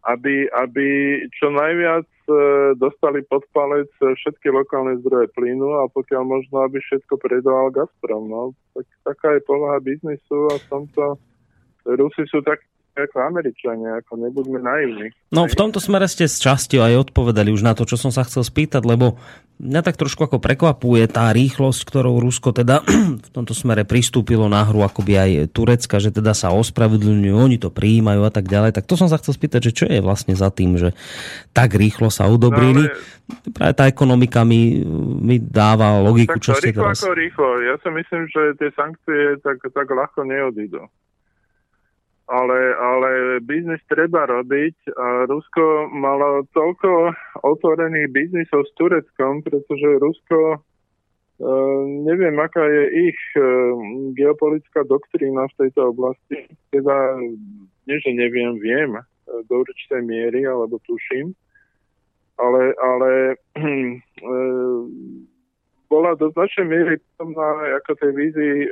[0.04, 0.86] aby, aby
[1.32, 2.32] čo najviac e,
[2.76, 8.28] dostali pod palec všetky lokálne zdroje plynu a pokiaľ možno, aby všetko predával Gazprom.
[8.28, 8.42] No.
[8.76, 11.04] Tak, taká je povaha biznisu a v tomto
[11.84, 12.64] Rusi sú tak
[12.94, 15.06] ako Američania, ako nebuďme naivní.
[15.34, 18.22] No v tomto smere ste z časti aj odpovedali už na to, čo som sa
[18.22, 19.18] chcel spýtať, lebo
[19.58, 22.86] mňa tak trošku ako prekvapuje tá rýchlosť, ktorou Rusko teda
[23.26, 27.74] v tomto smere pristúpilo na hru akoby aj Turecka, že teda sa ospravedlňujú, oni to
[27.74, 28.78] prijímajú a tak ďalej.
[28.78, 30.94] Tak to som sa chcel spýtať, že čo je vlastne za tým, že
[31.50, 32.86] tak rýchlo sa udobrili.
[32.86, 33.12] No, ale...
[33.56, 34.84] Práve tá ekonomika mi,
[35.18, 37.00] mi dáva logiku, tak čo ste rýchlo teraz...
[37.00, 37.48] ako rýchlo.
[37.64, 40.84] Ja si myslím, že tie sankcie tak, tak ľahko neodídu
[42.26, 43.10] ale, ale
[43.44, 47.12] biznis treba robiť a Rusko malo toľko
[47.44, 50.58] otvorených biznisov s Tureckom, pretože Rusko e,
[52.08, 53.44] neviem, aká je ich e,
[54.16, 56.48] geopolitická doktrína v tejto oblasti.
[56.72, 57.20] Teda,
[57.84, 59.02] nie že neviem, viem e,
[59.44, 61.36] do určitej miery, alebo tuším,
[62.40, 63.10] ale, ale
[63.60, 63.98] e,
[65.92, 67.48] bola do značnej miery na
[67.84, 68.70] ako tej vízii e,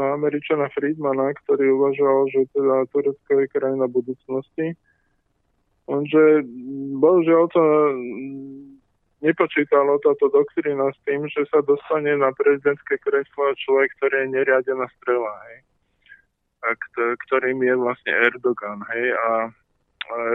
[0.00, 4.76] Američana Friedmana, ktorý uvažoval, že teda Turecko je krajina budúcnosti.
[5.86, 6.42] Onže
[6.98, 7.62] bohužiaľ to
[9.22, 14.86] nepočítalo táto doktrína s tým, že sa dostane na prezidentské kreslo človek, ktorý je neriadená
[15.00, 15.58] strela, hej.
[16.66, 16.68] A
[17.28, 19.14] ktorým je vlastne Erdogan, hej.
[19.14, 19.54] A,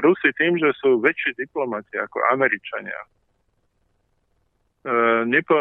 [0.04, 3.08] Rusi tým, že sú väčší diplomati ako Američania,
[5.30, 5.56] nepo,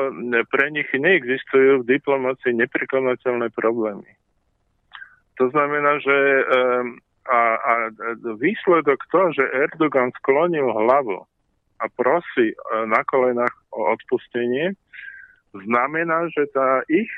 [0.49, 4.09] pre nich neexistujú v diplomácii neprekonateľné problémy.
[5.41, 6.43] To znamená, že e,
[7.29, 7.73] a, a
[8.37, 11.25] výsledok toho, že Erdogan sklonil hlavu
[11.81, 12.57] a prosí e,
[12.89, 14.77] na kolenách o odpustenie,
[15.53, 17.09] znamená, že tá ich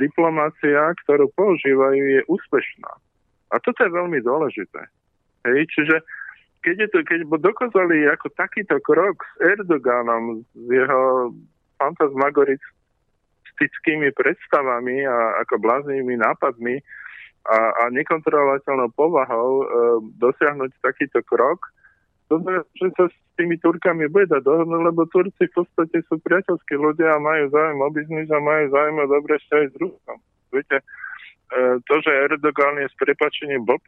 [0.00, 2.92] diplomácia, ktorú používajú, je úspešná.
[3.52, 4.80] A toto je veľmi dôležité.
[5.44, 6.00] Hej, čiže
[6.60, 11.32] keď, je to, keď dokázali ako takýto krok s Erdoganom, s jeho
[11.80, 16.84] fantasmagoristickými predstavami a ako bláznivými nápadmi
[17.48, 19.66] a, a nekontrolovateľnou povahou e,
[20.20, 21.64] dosiahnuť takýto krok,
[22.28, 26.76] dobre, že sa s tými Turkami bude dať dohodnúť, lebo Turci v podstate sú priateľskí
[26.76, 29.48] ľudia a majú záujem o biznis a majú záujem o dobre s
[29.80, 30.20] Ruskom.
[30.52, 33.80] Viete, e, to, že Erdogan je s prepačením Bob,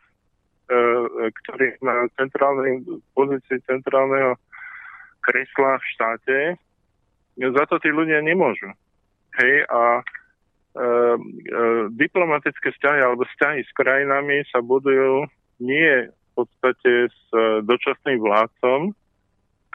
[0.73, 2.81] e, ktorý na centrálnej
[3.13, 4.41] pozícii centrálneho
[5.21, 6.39] kresla v štáte,
[7.37, 8.73] za to tí ľudia nemôžu.
[9.37, 10.03] Hej, a e,
[10.81, 10.87] e,
[11.93, 15.29] diplomatické vzťahy alebo vzťahy s krajinami sa budujú
[15.61, 18.97] nie podstate s e, dočasným vládcom,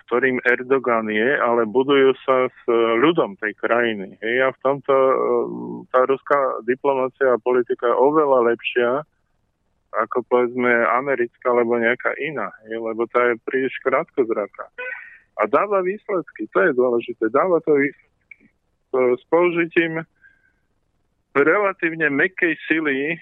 [0.07, 4.17] ktorým Erdogan je, ale budujú sa s e, ľudom tej krajiny.
[4.23, 5.15] Hej, a v tomto e,
[5.93, 8.89] tá ruská diplomácia a politika je oveľa lepšia
[10.03, 14.69] ako povedzme americká alebo nejaká iná, lebo tá je príliš krátkozraká.
[15.37, 18.05] A dáva výsledky, to je dôležité, dáva to výsledky.
[18.97, 20.01] S použitím
[21.37, 23.17] relatívne mekej sily e,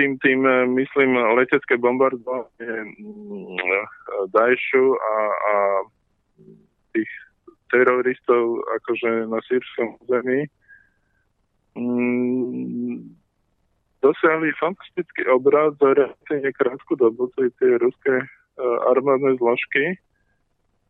[0.00, 3.60] tým, tým e, myslím, letecké bombardovanie mm,
[4.32, 5.54] Daešu a, a
[6.96, 7.10] tých
[7.68, 10.48] teroristov akože na sírskom území
[11.76, 13.19] mm,
[14.00, 19.96] dosiahli fantastický obrad za relatívne krátku dobu, to tie ruské uh, armádne zložky,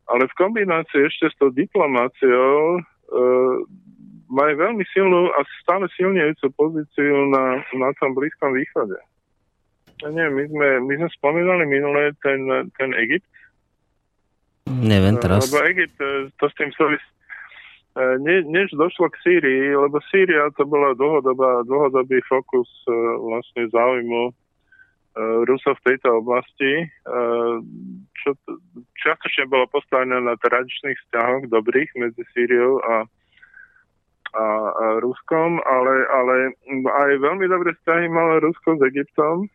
[0.07, 3.57] ale v kombinácii ešte s tou diplomáciou uh,
[4.31, 8.95] majú veľmi silnú a stále silnejúcu pozíciu na, na tom Blízkom východe.
[10.01, 12.41] Neviem, my sme, my sme spomínali minulé ten,
[12.79, 13.27] ten Egypt.
[14.65, 15.51] Neviem teraz.
[15.51, 17.20] Lebo Egypt, e, to s tým súvisí e,
[17.97, 24.31] ne, než došlo k Sýrii, lebo Sýria to bola dlhodobá, dlhodobý fokus e, vlastne záujmu
[25.43, 26.87] Rusov v tejto oblasti,
[28.15, 28.29] čo
[28.95, 33.03] čiastočne bolo postavené na tradičných vzťahoch dobrých medzi Sýriou a
[34.31, 36.35] a, a Ruskom, ale, ale
[36.87, 39.51] aj veľmi dobré vzťahy malo Rusko s Egyptom.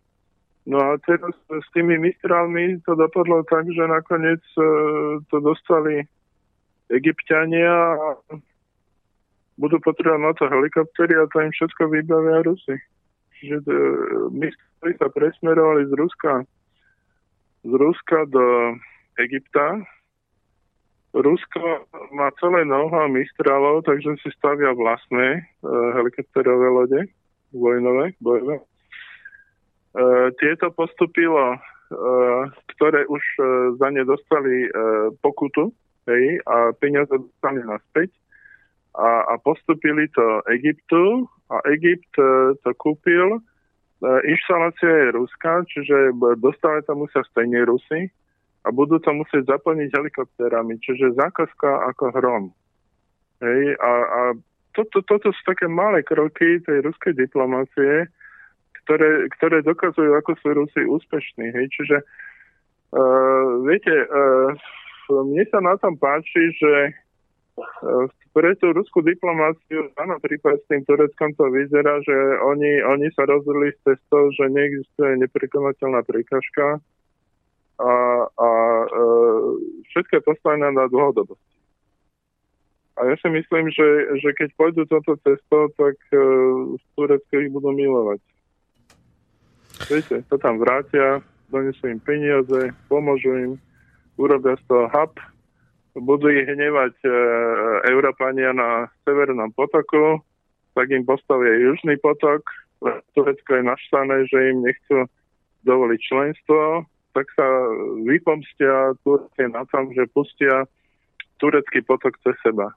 [0.66, 4.62] No a teraz s tými mistrálmi to dopadlo tak, že nakoniec e,
[5.30, 6.05] to dostali
[6.93, 8.09] egyptiania a
[9.57, 12.76] budú potrebovať na to helikoptery a to im všetko vybavia Rusy.
[13.41, 13.74] Čiže e,
[14.32, 16.32] mistráli sa presmerovali z Ruska
[17.66, 18.76] z Ruska do
[19.18, 19.82] Egypta
[21.16, 25.43] Rusko má celé know-how Mistralov, takže si stavia vlastné e,
[25.97, 27.01] helikopterové lode,
[27.57, 28.61] vojnové, bojové.
[28.61, 28.64] E,
[30.37, 31.59] tieto postupilo, e,
[32.76, 33.43] ktoré už e,
[33.80, 34.70] za ne dostali e,
[35.24, 35.72] pokutu
[36.07, 38.11] hej, a peniaze dostali naspäť
[38.96, 43.38] a, a postupili to Egyptu a Egypt e, to kúpil.
[43.38, 43.40] E,
[44.24, 48.09] inštalácia je ruská, čiže dostali to musia stejne Rusy
[48.66, 52.44] a budú to musieť zaplniť helikopterami, čiže zákazka ako hrom.
[53.44, 54.20] Hej, a, a
[54.72, 58.09] toto, toto sú také malé kroky tej ruskej diplomácie,
[58.84, 61.52] ktoré, ktoré dokazujú, ako sú Rusi úspešní.
[61.52, 61.96] Hej, čiže
[62.92, 64.52] uh, viete, uh,
[65.12, 66.74] mne sa na tom páči, že
[67.59, 73.09] uh, pre tú ruskú diplomáciu, áno, prípad s tým Tureckom to vyzerá, že oni, oni
[73.16, 76.84] sa rozhodli s cestou, že neexistuje neprekonateľná prekažka,
[77.76, 77.92] a,
[78.24, 78.48] a
[78.88, 78.98] e,
[79.92, 81.57] všetko je postavené na dlhodobosti.
[82.96, 86.16] A ja si myslím, že, že keď pôjdu toto cesto, tak e,
[86.80, 88.20] v Turecku ich budú milovať.
[89.92, 91.20] Viete, to tam vrátia,
[91.52, 93.52] donesú im peniaze, pomôžu im,
[94.17, 95.12] urobia z toho hub,
[95.97, 97.09] budú ich hnevať e,
[97.89, 100.21] Európania na Severnom potoku,
[100.77, 102.45] tak im postavia Južný potok.
[103.17, 105.09] Turecko je naštvané, že im nechcú
[105.64, 106.85] dovoliť členstvo,
[107.17, 107.49] tak sa
[108.05, 110.69] vypomstia Turci na tom, že pustia
[111.41, 112.77] turecký potok cez seba.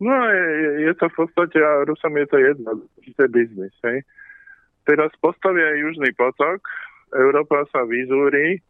[0.00, 2.70] No a je, je to v podstate, a Rusom je to jedno,
[3.04, 3.74] to je biznis.
[3.84, 4.00] Hej.
[4.88, 6.64] Teraz postavia Južný potok,
[7.12, 8.64] Európa sa vyzúri,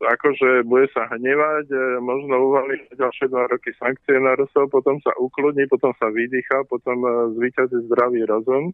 [0.00, 5.12] akože bude sa hnevať, e, možno uvaliť ďalšie dva roky sankcie na Rusov, potom sa
[5.20, 8.72] ukludní, potom sa vydýcha, potom e, zvýťazí zdravý rozum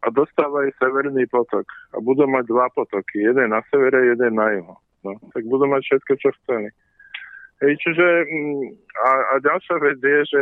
[0.00, 1.68] a dostávajú severný potok.
[1.92, 3.20] A budú mať dva potoky.
[3.20, 4.74] Jeden na severe, jeden na juho.
[5.04, 6.68] No, tak budú mať všetko, čo chceli.
[7.60, 8.64] Hej, čiže mm,
[8.96, 10.40] a, a ďalšia vec je, že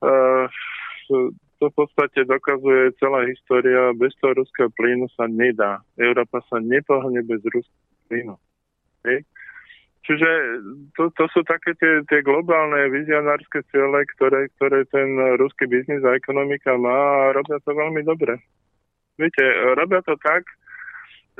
[0.00, 0.44] uh,
[1.64, 5.80] to v podstate dokazuje celá história, bez toho ruského plynu sa nedá.
[5.96, 8.36] Európa sa nepohne bez ruského plynu.
[9.08, 9.24] Hej.
[10.04, 10.28] Čiže
[11.00, 16.12] to, to sú také tie, tie globálne vizionárske ciele, ktoré, ktoré ten ruský biznis a
[16.12, 18.36] ekonomika má a robia to veľmi dobre.
[19.16, 19.40] Viete,
[19.72, 20.44] robia to tak,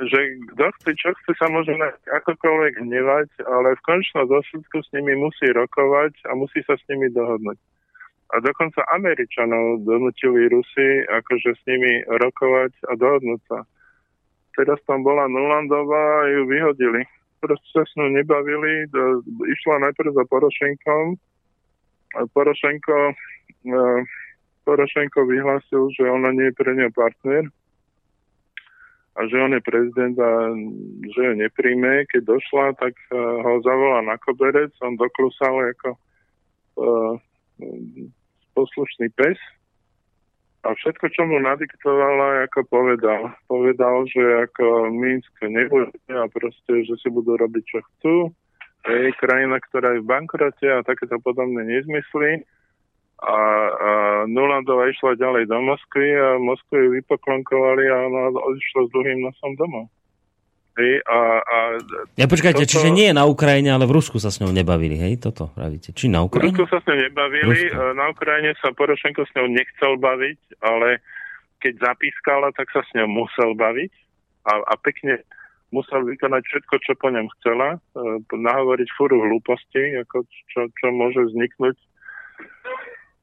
[0.01, 0.17] že
[0.57, 1.77] kto chce, čo chce, sa môže
[2.09, 7.13] akokoľvek hnevať, ale v končnom dôsledku s nimi musí rokovať a musí sa s nimi
[7.13, 7.61] dohodnúť.
[8.35, 13.63] A dokonca Američanov donútili Rusy akože s nimi rokovať a dohodnúť sa.
[14.59, 17.07] teraz tam bola Nulandová a ju vyhodili.
[17.39, 21.15] Proste sa s ňou nebavili, do, išla najprv za Porošenkom.
[22.15, 23.15] A Porošenko,
[23.71, 23.99] uh,
[24.67, 27.47] Porošenko vyhlásil, že ona nie je pre ňa partner
[29.15, 30.51] a že on je prezident a
[31.07, 32.03] že ju nepríjme.
[32.11, 35.89] Keď došla, tak uh, ho zavolal na koberec, on doklusal ako
[36.79, 37.15] uh,
[38.55, 39.35] poslušný pes
[40.65, 43.29] a všetko, čo mu nadiktovala, ako povedal.
[43.45, 48.15] Povedal, že ako Minsk nebude a proste, že si budú robiť, čo chcú.
[48.89, 52.41] Je krajina, ktorá je v bankrote a takéto podobné nezmysly.
[53.21, 53.91] A, a
[54.25, 59.53] Nulandová išla ďalej do Moskvy a Moskvu ju vypoklonkovali a ona odišla s druhým nosom
[59.61, 59.85] domov.
[60.75, 61.57] Hej, a, a
[62.19, 62.71] ja počkajte, toto...
[62.75, 65.23] čiže nie je na Ukrajine, ale v Rusku sa s ňou nebavili, hej?
[65.23, 65.95] Toto pravíte.
[65.95, 66.51] Či na Ukrajine?
[66.51, 67.95] V Rusku sa s ňou nebavili, Rusko.
[67.95, 70.99] na Ukrajine sa Porošenko s ňou nechcel baviť, ale
[71.63, 73.93] keď zapískala, tak sa s ňou musel baviť
[74.51, 75.23] a, a pekne
[75.71, 77.79] musel vykonať všetko, čo po ňom chcela, e,
[78.31, 81.77] nahovoriť furu hlúposti, ako čo, čo môže vzniknúť,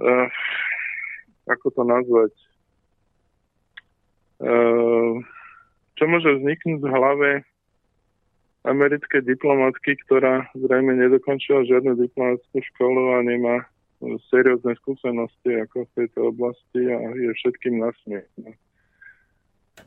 [0.01, 0.15] e,
[1.49, 2.33] ako to nazvať,
[4.41, 4.53] e,
[5.97, 7.30] čo môže vzniknúť v hlave
[8.62, 13.66] americkej diplomatky, ktorá zrejme nedokončila žiadnu diplomatickú školu a nemá
[14.30, 18.26] seriózne skúsenosti ako v tejto oblasti a je všetkým nasmiech.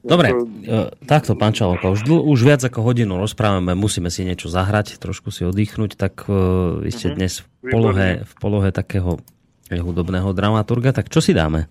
[0.02, 0.46] Dobre, to...
[0.66, 5.30] E, takto, pán Čaloka, už, už viac ako hodinu rozprávame, musíme si niečo zahrať, trošku
[5.30, 7.18] si oddychnúť, tak uh, vy ste uh-huh.
[7.18, 9.22] dnes v polohe, v polohe takého
[9.70, 11.70] hudobného dramaturga, tak čo si dáme?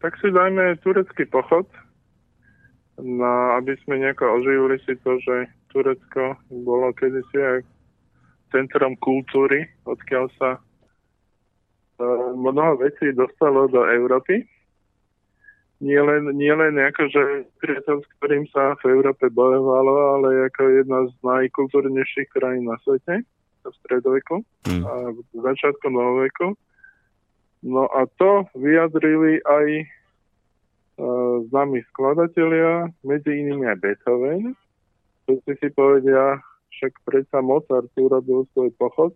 [0.00, 1.64] Tak si dajme turecký pochod,
[2.98, 7.58] na, aby sme nejako oživili si to, že Turecko bolo kedysi aj
[8.54, 14.46] centrom kultúry, odkiaľ sa uh, mnoho vecí dostalo do Európy.
[15.82, 17.22] Nie len, nie len ako, že
[17.58, 23.26] priateľ, s ktorým sa v Európe bojovalo, ale ako jedna z najkultúrnejších krajín na svete
[23.66, 24.82] v stredoveku mm.
[24.86, 26.54] a v začiatku novoveku.
[27.64, 29.66] No a to vyjadrili aj
[31.50, 34.54] známi skladatelia, medzi inými aj Beethoven.
[35.26, 36.38] Všetci si povedia,
[36.74, 39.12] však predsa Mozart urobil svoj pochod,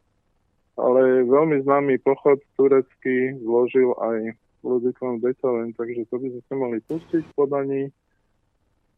[0.78, 4.34] ale veľmi známy pochod turecký zložil aj
[4.66, 7.82] Ludwig Beethoven, takže to by sme mali pustiť v podaní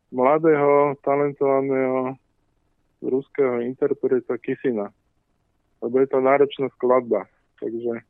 [0.08, 2.16] mladého, talentovaného
[3.04, 4.92] ruského interpreta Kisina.
[5.80, 7.24] Lebo je to náročná skladba,
[7.60, 8.04] takže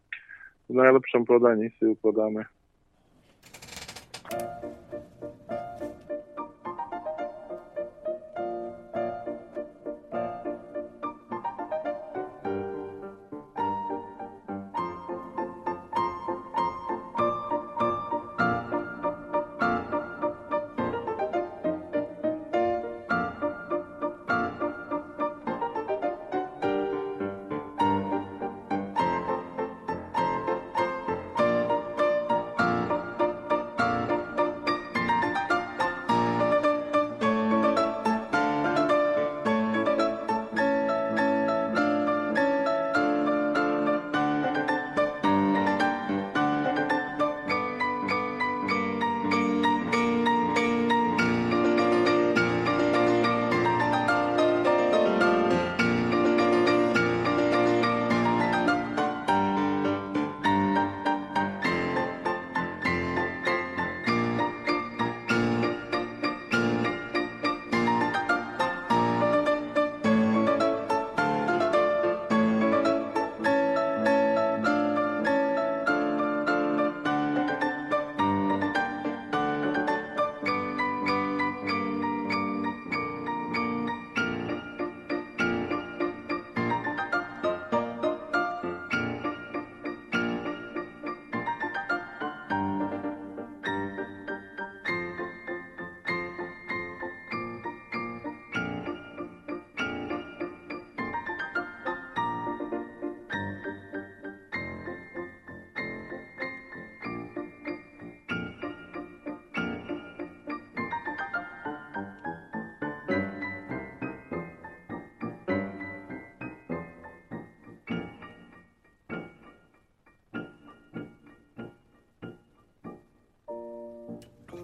[0.66, 2.47] v najlepšom podaní si ju podáme.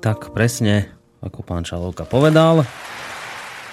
[0.06, 0.86] Tak presne,
[1.18, 2.62] ako pán Čalovka povedal.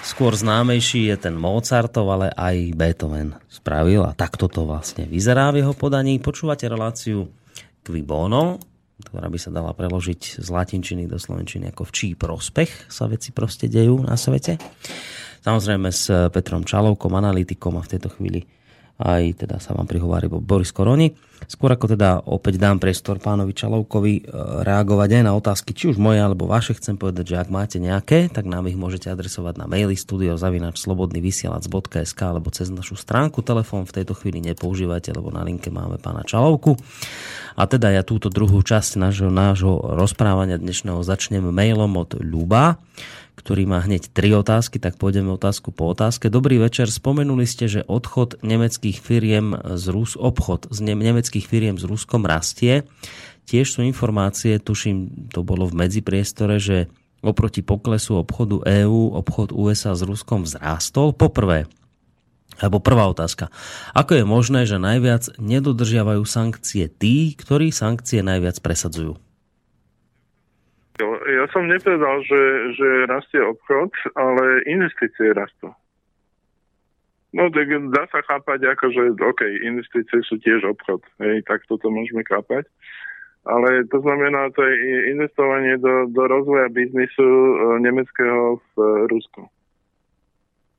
[0.02, 5.62] Skôr známejší je ten Mozartov, ale aj Beethoven spravil a takto to vlastne vyzerá v
[5.62, 6.18] jeho podaní.
[6.18, 7.30] Počúvate reláciu
[7.86, 8.58] Qui Bono
[8.94, 13.34] ktorá by sa dala preložiť z latinčiny do slovenčiny ako v čí prospech sa veci
[13.34, 14.58] proste dejú na svete.
[15.42, 18.46] Samozrejme s Petrom Čalovkom, analytikom a v tejto chvíli
[18.94, 21.10] aj teda sa vám prihovári Boris Koroni.
[21.44, 24.24] Skôr ako teda opäť dám priestor pánovi Čalovkovi e,
[24.64, 28.32] reagovať aj na otázky, či už moje alebo vaše, chcem povedať, že ak máte nejaké,
[28.32, 33.44] tak nám ich môžete adresovať na maily studiozavinačslobodnyvysielac.sk alebo cez našu stránku.
[33.44, 36.80] Telefón v tejto chvíli nepoužívajte, lebo na linke máme pána Čalovku.
[37.60, 42.80] A teda ja túto druhú časť nášho, nášho rozprávania dnešného začnem mailom od Ľuba
[43.34, 46.30] ktorý má hneď tri otázky, tak pôjdeme otázku po otázke.
[46.30, 51.76] Dobrý večer, spomenuli ste, že odchod nemeckých firiem z Rus, obchod z ne, nemeckých firiem
[51.76, 52.86] s Ruskom rastie.
[53.44, 56.88] Tiež sú informácie, tuším, to bolo v medzipriestore, že
[57.20, 61.12] oproti poklesu obchodu EÚ, obchod USA s Ruskom vzrástol.
[61.12, 61.66] Poprvé,
[62.60, 63.50] alebo prvá otázka.
[63.96, 69.18] Ako je možné, že najviac nedodržiavajú sankcie tí, ktorí sankcie najviac presadzujú?
[71.02, 72.42] Ja som nepovedal, že,
[72.78, 75.74] že rastie obchod, ale investície rastú.
[77.34, 81.02] No tak dá sa chápať ako, že OK, investície sú tiež obchod.
[81.18, 82.70] Hej, tak toto môžeme chápať.
[83.42, 89.50] Ale to znamená, to je investovanie do, do rozvoja biznisu e, nemeckého v e, Rusku.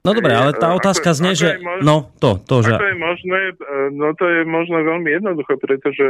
[0.02, 1.60] No dobre, ale tá otázka ako, znie, že...
[1.62, 2.74] Možné, no, to, to, že...
[2.74, 3.42] Ako je možné?
[3.52, 3.54] E,
[3.94, 6.08] no to je možno veľmi jednoduché, pretože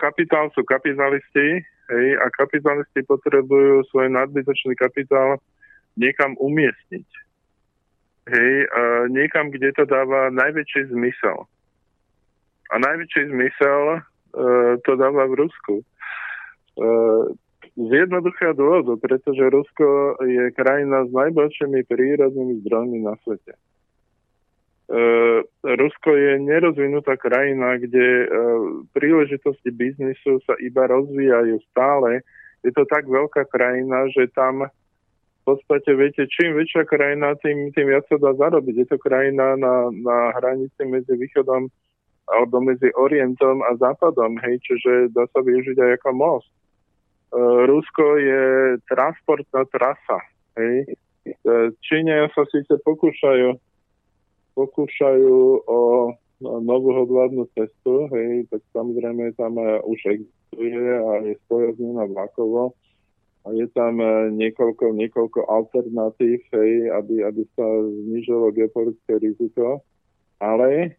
[0.00, 5.40] kapitál sú kapitalisti, hej, a kapitalisti potrebujú svoj nadbytočný kapitál
[5.96, 7.08] niekam umiestniť.
[8.28, 11.48] Hej, a niekam, kde to dáva najväčší zmysel.
[12.68, 14.00] A najväčší zmysel e,
[14.84, 15.74] to dáva v Rusku.
[15.80, 15.84] E,
[17.78, 23.54] z jednoduchého dôvodu, pretože Rusko je krajina s najbohatšími prírodnými zdrojmi na svete.
[24.88, 28.28] Uh, Rusko je nerozvinutá krajina, kde uh,
[28.96, 32.24] príležitosti biznisu sa iba rozvíjajú stále.
[32.64, 37.92] Je to tak veľká krajina, že tam v podstate, viete, čím väčšia krajina, tým, tým
[37.92, 38.74] viac sa dá zarobiť.
[38.80, 41.68] Je to krajina na, na hranici medzi východom
[42.32, 46.48] alebo medzi Orientom a Západom, hej, čiže dá sa využiť aj ako most.
[47.28, 48.44] Uh, Rusko je
[48.88, 50.16] transportná trasa.
[51.84, 53.67] Číňania sa síce pokúšajú
[54.58, 55.38] pokúšajú
[55.70, 55.80] o
[56.42, 62.74] novú hodvádnu cestu, hej, tak samozrejme tam e, už existuje a je spojaznená vlakovo
[63.42, 67.66] a je tam e, niekoľko, niekoľko alternatív, hej, aby, aby sa
[68.06, 69.82] znižilo geopolitické riziko,
[70.38, 70.94] ale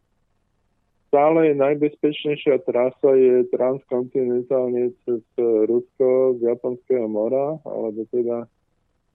[1.07, 8.43] stále najbezpečnejšia trasa je transkontinentálne cez Rusko z Japonského mora, alebo teda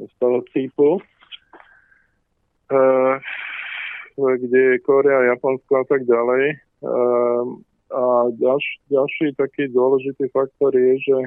[0.00, 0.98] z toho typu.
[2.72, 3.20] Uh,
[4.16, 6.44] kde je Korea, Japonsko a tak ďalej.
[6.84, 7.62] Ehm,
[7.94, 8.02] a
[8.34, 11.18] ďalš, ďalší taký dôležitý faktor je, že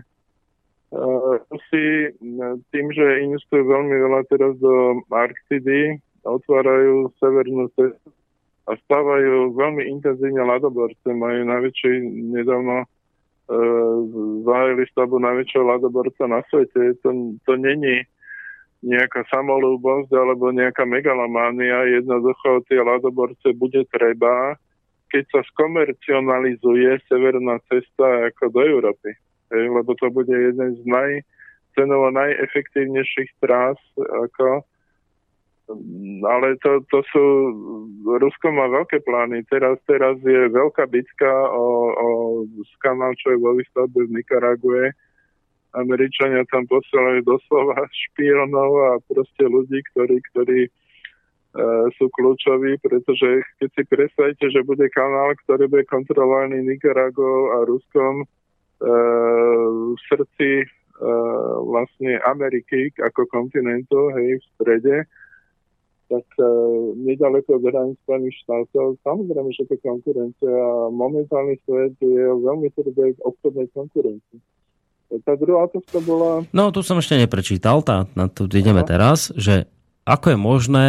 [1.67, 1.83] si
[2.71, 8.11] tým, že investujú veľmi veľa teraz do Arktidy, otvárajú severnú cestu
[8.67, 11.07] a stávajú veľmi intenzívne ľadoborce.
[11.07, 11.91] Majú najväčší
[12.35, 12.87] nedávno e,
[14.43, 16.99] zahájili stavbu najväčšieho ľadoborca na svete.
[17.03, 18.03] To, to není
[18.85, 21.89] nejaká samolúbosť alebo nejaká megalománia.
[21.89, 24.57] Jednoducho tie ladoborce bude treba,
[25.09, 29.17] keď sa skomercionalizuje severná cesta ako do Európy.
[29.49, 31.23] Lebo to bude jeden z naj,
[31.73, 34.65] cenovo najefektívnejších trás ako
[36.23, 37.25] ale to, to sú,
[38.07, 39.43] Rusko má veľké plány.
[39.51, 42.07] Teraz, teraz je veľká bitka o, o
[42.79, 44.95] kanál, čo je vo výstavbe v Nikarague
[45.75, 47.75] Američania tam posielajú doslova
[48.07, 50.69] špionov a proste ľudí, ktorí, ktorí e,
[51.99, 58.23] sú kľúčoví, pretože keď si predstavíte, že bude kanál, ktorý bude kontrolovaný Nikaragou a Ruskom
[58.23, 58.25] e,
[59.95, 60.65] v srdci e,
[61.67, 64.97] vlastne Ameriky ako kontinentu, hej, v strede,
[66.07, 66.43] tak e,
[66.95, 68.95] nedaleko od hraníc Spojených štátov.
[69.03, 74.39] Samozrejme, že to konkurencia a momentálny svet je veľmi tvrdé v obchodnej konkurencii.
[75.07, 76.43] Tá druhá otázka bola...
[76.51, 78.89] No, tu som ešte neprečítal, tá, na tu ideme Aha.
[78.89, 79.71] teraz, že
[80.03, 80.87] ako je možné,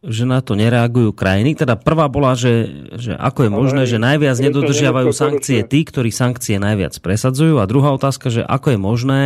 [0.00, 1.52] že na to nereagujú krajiny.
[1.58, 6.56] Teda prvá bola, že, že ako je možné, že najviac nedodržiavajú sankcie tí, ktorí sankcie
[6.56, 7.60] najviac presadzujú.
[7.60, 9.20] A druhá otázka, že ako je možné,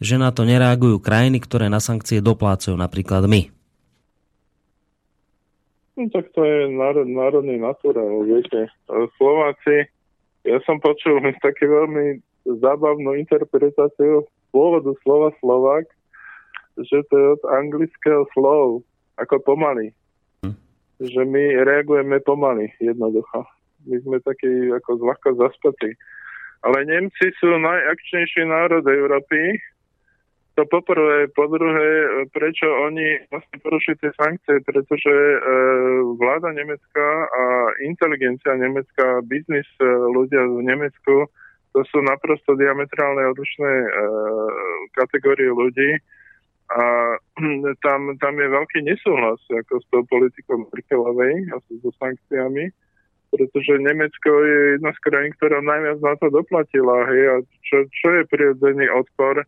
[0.00, 3.52] že na to nereagujú krajiny, ktoré na sankcie doplácajú, napríklad my.
[5.96, 8.68] No, tak to je národ, národný naturál, viete.
[9.16, 9.88] Slováci,
[10.44, 14.24] ja som počul taký veľmi zábavnú interpretáciu
[14.54, 15.90] pôvodu slova Slovak,
[16.78, 18.84] že to je od anglického slov,
[19.16, 19.90] ako pomaly.
[20.44, 20.56] Hm.
[21.02, 23.44] Že my reagujeme pomaly, jednoducho.
[23.86, 25.94] My sme takí ako zľahka zaspatí.
[26.66, 29.60] Ale Nemci sú najakčnejší národ Európy.
[30.56, 31.28] To poprvé.
[31.36, 31.88] Po druhé,
[32.32, 34.64] prečo oni vlastne porušili tie sankcie?
[34.64, 35.38] Pretože e,
[36.16, 37.44] vláda Nemecka a
[37.84, 41.28] inteligencia Nemecka, biznis e, ľudia v Nemecku,
[41.76, 43.88] to sú naprosto diametrálne odlišné e,
[44.96, 46.00] kategórie ľudí
[46.72, 47.20] a
[47.84, 52.72] tam, tam je veľký nesúhlas ako s tou politikou Merkelovej a so sankciami
[53.36, 57.04] pretože Nemecko je jedna z krajín, ktorá najviac na to doplatila.
[57.10, 57.36] Hej, a
[57.66, 59.44] čo, čo je prirodzený odpor,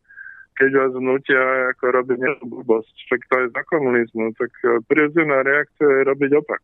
[0.58, 1.40] keď vás vnútia
[1.72, 6.62] ako robiť blbosť, však to je za komunizmu, tak e, prirodzená reakcia je robiť opak.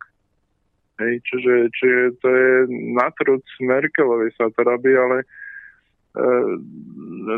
[0.98, 2.52] Hej, čiže, čiže to je
[2.94, 5.26] natrúd Merkelovi sa to robí, ale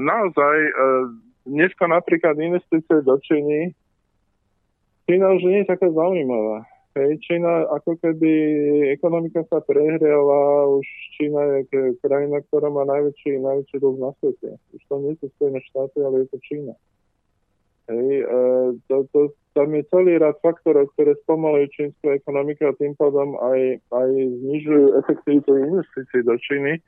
[0.05, 0.73] naozaj e,
[1.49, 3.73] dneska napríklad investície do Číny
[5.07, 6.67] Čína už nie je taká zaujímavá.
[6.99, 8.33] Hej, Čína, ako keby
[8.91, 14.59] ekonomika sa prehriala, už Čína je krajina, ktorá má najväčší, najväčší dlh na svete.
[14.75, 16.75] Už to nie sú Spojené štáty, ale je to Čína.
[17.87, 18.41] Hej, e,
[18.91, 19.21] to, to,
[19.55, 24.11] tam je celý rad faktorov, ktoré spomalujú čínsku ekonomiku a tým pádom aj, aj
[24.43, 26.83] znižujú efektivitu investícií do Číny.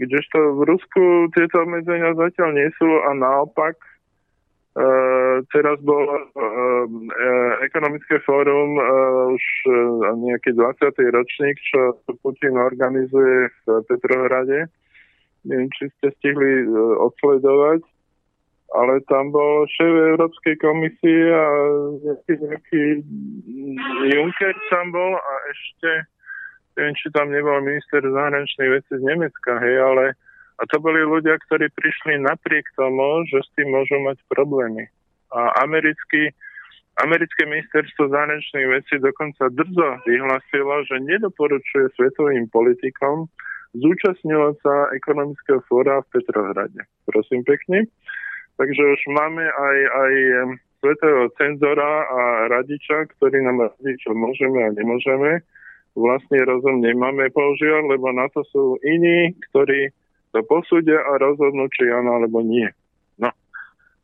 [0.00, 1.02] Kdežto v Rusku
[1.36, 3.76] tieto obmedzenia zatiaľ nie sú a naopak
[4.72, 10.96] Uh, teraz bol uh, uh, ekonomické fórum uh, už uh, nejaký 20.
[11.12, 14.72] ročník, čo Putin organizuje v Petrohrade.
[15.44, 17.84] Neviem, či ste stihli uh, odsledovať,
[18.72, 21.44] ale tam bol šéf Európskej komisie a
[22.00, 22.82] nejaký, nejaký
[24.08, 25.90] Juncker tam bol a ešte
[26.76, 30.04] neviem, či tam nebol minister zahraničnej veci z Nemecka, hej, ale
[30.60, 34.86] a to boli ľudia, ktorí prišli napriek tomu, že s tým môžu mať problémy.
[35.32, 36.30] A americký,
[37.00, 43.26] americké ministerstvo zahraničných vecí dokonca drzo vyhlasilo, že nedoporučuje svetovým politikom
[43.72, 46.84] zúčastňovať sa ekonomického fóra v Petrohrade.
[47.08, 47.88] Prosím pekne.
[48.60, 50.12] Takže už máme aj, aj
[50.84, 52.20] svetového cenzora a
[52.52, 55.40] radiča, ktorý nám radí, čo môžeme a nemôžeme.
[55.92, 59.92] Vlastne rozum nemáme používať, lebo na to sú iní, ktorí
[60.32, 62.64] to posúdia a rozhodnú, či áno alebo nie.
[63.20, 63.28] No,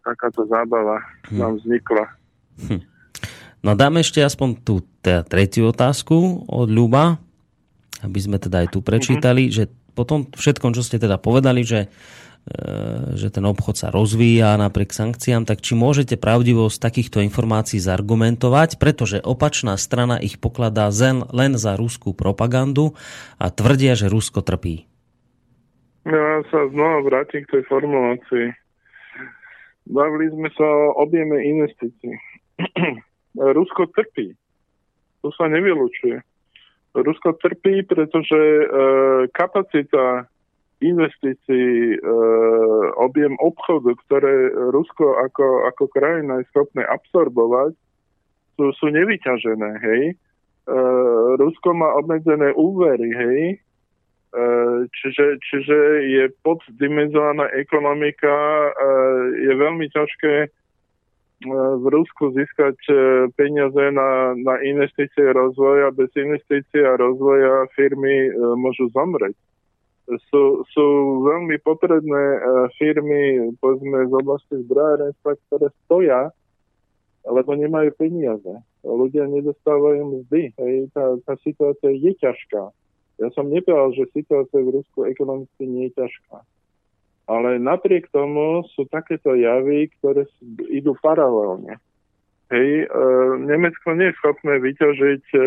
[0.05, 1.01] takáto zábava
[1.33, 1.39] hm.
[1.41, 2.05] nám vznikla.
[2.69, 2.83] Hm.
[3.65, 7.19] No dáme ešte aspoň tú teda tretiu otázku od Ľuba,
[8.07, 9.57] aby sme teda aj tu prečítali, mm-hmm.
[9.57, 9.65] že
[9.99, 11.91] potom všetkom, čo ste teda povedali, že,
[13.13, 19.21] že ten obchod sa rozvíja napriek sankciám, tak či môžete pravdivosť takýchto informácií zargumentovať, pretože
[19.21, 22.97] opačná strana ich pokladá zen len za ruskú propagandu
[23.37, 24.89] a tvrdia, že Rusko trpí.
[26.09, 28.49] Ja sa znova vrátim k tej formulácii.
[29.93, 32.17] Bavili sme sa o objeme investícií.
[33.57, 34.33] Rusko trpí.
[35.21, 36.17] To sa nevylučuje.
[36.97, 38.65] Rusko trpí, pretože e,
[39.37, 40.33] kapacita
[40.79, 41.99] investícií, e,
[43.03, 47.75] objem obchodu, ktoré Rusko ako, ako krajina je schopné absorbovať,
[48.55, 50.03] sú, sú nevyťažené, hej.
[50.15, 50.15] E,
[51.39, 53.41] Rusko má obmedzené úvery, hej,
[54.29, 54.45] E,
[54.93, 58.29] čiže, čiže je poddimenzovaná ekonomika,
[59.41, 60.53] je veľmi ťažké
[61.49, 62.77] v Rusku získať
[63.41, 68.29] peniaze na, na investície a rozvoj a bez investície a rozvoja firmy
[68.59, 69.33] môžu zomrieť.
[70.09, 70.87] Sú, sú
[71.21, 72.41] veľmi potrebné
[72.81, 76.33] firmy, povedzme z oblasti zbrojárenstva, ktoré stoja,
[77.29, 78.65] lebo nemajú peniaze.
[78.81, 80.57] Ľudia nedostávajú mzdy.
[80.57, 82.73] Hej, tá, tá situácia je ťažká
[83.19, 86.39] ja som nepovedal, že situácia v Rusku ekonomicky nie je ťažká.
[87.29, 90.25] Ale napriek tomu sú takéto javy, ktoré
[90.71, 91.77] idú paralelne.
[92.49, 93.07] Hej, e,
[93.45, 95.41] Nemecko nie je schopné vyťažiť e,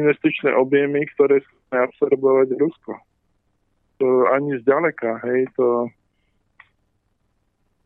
[0.00, 2.94] investičné objemy, ktoré schopné absorbovať Rusko.
[4.00, 5.92] To ani zďaleka, hej, to...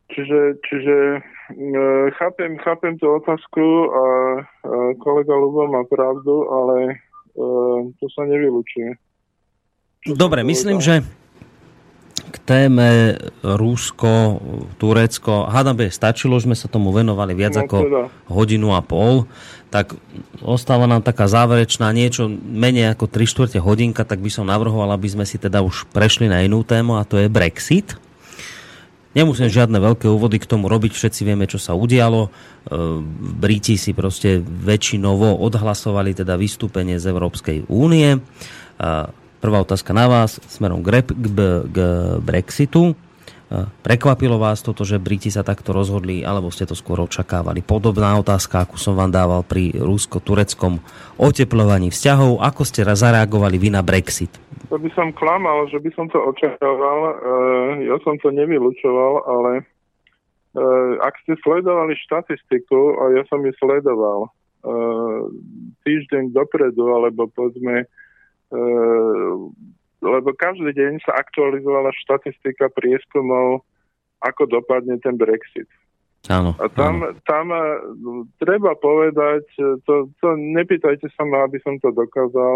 [0.05, 1.81] Čiže, čiže e,
[2.15, 4.05] chápem, chápem tú otázku a, a
[5.01, 7.03] kolega Lubo má pravdu, ale
[7.35, 8.95] Ehm, to sa nevylučuje.
[10.15, 11.03] Dobre, myslím, že
[12.15, 14.39] k téme Rusko,
[14.79, 18.01] Turecko, hádam by stačilo, sme sa tomu venovali viac no, ako teda.
[18.31, 19.27] hodinu a pol,
[19.69, 19.97] tak
[20.39, 25.09] ostáva nám taká záverečná niečo menej ako 3 čtvrte hodinka, tak by som navrhoval, aby
[25.11, 27.97] sme si teda už prešli na inú tému a to je Brexit.
[29.15, 32.27] Nemusím žiadne veľké úvody k tomu robiť, všetci vieme, čo sa udialo.
[32.27, 32.29] E,
[33.39, 38.19] Briti si proste väčšinovo odhlasovali teda vystúpenie z Európskej únie.
[39.39, 41.77] Prvá otázka na vás smerom k, k
[42.19, 42.91] Brexitu.
[43.83, 47.61] Prekvapilo vás toto, že Briti sa takto rozhodli, alebo ste to skôr očakávali?
[47.61, 50.81] Podobná otázka, ako som vám dával pri rusko-tureckom
[51.21, 52.43] oteplovaní vzťahov.
[52.43, 54.45] Ako ste zareagovali vy na Brexit?
[54.75, 56.99] to by som klamal, že by som to očakával.
[57.07, 57.13] E,
[57.87, 59.63] ja som to nevylučoval, ale e,
[60.99, 64.29] ak ste sledovali štatistiku, a ja som ju sledoval e,
[65.85, 67.87] týždeň dopredu, alebo povedzme,
[70.05, 73.65] lebo každý deň sa aktualizovala štatistika prieskumov,
[74.21, 75.67] ako dopadne ten Brexit.
[76.25, 77.13] Áno, a tam, áno.
[77.21, 77.45] tam
[78.41, 79.45] treba povedať,
[79.85, 82.55] to, to nepýtajte sa ma, aby som to dokázal,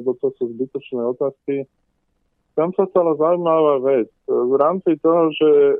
[0.00, 1.68] lebo to sú zbytočné otázky.
[2.56, 4.08] Tam sa stala zaujímavá vec.
[4.24, 5.76] V rámci toho, že e,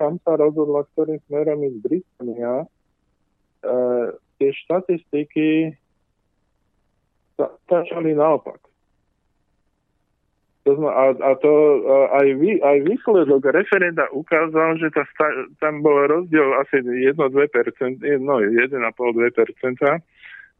[0.00, 2.66] kam sa rozhodla, ktorým smerom ísť Británia, e,
[4.40, 5.76] tie štatistiky
[7.38, 8.67] sa začali naopak.
[10.68, 11.52] To znamená, a, a to
[12.12, 15.08] aj, vy, aj výsledok referenda ukázal, že tá,
[15.64, 17.16] tam bol rozdiel asi 1-2%,
[18.20, 18.76] no 1,5-2%.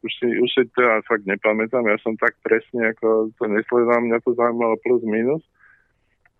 [0.01, 4.17] Už si, už si teda fakt nepamätám, ja som tak presne, ako to nesledám, mňa
[4.25, 5.45] to zaujímalo plus minus.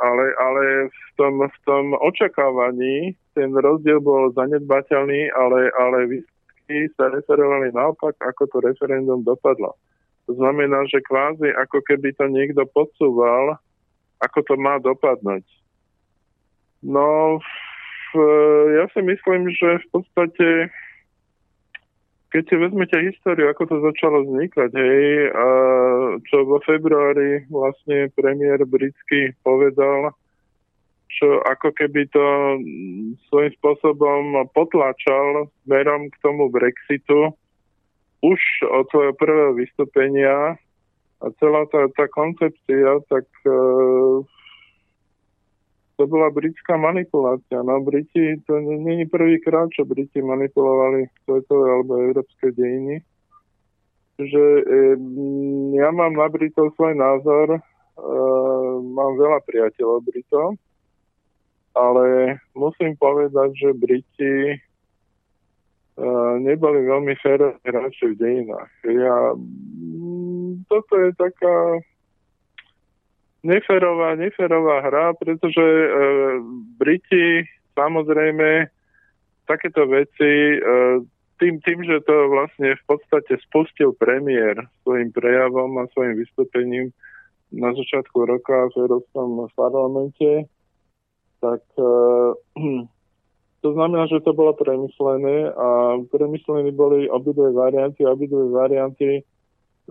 [0.01, 7.13] Ale, ale v, tom, v tom očakávaní ten rozdiel bol zanedbateľný, ale, ale výsledky sa
[7.13, 9.77] referovali naopak, ako to referendum dopadlo.
[10.29, 13.57] Znamená, že kvázi ako keby to niekto podsúval,
[14.21, 15.41] ako to má dopadnúť.
[16.85, 17.41] No,
[18.13, 18.13] v,
[18.77, 20.47] ja si myslím, že v podstate,
[22.29, 25.47] keď si vezmete históriu, ako to začalo vznikať, hej, a
[26.29, 30.13] čo vo februári vlastne premiér britský povedal,
[31.09, 32.25] čo ako keby to
[33.27, 37.33] svojím spôsobom potlačal smerom k tomu Brexitu,
[38.19, 40.59] už od svojho prvého vystúpenia
[41.19, 43.51] a celá tá, tá koncepcia, tak e,
[45.99, 47.59] to bola britská manipulácia.
[47.59, 53.03] No Briti, to je prvýkrát, čo Briti manipulovali svetové alebo európske dejiny.
[54.19, 54.63] Že e,
[55.79, 57.59] ja mám na Britov svoj názor, e,
[58.79, 60.55] mám veľa priateľov Britov,
[61.75, 64.59] ale musím povedať, že Briti
[66.39, 68.71] neboli veľmi féroví hráči v dejinách.
[68.87, 69.35] Ja,
[70.71, 71.83] toto je taká
[73.43, 75.87] neférová, neférová hra, pretože e,
[76.79, 78.67] Briti samozrejme
[79.47, 80.57] takéto veci e,
[81.39, 86.91] tým, tým, že to vlastne v podstate spustil premiér svojim prejavom a svojim vystúpením
[87.49, 90.45] na začiatku roka v Európskom parlamente,
[91.39, 91.91] tak e,
[93.59, 98.07] To znamená, že to bolo premyslené a premyslené boli obidve varianty.
[98.07, 99.19] Obidve varianty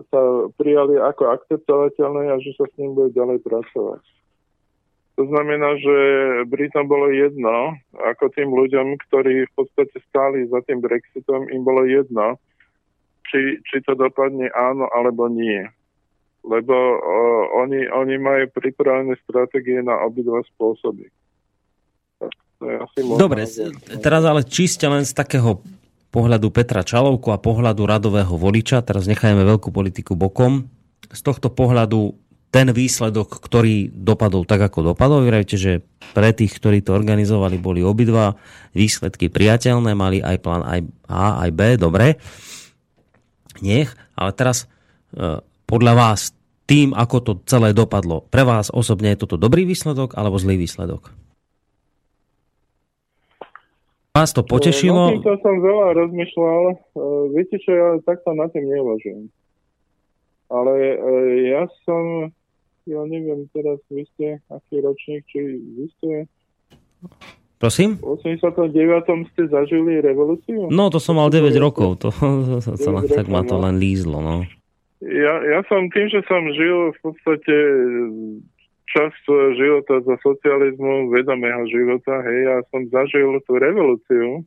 [0.09, 4.01] sa prijali ako akceptovateľné a že sa s ním bude ďalej pracovať.
[5.19, 5.97] To znamená, že
[6.47, 11.83] Britom bolo jedno, ako tým ľuďom, ktorí v podstate stáli za tým Brexitom, im bolo
[11.83, 12.39] jedno,
[13.27, 15.67] či, či to dopadne áno alebo nie.
[16.47, 16.71] Lebo
[17.03, 17.19] o,
[17.67, 21.11] oni, oni majú pripravené stratégie na obidva spôsoby.
[23.15, 23.47] Dobre,
[24.03, 25.63] teraz ale čiste len z takého
[26.11, 30.67] pohľadu Petra Čalovku a pohľadu radového voliča, teraz nechajeme veľkú politiku bokom.
[31.07, 32.19] Z tohto pohľadu
[32.49, 35.85] ten výsledok, ktorý dopadol tak, ako dopadol, vyrajte, že
[36.17, 38.33] pre tých, ktorí to organizovali, boli obidva
[38.73, 42.17] výsledky priateľné, mali aj plán aj A, aj B, dobre.
[43.61, 44.65] Nech, ale teraz
[45.13, 46.33] e, podľa vás
[46.65, 51.28] tým, ako to celé dopadlo, pre vás osobne je toto dobrý výsledok alebo zlý výsledok?
[54.17, 55.13] Vás to potešilo?
[55.13, 56.61] No, to som veľa rozmýšľal.
[56.73, 56.75] E,
[57.37, 59.29] viete čo, ja takto na tým neuvažujem.
[60.49, 60.95] Ale e,
[61.53, 62.33] ja som,
[62.89, 66.09] ja neviem teraz, vy ste, aký ročník, či vy ste...
[67.61, 68.01] Prosím?
[68.01, 69.29] V 89.
[69.35, 70.73] ste zažili revolúciu?
[70.73, 74.25] No, to som mal 9 rokov, to, to, to, to, tak ma to len lízlo,
[74.25, 74.41] no.
[75.05, 77.55] Ja, ja som tým, že som žil v podstate
[78.89, 84.41] časť svojho života za socializmu, vedomého života, hej, ja som zažil tú revolúciu,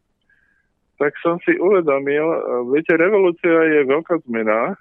[0.98, 2.26] tak som si uvedomil,
[2.70, 4.78] viete, revolúcia je veľká zmena,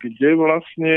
[0.00, 0.96] kde vlastne,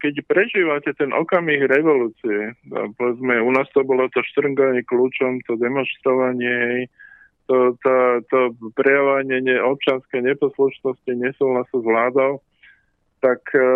[0.00, 6.88] keď prežívate ten okamih revolúcie, povedzme, u nás to bolo to štrnganie kľúčom, to demonstrovanie,
[7.48, 7.94] to, to,
[8.28, 8.38] to
[8.76, 12.44] prejavanie občanskej neposlušnosti, nesúhlasu s vládou,
[13.26, 13.66] tak e,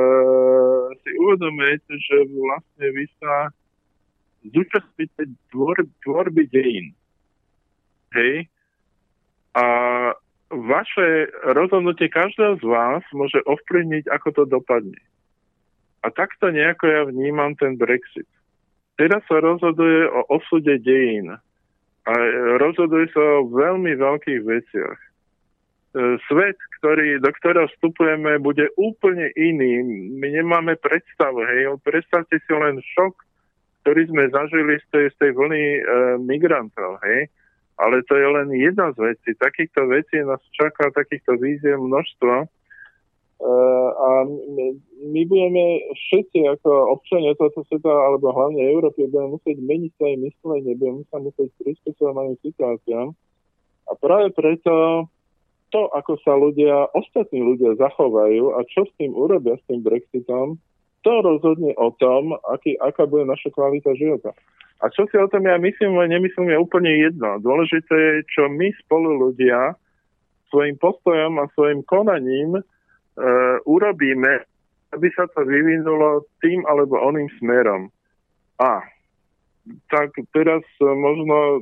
[1.03, 3.51] si uvedomujete, že vlastne vy sa
[4.47, 5.75] zúčastníte tvor,
[6.07, 6.95] tvorby dejín.
[8.15, 8.47] Hej?
[9.59, 9.67] A
[10.55, 15.03] vaše rozhodnutie každého z vás môže ovplyvniť, ako to dopadne.
[16.07, 18.31] A takto nejako ja vnímam ten Brexit.
[18.95, 21.35] Teraz sa rozhoduje o osude dejín.
[22.07, 22.13] A
[22.63, 24.99] rozhoduje sa o veľmi veľkých veciach.
[24.99, 25.09] E,
[26.31, 29.85] svet, ktorý, do ktorého vstupujeme, bude úplne iný.
[30.17, 31.77] My nemáme predstavu, hej.
[31.85, 33.13] Predstavte si len šok,
[33.85, 35.81] ktorý sme zažili z tej, z tej vlny e,
[36.25, 37.29] migrantov, hej.
[37.77, 39.37] Ale to je len jedna z vecí.
[39.37, 42.49] Takýchto vecí nás čaká, takýchto víziev množstvo.
[43.41, 49.57] Uh, a my, my budeme všetci ako občania tohto sveta, alebo hlavne Európy, budeme musieť
[49.65, 53.09] meniť svoje myslenie, budeme sa musieť prispôsobiť novým situáciám.
[53.89, 55.09] A práve preto
[55.71, 60.59] to, ako sa ľudia, ostatní ľudia zachovajú a čo s tým urobia, s tým Brexitom,
[61.01, 64.37] to rozhodne o tom, aký, aká bude naša kvalita života.
[64.81, 67.37] A čo si o tom ja myslím, nemyslím, je úplne jedno.
[67.41, 69.77] Dôležité je, čo my spolu ľudia
[70.49, 72.63] svojim postojom a svojim konaním e,
[73.65, 74.45] urobíme,
[74.97, 77.93] aby sa to vyvinulo tým alebo oným smerom.
[78.61, 78.83] A
[79.93, 81.61] tak teraz možno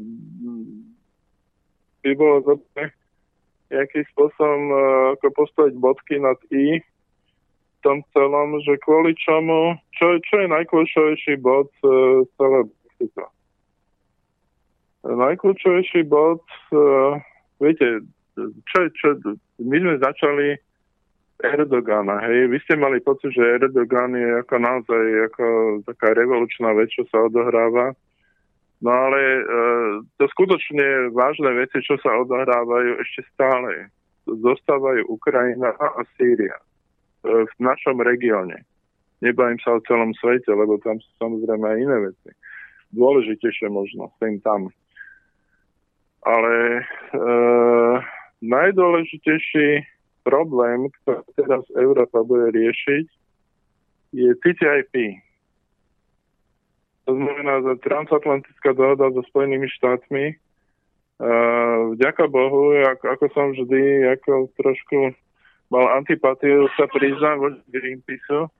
[2.06, 2.94] by bolo dobre
[3.68, 4.76] nejakým spôsobom e,
[5.16, 11.38] ako postaviť bodky nad i v tom celom, že kvôli čomu, čo, čo je najkľúčovejší
[11.38, 13.26] bod e, celého Brexita.
[15.08, 16.42] Najkľúčovejší bod,
[16.74, 17.14] uh,
[17.62, 18.02] viete,
[18.66, 19.08] čo, čo,
[19.62, 20.58] my sme začali
[21.38, 25.46] Erdogana, hej, vy ste mali pocit, že Erdogan je ako naozaj ako
[25.86, 27.94] taká revolučná vec, čo sa odohráva.
[28.78, 29.42] No ale e,
[30.22, 33.90] to skutočne vážne veci, čo sa odohrávajú ešte stále.
[34.28, 36.64] Zostávajú Ukrajina a Sýria e,
[37.42, 38.62] v našom regióne.
[39.18, 42.30] Nebavím sa o celom svete, lebo tam sú samozrejme aj iné veci
[42.92, 44.72] dôležitejšie možno, sem tam.
[46.24, 46.82] Ale e,
[48.44, 49.84] najdôležitejší
[50.24, 53.06] problém, ktorý teraz Európa bude riešiť,
[54.12, 55.20] je TTIP.
[57.08, 60.36] To znamená, že transatlantická dohoda so Spojenými štátmi.
[61.16, 65.16] Uh, vďaka Bohu, ako, ako som vždy ako trošku
[65.72, 68.52] mal antipatiu sa priznať voči Greenpeaceu,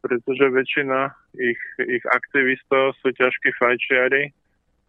[0.00, 4.32] pretože väčšina ich, ich aktivistov sú ťažkí fajčiari,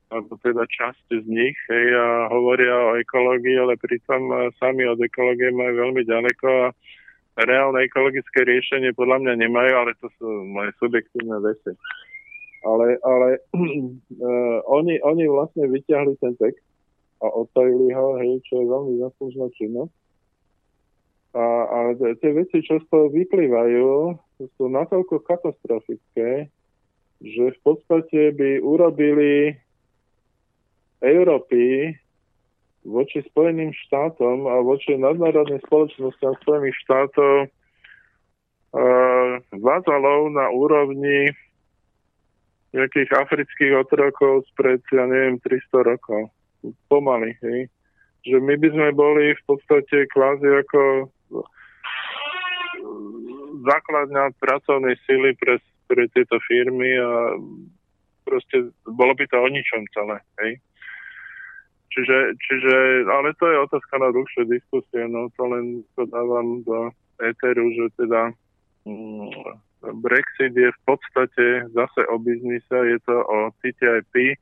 [0.08, 5.52] alebo teda časť z nich, hej, a hovoria o ekológii, ale pritom sami od ekológie
[5.52, 11.36] majú veľmi ďaleko a reálne ekologické riešenie podľa mňa nemajú, ale to sú moje subjektívne
[11.44, 11.76] veci.
[12.66, 16.64] Ale, ale uh, oni, oni vlastne vyťahli ten text
[17.22, 19.96] a odtajili ho, hej, čo je veľmi zaslúžna činnosť.
[21.38, 23.90] A, a tie veci, čo z toho vyplývajú,
[24.58, 26.50] sú natoľko katastrofické,
[27.22, 29.58] že v podstate by urobili
[31.02, 31.94] Európy
[32.86, 37.50] voči Spojeným štátom a voči nadnárodným spoločnostiam Spojených štátov uh,
[39.58, 41.36] vázalov na úrovni
[42.78, 46.30] nejakých afrických otrokov spred, ja neviem, 300 rokov.
[46.88, 47.70] Pomaly, hej.
[48.28, 50.82] Že my by sme boli v podstate kvázi ako
[53.66, 55.58] základňa pracovnej síly pre,
[55.90, 57.36] pre tieto firmy a
[58.28, 60.20] proste bolo by to o ničom celé.
[60.44, 60.52] Hej?
[61.98, 62.76] Čiže, čiže,
[63.10, 68.06] ale to je otázka na dlhšie diskusie, no to len to dávam do éteru, že
[68.06, 68.30] teda
[68.86, 69.34] mm,
[69.82, 74.38] Brexit je v podstate zase o biznise, je to o TTIP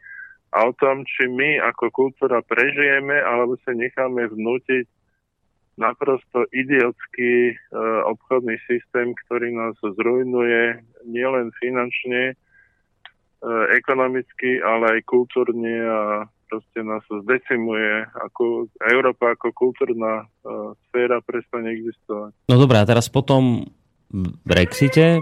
[0.56, 4.88] a o tom, či my ako kultúra prežijeme alebo sa necháme vnútiť
[5.76, 7.54] naprosto idiotský e,
[8.08, 12.36] obchodný systém, ktorý nás zrujnuje nielen finančne, e,
[13.76, 16.02] ekonomicky, ale aj kultúrne a
[16.48, 18.08] proste nás zdecimuje.
[18.32, 20.26] Ako, Európa ako kultúrna e,
[20.88, 22.32] sféra prestane existovať.
[22.48, 23.68] No dobré, a teraz po tom
[24.48, 25.20] Brexite,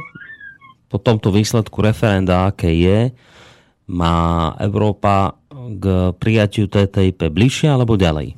[0.94, 3.10] po tomto výsledku referenda, aké je,
[3.90, 5.41] má Európa
[5.82, 8.38] k prijatiu TTIP bližšie alebo ďalej?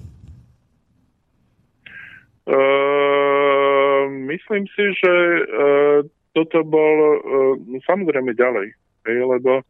[2.46, 5.14] Uh, myslím si, že
[5.44, 6.00] uh,
[6.32, 7.20] toto bol uh,
[7.84, 8.72] samozrejme ďalej,
[9.10, 9.66] hej, lebo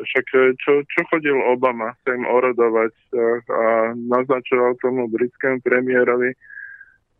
[0.00, 0.26] však
[0.60, 6.34] čo, čo chodil Obama sem orodovať uh, a naznačoval tomu britskému premiérovi.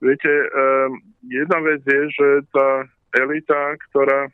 [0.01, 0.89] Viete, uh,
[1.29, 4.31] jedna vec je, že tá elita, ktorá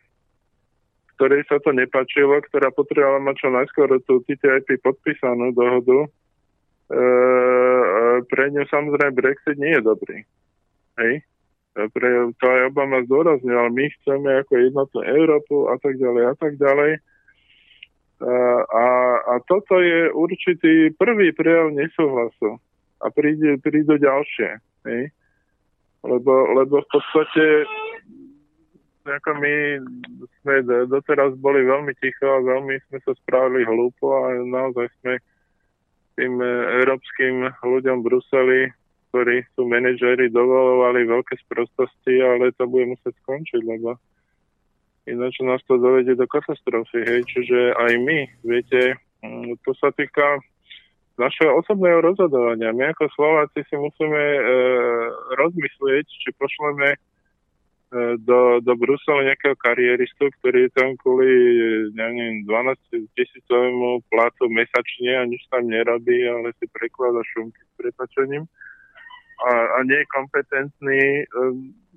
[1.22, 6.08] ktorej sa to nepačilo, ktorá potrebovala mať čo najskôr tú TTIP podpísanú dohodu, e,
[8.26, 10.26] pre ňu samozrejme Brexit nie je dobrý.
[10.98, 11.22] Hej?
[11.72, 12.10] Pre,
[12.42, 16.92] to aj Obama zdôraznil, my chceme ako jednotnú Európu a tak ďalej a tak ďalej.
[18.66, 18.86] A,
[19.24, 22.60] a toto je určitý prvý prejav nesúhlasu.
[23.02, 24.58] A príde, prídu ďalšie.
[24.90, 25.02] Hej?
[26.02, 27.44] Lebo, lebo v podstate
[29.02, 29.54] ako my
[30.42, 30.54] sme
[30.86, 35.18] doteraz boli veľmi ticho a veľmi sme sa spravili hlúpo a naozaj sme
[36.14, 36.38] tým
[36.82, 38.62] európskym ľuďom v Bruseli
[39.12, 44.00] ktorí sú manažéri, dovolovali veľké sprostosti, ale to bude musieť skončiť, lebo
[45.04, 47.04] ináč nás to dovedie do katastrofy.
[47.04, 47.28] Hej.
[47.28, 50.40] Čiže aj my, viete, mm, to sa týka
[51.20, 52.72] našeho osobného rozhodovania.
[52.72, 54.42] My ako Slováci si musíme e,
[55.36, 57.11] rozmyslieť, či pošleme E,
[58.24, 61.28] do, do Bruselu nejakého kariéristu, ktorý tam kvôli,
[61.92, 68.48] neviem, 12 tisícovému platu mesačne a nič tam nerobí, ale si preklada šumky s prepačením
[69.44, 71.02] a, a nie je kompetentný.
[71.20, 71.24] E,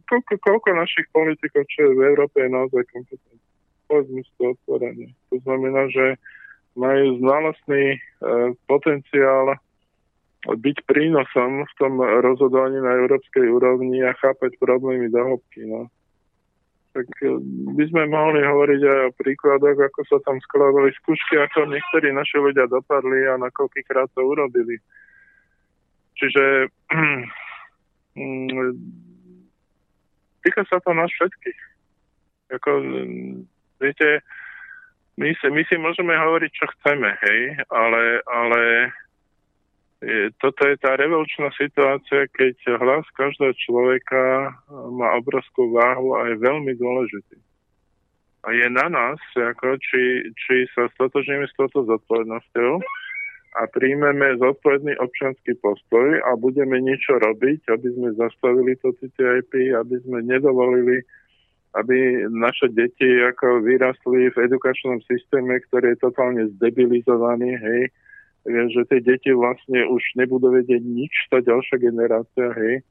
[0.10, 3.40] koľko, koľko našich politikov, čo je v Európe, je naozaj kompetentný?
[3.88, 5.08] Povedzme si to otvorene.
[5.32, 6.20] To znamená, že
[6.76, 7.98] majú znalostný e,
[8.68, 9.56] potenciál
[10.46, 15.42] byť prínosom v tom rozhodovaní na európskej úrovni a chápať problémy do.
[15.66, 15.90] No.
[16.94, 17.42] Tak e,
[17.74, 22.38] by sme mohli hovoriť aj o príkladoch, ako sa tam skladali skúšky, ako niektorí naši
[22.38, 24.78] ľudia dopadli a na koľkýkrát to urobili.
[26.16, 26.70] Čiže
[28.22, 28.72] mm,
[30.46, 31.62] týka sa to nás všetkých.
[32.54, 32.72] Ako,
[33.82, 34.22] viete,
[35.18, 38.62] my si, my si môžeme hovoriť, čo chceme, hej, ale, ale
[40.38, 46.74] toto je tá revolučná situácia, keď hlas každého človeka má obrovskú váhu a je veľmi
[46.78, 47.38] dôležitý.
[48.46, 52.78] A je na nás, ako, či, či sa stotožníme s touto zodpovednosťou
[53.56, 59.96] a príjmeme zodpovedný občanský postoj a budeme niečo robiť, aby sme zastavili to TTIP, aby
[60.06, 61.02] sme nedovolili,
[61.74, 67.82] aby naše deti ako vyrastli v edukačnom systéme, ktorý je totálne zdebilizovaný, hej,
[68.46, 72.76] že tie deti vlastne už nebudú vedieť nič, tá ďalšia generácia, hej.
[72.80, 72.84] E,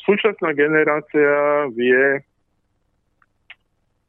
[0.00, 2.24] súčasná generácia vie,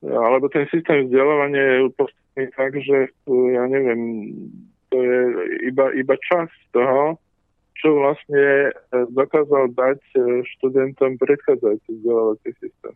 [0.07, 2.97] alebo ten systém vzdelávania je postavený tak, že
[3.27, 4.01] ja neviem,
[4.89, 5.19] to je
[5.67, 7.19] iba, iba časť toho,
[7.81, 8.71] čo vlastne e,
[9.11, 10.19] dokázal dať e,
[10.55, 12.95] študentom predchádzajúci vzdelávací systém.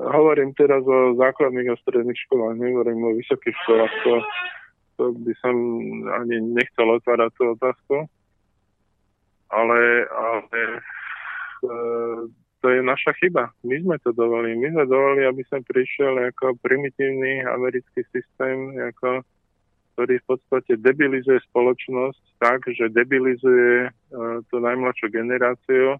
[0.00, 3.92] Hovorím teraz o základných a stredných školách, nehovorím o vysokých školách.
[4.08, 4.12] To,
[5.00, 5.56] to by som
[6.20, 7.96] ani nechcel otvárať tú otázku.
[9.48, 10.60] Ale, ale
[11.64, 11.70] e,
[12.60, 13.48] to je naša chyba.
[13.64, 14.60] My sme to dovolili.
[14.60, 19.24] My sme dovolili, aby som prišiel ako primitívny americký systém, ako,
[19.96, 23.90] ktorý v podstate debilizuje spoločnosť tak, že debilizuje e,
[24.52, 25.96] tú najmladšiu generáciu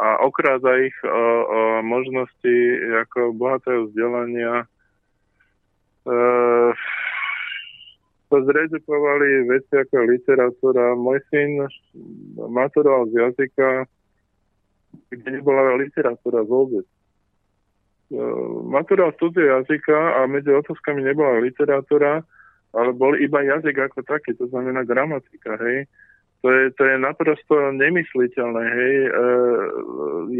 [0.00, 2.56] a okráda ich o, o možnosti
[3.04, 4.66] ako bohatého vzdelania e,
[8.34, 10.98] sa zredukovali veci ako literatúra.
[10.98, 11.70] Môj syn
[12.34, 13.86] maturoval z jazyka,
[15.14, 16.82] kde nebola literatúra vôbec.
[18.10, 18.18] E,
[18.66, 22.26] maturoval studie jazyka a medzi otázkami nebola literatúra,
[22.74, 25.86] ale bol iba jazyk ako taký, to znamená gramatika, hej.
[26.42, 28.94] To je, to je naprosto nemysliteľné, hej.
[28.98, 29.10] E,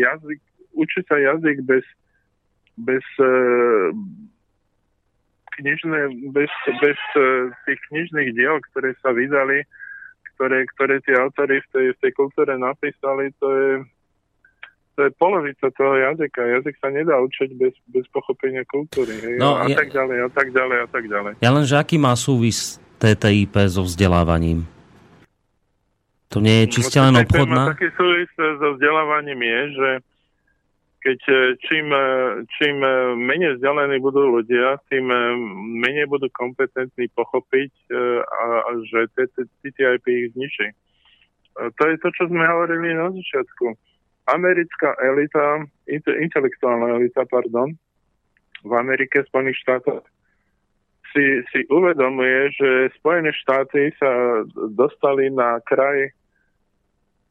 [0.02, 0.40] jazyk,
[0.74, 1.86] učiť sa jazyk bez,
[2.74, 3.30] bez e,
[5.60, 6.00] knižné,
[6.34, 6.50] bez,
[6.82, 9.62] bez uh, tých knižných diel, ktoré sa vydali,
[10.34, 13.70] ktoré, ktoré tie autory v tej, v tej kultúre napísali, to je,
[14.98, 16.42] to je polovica toho jazyka.
[16.42, 19.14] Jazyk sa nedá učiť bez, bez pochopenia kultúry.
[19.14, 19.36] Hej?
[19.38, 21.32] No, a ja, tak ďalej, a tak ďalej, a tak ďalej.
[21.38, 24.66] Ja len, že aký má súvis TTIP so vzdelávaním?
[26.34, 27.78] To nie je čiste len obchodná?
[27.78, 29.90] Taký súvis so vzdelávaním je, že
[31.04, 31.36] keď e,
[31.68, 32.06] čím, e,
[32.56, 35.04] čím e, menej vzdialení budú ľudia, tým
[35.84, 37.72] menej budú kompetentní pochopiť,
[38.24, 40.66] a, a že TTIP ich zničí.
[41.54, 43.76] To je to, čo sme hovorili na začiatku.
[44.32, 45.68] Americká elita,
[46.08, 47.76] intelektuálna elita, pardon,
[48.64, 50.02] v Amerike, Spojených štátoch
[51.14, 54.42] si, si uvedomuje, že Spojené štáty sa
[54.74, 56.10] dostali na kraj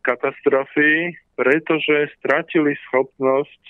[0.07, 3.61] katastrofy, pretože stratili schopnosť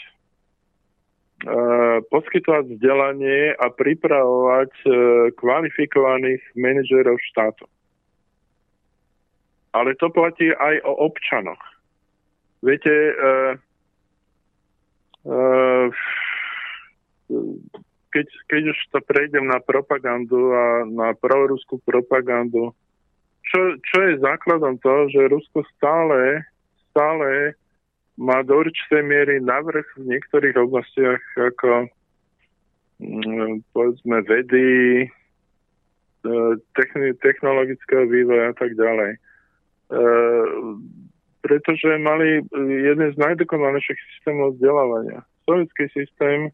[1.48, 4.94] uh, poskytovať vzdelanie a pripravovať uh,
[5.40, 7.65] kvalifikovaných manažérov štátu.
[9.73, 11.61] Ale to platí aj o občanoch.
[12.61, 13.53] Viete, uh,
[18.14, 22.76] keď, keď už to prejdem na propagandu a na proruskú propagandu,
[23.44, 26.45] čo, čo je základom toho, že Rusko stále,
[26.94, 27.57] stále
[28.14, 31.90] má do určitej miery navrh v niektorých oblastiach ako
[33.02, 34.70] mm, povedzme vedy,
[35.02, 35.07] e,
[37.18, 39.11] technologického vývoja a tak ďalej.
[39.18, 39.20] E,
[41.44, 42.45] pretože mali
[42.86, 45.26] jeden z najdokonalejších systémov vzdelávania.
[45.44, 46.53] Sovietský systém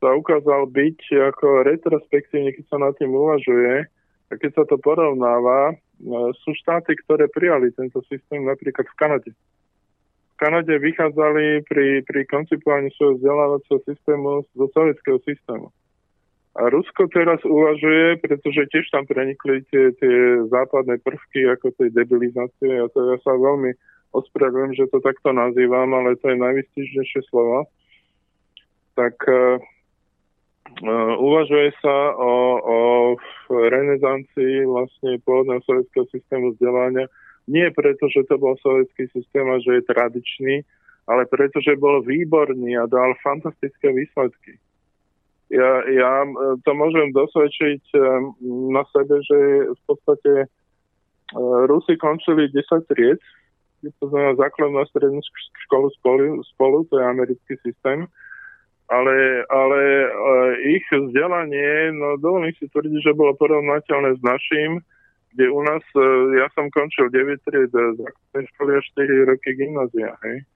[0.00, 1.00] sa ukázal byť
[1.34, 3.90] ako retrospektívne, keď sa na tým uvažuje,
[4.26, 5.74] a keď sa to porovnáva, e,
[6.42, 9.30] sú štáty, ktoré prijali tento systém, napríklad v Kanade.
[10.36, 15.72] Kanade vychádzali pri, pri koncipovaní svojho vzdelávacieho systému zo sovietského systému.
[16.56, 20.16] A Rusko teraz uvažuje, pretože tiež tam prenikli tie, tie
[20.48, 22.80] západné prvky ako tej debilizácie.
[22.80, 23.76] A to ja sa veľmi
[24.16, 27.68] ospravedlňujem, že to takto nazývam, ale to je najvystižnejšie slovo.
[28.96, 29.60] Tak uh,
[31.20, 32.32] uvažuje sa o,
[32.64, 32.78] o
[33.52, 37.04] renesancii vlastne pôvodného sovietského systému vzdelania.
[37.46, 40.54] Nie preto, že to bol sovietský systém a že je tradičný,
[41.06, 44.58] ale preto, že bol výborný a dal fantastické výsledky.
[45.46, 46.26] Ja, ja
[46.66, 47.94] to môžem dosvedčiť
[48.74, 49.38] na sebe, že
[49.78, 50.50] v podstate
[51.70, 53.22] Rusi končili 10 tried.
[54.02, 55.22] To znamená základnú a strednú
[55.66, 58.10] školu spolu, spolu, to je americký systém,
[58.90, 60.08] ale, ale e,
[60.74, 64.82] ich vzdelanie, no dovolím si tvrdiť, že bolo porovnateľné s našim,
[65.34, 66.02] kde u nás, e,
[66.38, 70.46] ja som končil 9 tried základnej školy a 4 roky gymnázia, hej.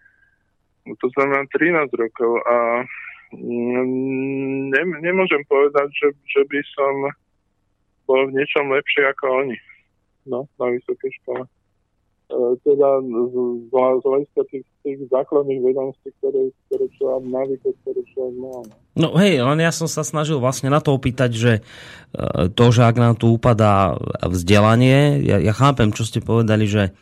[0.86, 2.82] No, to znamená 13 rokov a
[3.36, 6.94] ne, nemôžem povedať, že, že by som
[8.08, 9.58] bol v niečom lepšie ako oni.
[10.26, 11.46] No, na vysokej škole.
[12.30, 13.34] E, teda z,
[14.06, 18.54] hľadiska tých, tých základných vedomostí, ktoré, ktoré človek navyko, ktoré človek má.
[18.62, 18.74] No.
[18.94, 21.62] no hej, len ja som sa snažil vlastne na to opýtať, že e,
[22.54, 26.94] to, že ak nám tu upadá vzdelanie, ja, ja chápem, čo ste povedali, že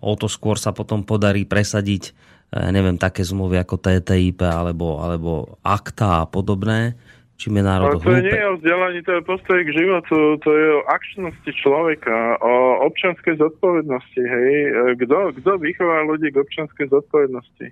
[0.00, 2.16] o to skôr sa potom podarí presadiť
[2.48, 6.96] e, neviem, také zmluvy ako TTIP alebo, alebo akta a podobné,
[7.36, 8.22] čím je národ to hlúpe.
[8.22, 12.52] nie je o vzdelaní, to je postoj k životu, to je o akčnosti človeka, o
[12.86, 14.52] občanskej zodpovednosti, hej.
[15.02, 17.66] Kto, kto vychová ľudí k občanskej zodpovednosti?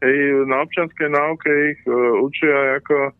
[0.00, 0.16] Hej,
[0.48, 3.12] na občanskej náuke ich uh, učia ako,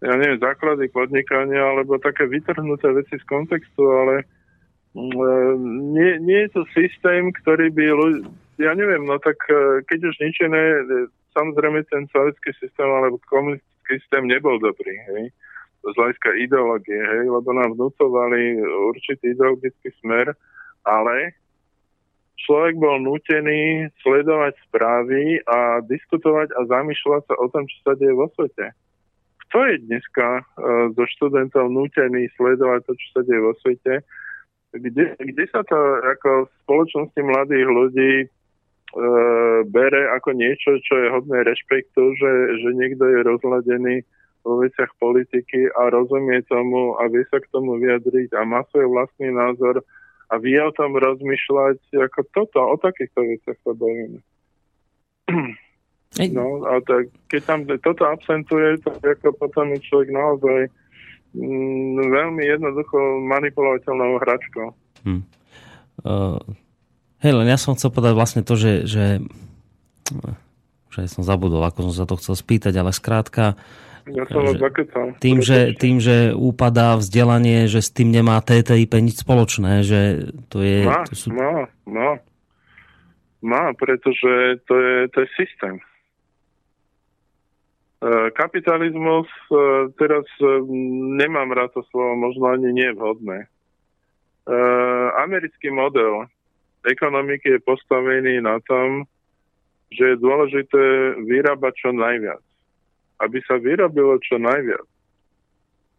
[0.00, 4.24] ja neviem, základy podnikania, alebo také vytrhnuté veci z kontextu, ale
[4.96, 5.52] uh,
[5.92, 8.20] nie, nie je to systém, ktorý by ľudí,
[8.56, 10.64] ja neviem, no tak uh, keď už nič iné,
[11.36, 15.30] samozrejme ten sovietský systém alebo komunistický systém nebol dobrý, hej,
[15.86, 18.58] z hľadiska ideológie, hej, lebo nám vnúcovali
[18.90, 20.34] určitý ideologický smer,
[20.82, 21.34] ale
[22.42, 28.14] človek bol nutený sledovať správy a diskutovať a zamýšľať sa o tom, čo sa deje
[28.14, 28.74] vo svete.
[29.46, 34.02] Kto je dneska uh, zo študentov nutený sledovať to, čo sa deje vo svete?
[34.74, 38.28] Kde, kde sa to ako v spoločnosti mladých ľudí E,
[39.66, 42.32] bere ako niečo, čo je hodné rešpektu, že,
[42.62, 43.96] že niekto je rozhľadený
[44.46, 48.86] vo veciach politiky a rozumie tomu a vie sa k tomu vyjadriť a má svoj
[48.86, 49.82] vlastný názor
[50.30, 54.22] a vie o tom rozmýšľať ako toto, o takýchto veciach sa bavíme.
[56.32, 60.60] No a tak, keď tam toto absentuje, tak ako potom je človek naozaj
[61.34, 64.68] mm, veľmi jednoducho manipulovateľnou hračkou.
[65.04, 65.22] Hmm.
[66.06, 66.38] Uh,
[67.24, 69.24] Hej, len ja som chcel povedať vlastne to, že, že,
[70.92, 73.56] že som zabudol, ako som sa to chcel spýtať, ale skrátka,
[74.06, 74.86] ja že
[75.18, 80.62] tým, že, tým, že upadá vzdelanie, že s tým nemá TTIP nič spoločné, že to
[80.62, 80.86] je...
[80.86, 81.34] Má, to sú...
[81.34, 82.22] má, má.
[83.42, 85.82] Má, pretože to je, to je systém.
[87.98, 90.62] E, kapitalizmus, e, teraz e,
[91.18, 93.38] nemám rád to slovo, možno ani nie je vhodné.
[95.18, 96.30] Americký model
[96.86, 99.04] ekonomiky je postavený na tom,
[99.90, 100.84] že je dôležité
[101.26, 102.42] vyrábať čo najviac.
[103.22, 104.84] Aby sa vyrobilo čo najviac,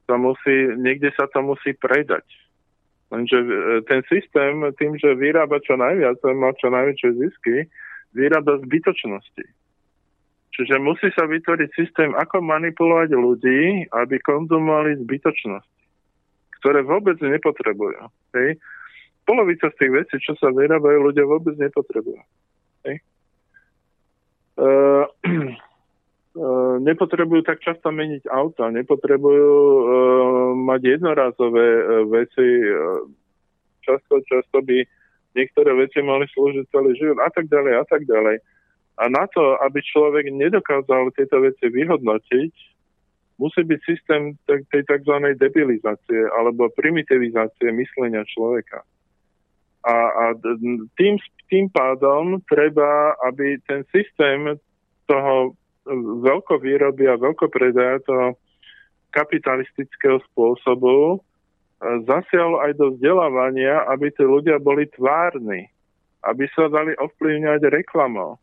[0.08, 2.24] sa musí, niekde sa to musí predať.
[3.12, 3.48] Lenže e,
[3.88, 7.56] ten systém, tým, že vyrába čo najviac, má čo najväčšie zisky,
[8.16, 9.46] vyrába zbytočnosti.
[10.58, 15.84] Čiže musí sa vytvoriť systém, ako manipulovať ľudí, aby konzumovali zbytočnosti,
[16.60, 18.10] ktoré vôbec nepotrebujú.
[18.34, 18.58] Hej?
[19.28, 22.24] Polovica z tých vecí, čo sa vyrábajú, ľudia vôbec nepotrebujú.
[22.88, 23.04] Hej.
[24.56, 25.06] Uh,
[26.40, 29.86] uh, nepotrebujú tak často meniť auta, nepotrebujú uh,
[30.56, 33.04] mať jednorázové uh, veci, uh,
[33.84, 34.88] často, často by
[35.36, 38.40] niektoré veci mali slúžiť celý život a tak ďalej a tak ďalej.
[38.98, 42.54] A na to, aby človek nedokázal tieto veci vyhodnotiť,
[43.38, 45.16] musí byť systém tej tzv.
[45.38, 48.82] debilizácie alebo primitivizácie myslenia človeka.
[49.86, 50.24] A, a
[50.98, 51.16] tým,
[51.48, 54.58] tým pádom treba, aby ten systém
[55.08, 55.56] toho
[56.24, 58.36] veľkovýroby a veľkopredaja toho
[59.16, 61.18] kapitalistického spôsobu e,
[62.04, 65.72] zasial aj do vzdelávania, aby tí ľudia boli tvárni,
[66.28, 68.36] aby sa dali ovplyvňať reklamou.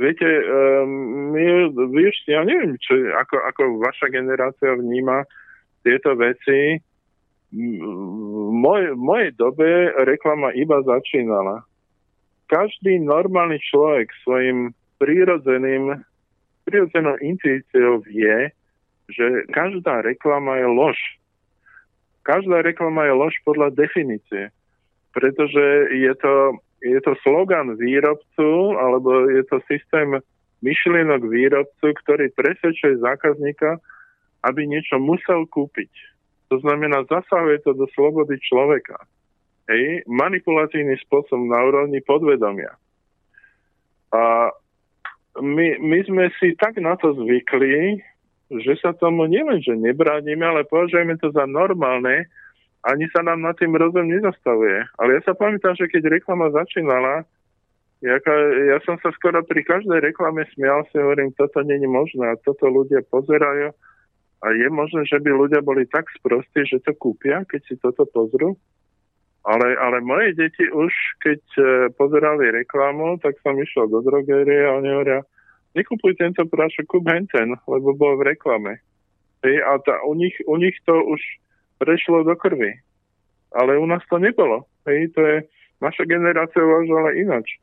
[0.00, 5.22] Viete, um, my, vy ešte, ja neviem, čo, ako, ako vaša generácia vníma
[5.84, 6.80] tieto veci,
[8.62, 11.66] moj, mojej dobe reklama iba začínala.
[12.46, 16.04] každý normálny človek svojim prírodzeným,
[16.68, 18.52] prírodzenou intuíciou vie,
[19.08, 20.98] že každá reklama je lož.
[22.22, 24.52] Každá reklama je lož podľa definície,
[25.16, 25.64] pretože
[25.96, 30.20] je to, je to slogan výrobcu, alebo je to systém
[30.62, 33.80] myšlienok výrobcu, ktorý presvedčuje zákazníka,
[34.46, 36.11] aby niečo musel kúpiť.
[36.52, 39.00] To znamená, zasahuje to do slobody človeka.
[39.72, 42.76] Hej, manipulatívny spôsob na úrovni podvedomia.
[44.12, 44.52] A
[45.40, 48.04] my, my sme si tak na to zvykli,
[48.52, 52.28] že sa tomu nielen, že nebránime, ale považujeme to za normálne,
[52.84, 54.84] ani sa nám na tým rozum nezastavuje.
[55.00, 57.24] Ale ja sa pamätám, že keď reklama začínala,
[58.02, 58.34] Jaka,
[58.66, 62.66] ja som sa skoro pri každej reklame smial si, hovorím, toto není možné a toto
[62.66, 63.72] ľudia pozerajú
[64.42, 68.02] a je možné, že by ľudia boli tak sprostí, že to kúpia, keď si toto
[68.10, 68.58] pozrú.
[69.42, 71.62] Ale, ale moje deti už, keď e,
[71.98, 75.20] pozerali reklamu, tak som išiel do drogerie a oni hovoria,
[75.74, 78.78] nekupuj tento prášok, kúp henten, lebo bol v reklame.
[79.42, 81.18] Hej, a tá, u, nich, u nich to už
[81.82, 82.78] prešlo do krvi.
[83.50, 84.66] Ale u nás to nebolo.
[84.86, 85.36] Hej, to je,
[85.82, 87.58] naša generácia uvažovala inač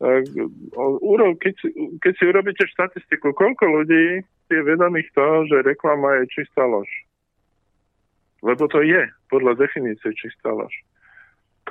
[0.00, 1.54] keď,
[2.02, 6.88] keď si urobíte štatistiku, koľko ľudí je vedomých toho, že reklama je čistá lož.
[8.44, 10.72] Lebo to je podľa definície čistá lož.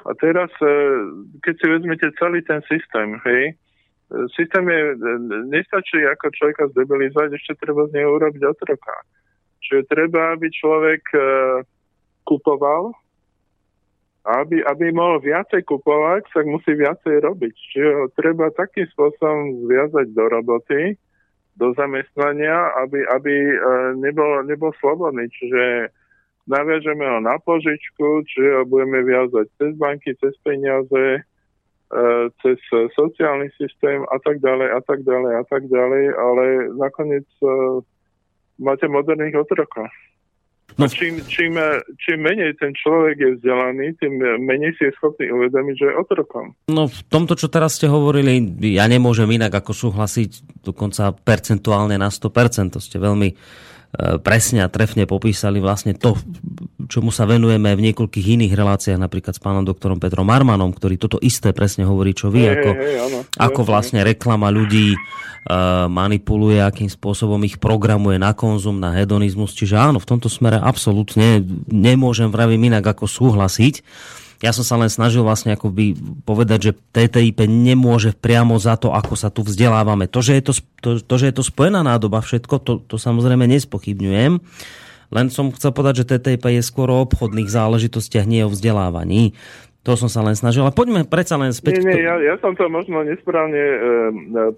[0.04, 0.74] A teraz, e,
[1.46, 3.54] keď si vezmete celý ten systém, hej,
[4.34, 4.82] systém je,
[5.54, 8.96] nestačí ako človeka zdebilizovať, ešte treba z neho urobiť otroka.
[9.64, 11.20] Čiže treba, aby človek e,
[12.26, 12.92] kupoval,
[14.24, 17.54] aby, aby mohol viacej kupovať, tak musí viacej robiť.
[17.54, 20.96] Čiže ho treba takým spôsobom zviazať do roboty,
[21.60, 23.58] do zamestnania, aby, aby e,
[24.00, 25.28] nebol, nebol slobodný.
[25.28, 25.92] Čiže
[26.48, 32.02] naviažeme ho na požičku, čiže ho budeme viazať cez banky, cez peniaze, e,
[32.40, 32.58] cez
[32.96, 36.46] sociálny systém a tak ďalej a tak ďalej a tak ďalej, ale
[36.80, 37.48] nakoniec e,
[38.56, 39.92] máte moderných otrokov.
[40.78, 40.90] No.
[40.90, 41.54] Čím, čím,
[42.02, 46.58] čím menej ten človek je vzdelaný, tým menej si je schopný uvedomiť, že je otrokom.
[46.70, 48.42] No v tomto, čo teraz ste hovorili,
[48.74, 52.74] ja nemôžem inak ako súhlasiť dokonca percentuálne na 100%.
[52.74, 53.30] To ste veľmi
[53.94, 56.18] presne a trefne popísali vlastne to,
[56.90, 61.22] čomu sa venujeme v niekoľkých iných reláciách, napríklad s pánom doktorom Petrom Armanom, ktorý toto
[61.22, 62.70] isté presne hovorí, čo vy, ako,
[63.38, 69.54] ako vlastne reklama ľudí uh, manipuluje, akým spôsobom ich programuje na konzum, na hedonizmus.
[69.54, 73.86] Čiže áno, v tomto smere absolútne nemôžem vravím inak ako súhlasiť.
[74.44, 75.96] Ja som sa len snažil vlastne akoby
[76.28, 80.12] povedať, že TTIP nemôže priamo za to, ako sa tu vzdelávame.
[80.12, 80.54] To, že je to,
[80.84, 84.44] to, to, že je to spojená nádoba všetko, to, to samozrejme nespochybňujem.
[85.16, 89.32] Len som chcel povedať, že TTIP je skôr o obchodných záležitostiach, nie o vzdelávaní.
[89.88, 90.68] To som sa len snažil.
[90.68, 91.80] A poďme predsa len späť.
[91.80, 93.78] Nie, nie, ja, ja som to možno nesprávne e,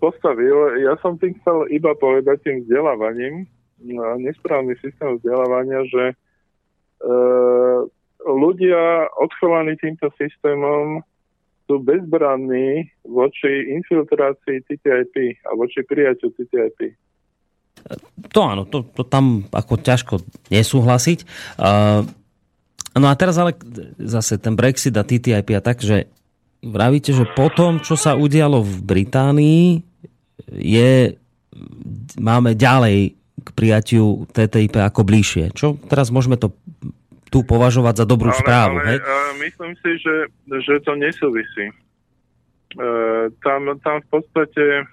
[0.01, 0.81] postavil.
[0.81, 3.45] Ja som tým chcel iba povedať tým vzdelávaním,
[4.21, 6.15] nesprávny systém vzdelávania, že e,
[8.25, 11.05] ľudia odchovaní týmto systémom
[11.65, 16.79] sú bezbranní voči infiltrácii TTIP a voči prijaťu TTIP.
[18.33, 20.13] To áno, to, to tam ako ťažko
[20.49, 21.19] nesúhlasiť.
[21.57, 22.01] Uh,
[22.97, 23.57] no a teraz ale
[24.01, 26.09] zase ten Brexit a TTIP a tak, že
[26.65, 29.65] vravíte, že po tom, čo sa udialo v Británii,
[30.49, 31.13] je,
[32.17, 33.13] máme ďalej
[33.45, 35.53] k prijatiu TTIP ako bližšie.
[35.53, 36.57] Čo teraz môžeme to
[37.35, 38.75] tu považovať za dobrú ale, správu.
[38.79, 38.97] Ale, hej?
[39.03, 40.15] Ale myslím si, že,
[40.63, 41.67] že to nesúvisí.
[41.67, 41.75] E,
[43.43, 44.87] tam, tam v podstate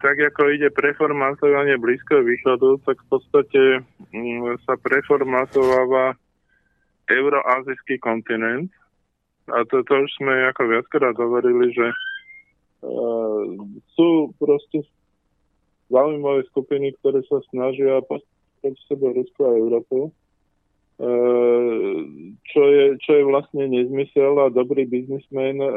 [0.00, 3.62] tak ako ide preformátovanie Blízkeho východu, tak v podstate
[4.12, 6.16] m, mm, sa preformátováva
[7.12, 8.72] euroazijský kontinent.
[9.52, 11.96] A to, to už sme ako viackrát hovorili, že e,
[13.92, 14.88] sú proste
[15.92, 20.23] zaujímavé skupiny, ktoré sa snažia postaviť sebe Rusko a Európu E,
[22.54, 25.70] čo je, čo je vlastne nezmysel a dobrý biznismen, e,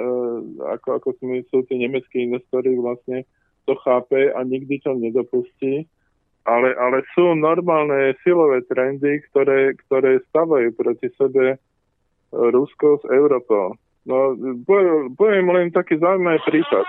[0.62, 1.10] ako, ako
[1.50, 3.26] sú tí nemeckí investori vlastne
[3.66, 5.90] to chápe a nikdy to nedopustí.
[6.48, 11.60] Ale, ale sú normálne silové trendy, ktoré, ktoré stavajú proti sebe
[12.32, 13.76] Rusko s Európou.
[14.08, 14.32] No,
[15.20, 16.88] poviem len taký zaujímavý prípad.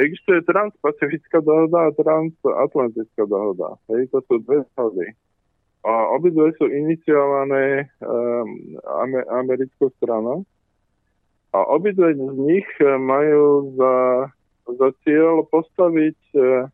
[0.00, 3.76] Existuje transpacifická dohoda a transatlantická dohoda.
[3.92, 5.12] Hej, to sú dve dohody.
[5.80, 8.76] A obidve sú iniciované um,
[9.32, 10.44] americkou stranou.
[11.56, 13.96] A obidve z nich eh, majú za,
[14.76, 16.68] za cieľ postaviť uh,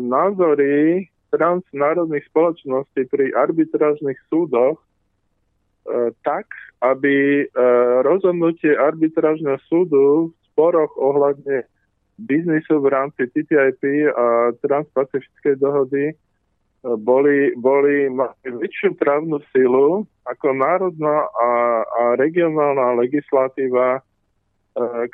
[0.00, 4.78] názory transnárodných spoločností pri arbitrážnych súdoch
[6.24, 6.48] tak,
[6.80, 7.46] aby
[8.02, 11.68] rozhodnutie arbitrážneho súdu v sporoch ohľadne
[12.16, 16.14] biznisu v rámci TTIP a Transpacifickej dohody
[16.84, 21.50] boli, boli mali väčšiu právnu silu ako národná a,
[21.84, 24.00] a regionálna legislatíva, e,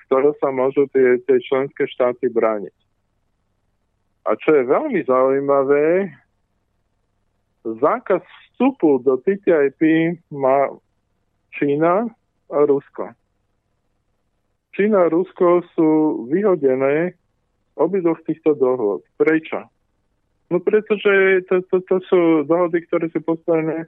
[0.07, 2.75] ktoré sa môžu tie, tie členské štáty brániť.
[4.27, 6.11] A čo je veľmi zaujímavé,
[7.63, 9.81] zákaz vstupu do TTIP
[10.35, 10.75] má
[11.55, 12.11] Čína
[12.51, 13.15] a Rusko.
[14.75, 15.91] Čína a Rusko sú
[16.31, 17.15] vyhodené
[17.79, 19.07] obidvoch týchto dohod.
[19.17, 19.71] Prečo?
[20.51, 23.87] No pretože to, to, to sú dohody, ktoré sú postavené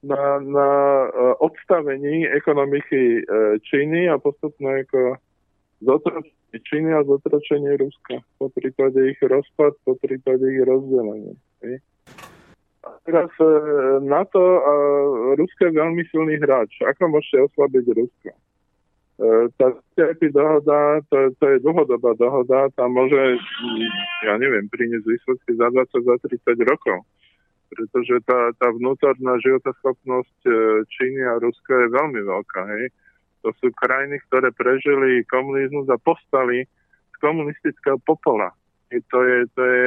[0.00, 0.68] na, na
[1.04, 1.08] e,
[1.44, 3.22] odstavení ekonomiky e,
[3.60, 5.20] Číny a postupné ako
[5.84, 8.24] zotročenie Číny a zotročenie Ruska.
[8.40, 11.36] Po prípade ich rozpad, po prípade ich rozdelenie.
[12.88, 13.44] A teraz e,
[14.00, 14.72] NATO a
[15.36, 16.80] Rusko je veľmi silný hráč.
[16.88, 18.32] Ako môžete oslabiť Rusko?
[19.18, 23.18] E, tá CIP dohoda, to, to je dlhodobá dohoda, tá môže,
[24.22, 27.02] ja neviem, priniesť výsledky za 20, za 30 rokov.
[27.68, 30.50] Pretože tá, tá vnútorná životoschopnosť e,
[30.86, 32.62] Číny a Ruska je veľmi veľká.
[32.78, 32.94] Hej.
[33.42, 36.62] To sú krajiny, ktoré prežili komunizmus a postali
[37.10, 38.54] z komunistického popola.
[38.94, 39.86] I to je, to je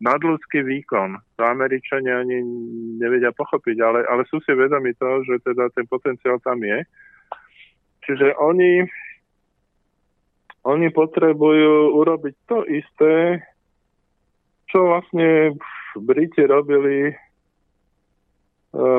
[0.00, 1.20] nadľudský výkon.
[1.36, 2.40] To Američania ani
[2.96, 6.80] nevedia pochopiť, ale, ale sú si vedomi toho, že teda ten potenciál tam je.
[8.08, 8.88] Čiže oni,
[10.64, 13.44] oni potrebujú urobiť to isté,
[14.72, 15.52] čo vlastne
[15.92, 17.14] Briti robili e,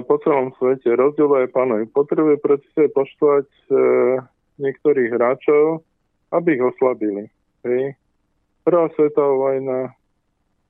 [0.06, 0.94] po celom svete.
[0.94, 1.90] Rozdieluje pánovi.
[1.90, 3.72] Potrebuje proti sebe poštovať e,
[4.62, 5.82] niektorých hráčov,
[6.30, 7.34] aby ich oslabili.
[8.62, 9.98] Prvá svetová vojna,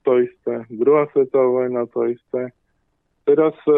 [0.08, 0.64] to isté.
[0.72, 2.56] Druhá svetová vojna, to isté.
[3.28, 3.76] Teraz e,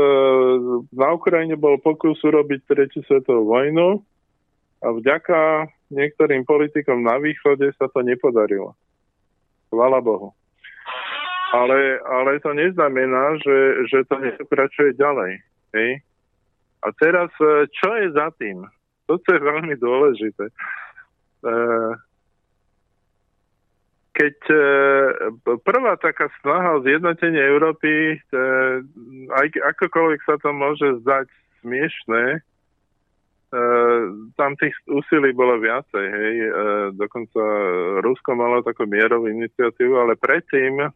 [0.95, 4.07] na Ukrajine bol pokus urobiť tretiu svetovú vojnu
[4.83, 8.75] a vďaka niektorým politikom na východe sa to nepodarilo.
[9.71, 10.35] Chvala Bohu.
[11.53, 13.59] Ale, ale to neznamená, že,
[13.93, 15.39] že to nepokračuje ďalej.
[15.77, 15.91] Hej?
[16.83, 18.67] A teraz, e, čo je za tým?
[19.07, 20.49] Toto je veľmi dôležité.
[20.49, 20.55] E,
[24.17, 24.61] keď e,
[25.61, 28.17] prvá taká snaha o zjednotenie Európy,
[29.33, 29.47] aj
[29.77, 31.29] akokoľvek sa to môže zdať
[31.61, 32.41] smiešné,
[34.41, 36.35] tam tých úsilí bolo viacej, hej.
[36.41, 36.51] E,
[36.97, 37.43] dokonca
[38.01, 40.89] Rusko malo takú mierovú iniciatívu, ale predtým e,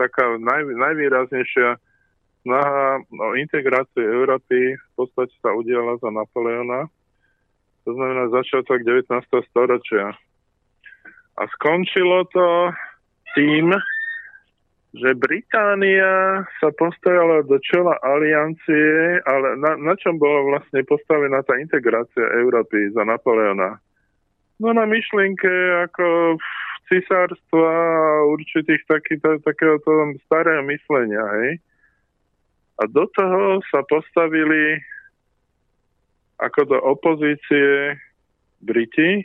[0.00, 1.76] taká naj, najvýraznejšia
[2.40, 6.88] snaha o integráciu Európy v podstate sa udiala za Napoleona.
[7.84, 9.04] To znamená začiatok 19.
[9.52, 10.16] storočia.
[11.36, 12.72] A skončilo to
[13.36, 13.76] tým,
[14.90, 21.54] že Británia sa postavila do čela aliancie, ale na, na čom bola vlastne postavená tá
[21.62, 23.78] integrácia Európy za Napoleona?
[24.58, 25.48] No na myšlienke
[25.86, 26.36] ako
[26.90, 31.62] cisárstva a určitých takého takéhoto starého myslenia, hej?
[32.82, 34.82] A do toho sa postavili
[36.42, 37.94] ako do opozície
[38.58, 39.22] Briti,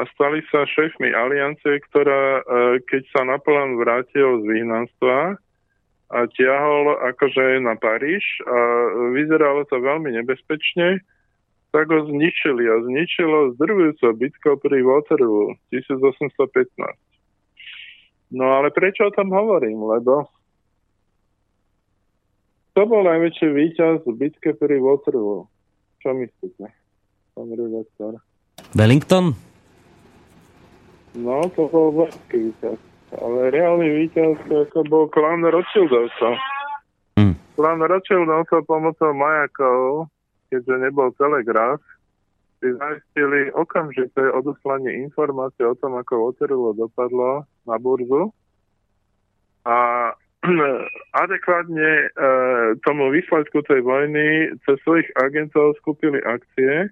[0.00, 5.36] a stali sa šéfmi aliancie, ktorá, e, keď sa Napoleon vrátil z vyhnanstva
[6.08, 8.58] a tiahol akože na Paríž a
[9.12, 11.04] vyzeralo to veľmi nebezpečne,
[11.70, 16.96] tak ho zničili a zničilo zdrvujúco bitko pri Waterloo 1815.
[18.32, 19.84] No ale prečo o tom hovorím?
[19.84, 20.32] Lebo
[22.72, 25.44] to bol najväčší víťaz v bitke pri Waterloo.
[26.00, 26.72] Čo myslíte,
[27.36, 28.16] pán redaktor?
[28.72, 29.49] Wellington?
[31.18, 32.78] No, to bol vojenský víťaz.
[33.10, 36.34] Ale reálny víťaz ako bol klan Rothschildovcov.
[37.18, 37.34] Hmm.
[37.58, 40.06] Klan Rothschildovcov pomocou majakov,
[40.54, 41.82] keďže nebol telegraf,
[42.60, 48.30] si zaistili okamžité odoslanie informácie o tom, ako Waterloo dopadlo na burzu
[49.64, 50.12] a
[51.24, 52.06] adekvátne e,
[52.84, 56.88] tomu výsledku tej vojny cez svojich agentov skúpili akcie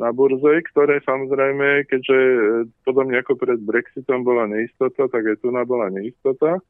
[0.00, 2.38] na burze, ktoré samozrejme, keďže e,
[2.84, 6.60] podobne ako pred Brexitom bola neistota, tak aj tu bola neistota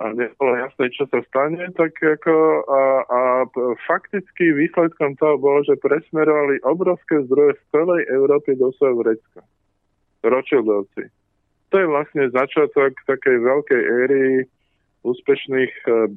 [0.00, 3.20] a nebolo jasné, čo sa stane, tak ako a, a
[3.84, 9.44] fakticky výsledkom toho bolo, že presmerovali obrovské zdroje z celej Európy do svojho vrecka.
[10.24, 11.04] Rothschildovci.
[11.68, 14.24] To je vlastne začiatok takej veľkej éry
[15.04, 16.16] úspešných e,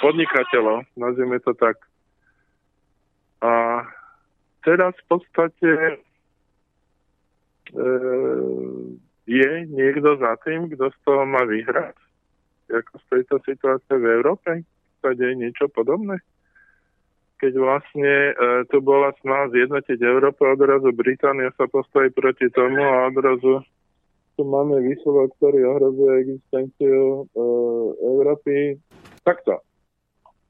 [0.00, 1.76] podnikateľov, nazvime to tak.
[3.44, 3.84] A
[4.64, 5.96] teraz v podstate e,
[9.28, 11.96] je niekto za tým, kto z toho má vyhrať?
[12.68, 14.64] Ako z tejto situácie v Európe?
[15.00, 16.20] Sa deje niečo podobné?
[17.38, 18.34] keď vlastne e,
[18.66, 23.62] tu bola snaha zjednotiť Európu, odrazu Británia sa postaví proti tomu a odrazu
[24.34, 27.42] tu máme výsledok, ktorý ohrozuje existenciu e,
[28.02, 28.54] Európy.
[29.22, 29.62] Takto.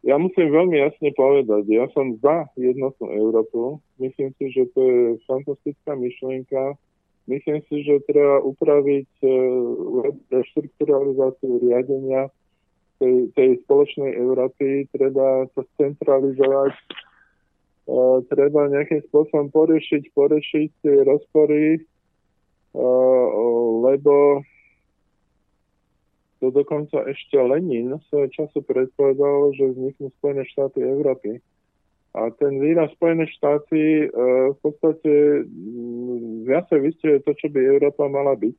[0.06, 3.82] Ja musím veľmi jasne povedať, ja som za jednotnú Európu.
[3.98, 6.78] Myslím si, že to je fantastická myšlienka.
[7.26, 9.28] Myslím si, že treba upraviť e,
[10.32, 12.30] reštrukturalizáciu riadenia
[13.02, 16.82] tej, tej spoločnej Európy, treba sa centralizovať, e,
[18.32, 21.80] treba nejakým spôsobom porešiť, porešiť tie rozpory, e,
[23.82, 24.40] lebo
[26.38, 31.42] to dokonca ešte Lenin svojho času predpovedal, že vzniknú Spojené štáty Európy.
[32.14, 34.06] A ten výraz Spojené štáty e,
[34.54, 35.44] v podstate
[36.46, 38.58] viacej vystihuje to, čo by Európa mala byť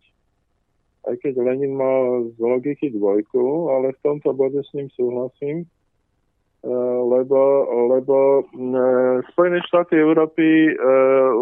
[1.07, 5.65] aj keď Lenin mal z logiky dvojku, ale v tomto bode s ním súhlasím,
[7.07, 7.39] lebo,
[7.95, 8.41] lebo e,
[9.31, 10.73] Spojené štáty Európy e,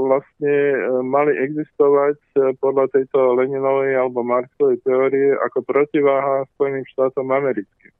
[0.05, 0.55] vlastne
[1.01, 2.21] mali existovať
[2.61, 7.93] podľa tejto Leninovej alebo Marxovej teórie ako protiváha Spojeným štátom americkým.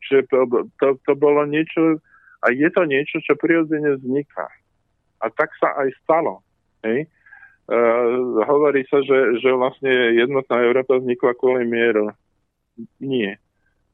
[0.00, 0.38] Čiže to,
[0.80, 2.00] to, to bolo niečo,
[2.40, 4.48] a je to niečo, čo prirodzene vzniká.
[5.20, 6.40] A tak sa aj stalo.
[6.80, 7.04] Hej?
[7.70, 12.10] Uh, hovorí sa, že, že vlastne jednotná Európa vznikla kvôli mieru.
[12.98, 13.38] Nie.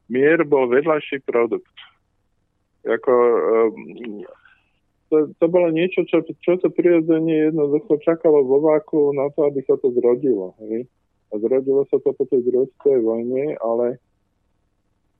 [0.07, 1.75] Mier bol vedľajší produkt.
[2.87, 3.69] Ako, uh,
[5.11, 9.63] to, to bolo niečo, čo, čo to prirodzene jednoducho čakalo vo váku na to, aby
[9.67, 10.55] sa to zrodilo.
[10.63, 10.87] Hej?
[11.31, 13.99] A zrodilo sa to po tej druhej vojne, ale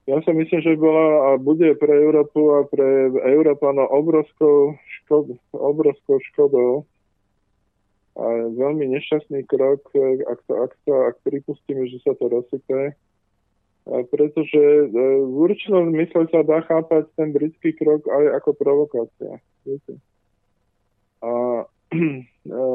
[0.07, 6.23] ja si myslím, že bola a bude pre Európu a pre Európanov obrovskou, škod, obrovskou
[6.31, 6.87] škodou,
[8.17, 9.93] a veľmi nešťastný krok,
[10.25, 12.97] ak, to, ak, to, ak pripustíme, že sa to rozsype,
[14.11, 14.85] pretože e,
[15.23, 19.39] v určitom zmysle sa dá chápať ten britský krok aj ako provokácia.
[19.63, 19.99] Viete?
[21.23, 21.63] A
[21.95, 22.65] e,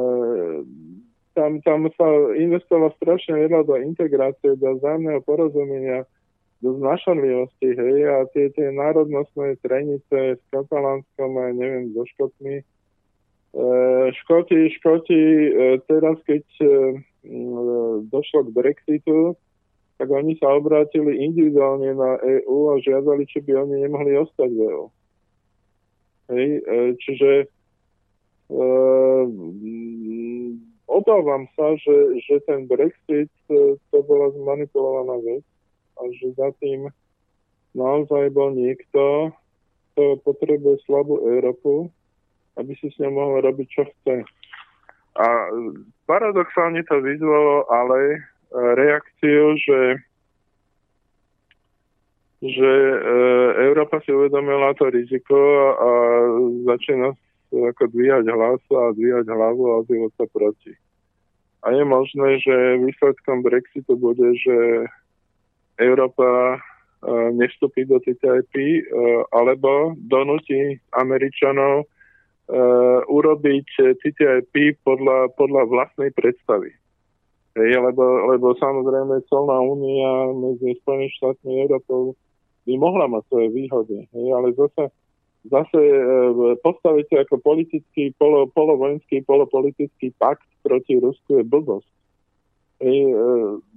[1.36, 6.04] tam, tam sa investovalo strašne veľa do integrácie, do vzájomného porozumenia,
[6.62, 12.62] do znašanlivosti, hej, a tie, tie národnostné trenice s Katalánskom a neviem, so Škotmi,
[13.52, 15.20] Eh, Škoti, Škoti
[15.52, 16.96] eh, teraz, keď eh,
[18.08, 19.36] došlo k Brexitu,
[20.02, 24.60] tak oni sa obrátili individuálne na EÚ a žiadali, či by oni nemohli ostať v
[24.66, 24.86] EÚ.
[26.34, 26.48] Hej,
[27.06, 27.30] čiže
[28.50, 28.60] e,
[30.90, 35.46] obávam sa, že, že ten Brexit to bola zmanipulovaná vec
[35.94, 36.90] a že za tým
[37.78, 39.30] naozaj bol niekto,
[39.94, 41.86] kto potrebuje slabú Európu,
[42.58, 44.26] aby si s ňou mohol robiť, čo chce.
[45.14, 45.28] A
[46.10, 48.20] paradoxálne to vyzvalo ale e,
[48.52, 49.80] reakciu, že
[52.42, 52.96] že e,
[53.70, 55.38] Európa si uvedomila to riziko
[55.78, 55.90] a
[56.66, 57.14] začína
[57.54, 60.74] ako dvíhať hlas a dvíhať hlavu a ozývať sa proti.
[61.62, 64.90] A je možné, že výsledkom Brexitu bude, že
[65.78, 66.58] Európa e,
[67.38, 68.82] nevstúpi do TTIP e,
[69.30, 73.68] alebo donúti Američanov uh, urobiť
[74.02, 76.74] TTIP podľa, podľa vlastnej predstavy.
[77.52, 82.16] Hej, lebo, lebo samozrejme celná únia medzi Spojenými štátmi a Európou
[82.64, 84.08] by mohla mať svoje výhody.
[84.08, 84.88] Hej, ale zase,
[85.52, 86.00] zase e,
[86.64, 91.92] postaviť ako politický, polo, polovojenský, polopolitický pakt proti Rusku je blbosť.
[92.80, 93.16] Hej, e,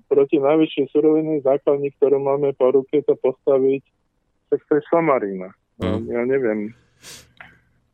[0.07, 3.83] proti najväčšej surovinej základní, ktorú máme po ruke, to postaviť,
[4.55, 5.51] tak to je somarina.
[5.83, 6.07] Mm.
[6.07, 6.71] Ja neviem.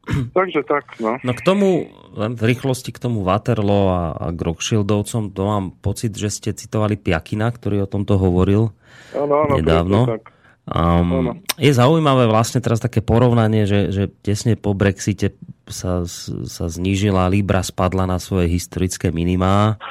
[0.38, 1.22] Takže tak, no.
[1.22, 5.65] No k tomu, len v rýchlosti k tomu Waterloo a, a k Rockshieldovcom, to mám
[5.78, 8.73] pocit, že ste citovali Piakina, ktorý o tomto hovoril
[9.14, 9.99] ano, ano, nedávno.
[10.10, 10.23] Tak.
[10.61, 15.34] Um, je zaujímavé vlastne teraz také porovnanie, že, že tesne po Brexite
[15.65, 16.06] sa,
[16.45, 19.82] sa znížila Libra, spadla na svoje historické minimá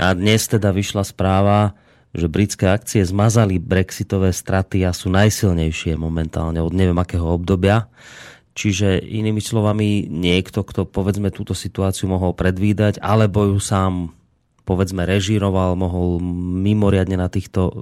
[0.00, 1.76] a dnes teda vyšla správa,
[2.16, 7.86] že britské akcie zmazali brexitové straty a sú najsilnejšie momentálne od neviem akého obdobia.
[8.50, 14.10] Čiže inými slovami niekto, kto povedzme túto situáciu mohol predvídať, alebo ju sám
[14.70, 16.22] povedzme režíroval, mohol
[16.62, 17.74] mimoriadne na týchto uh,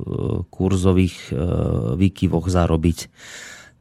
[0.49, 2.99] kurzových uh, výkyvoch zarobiť.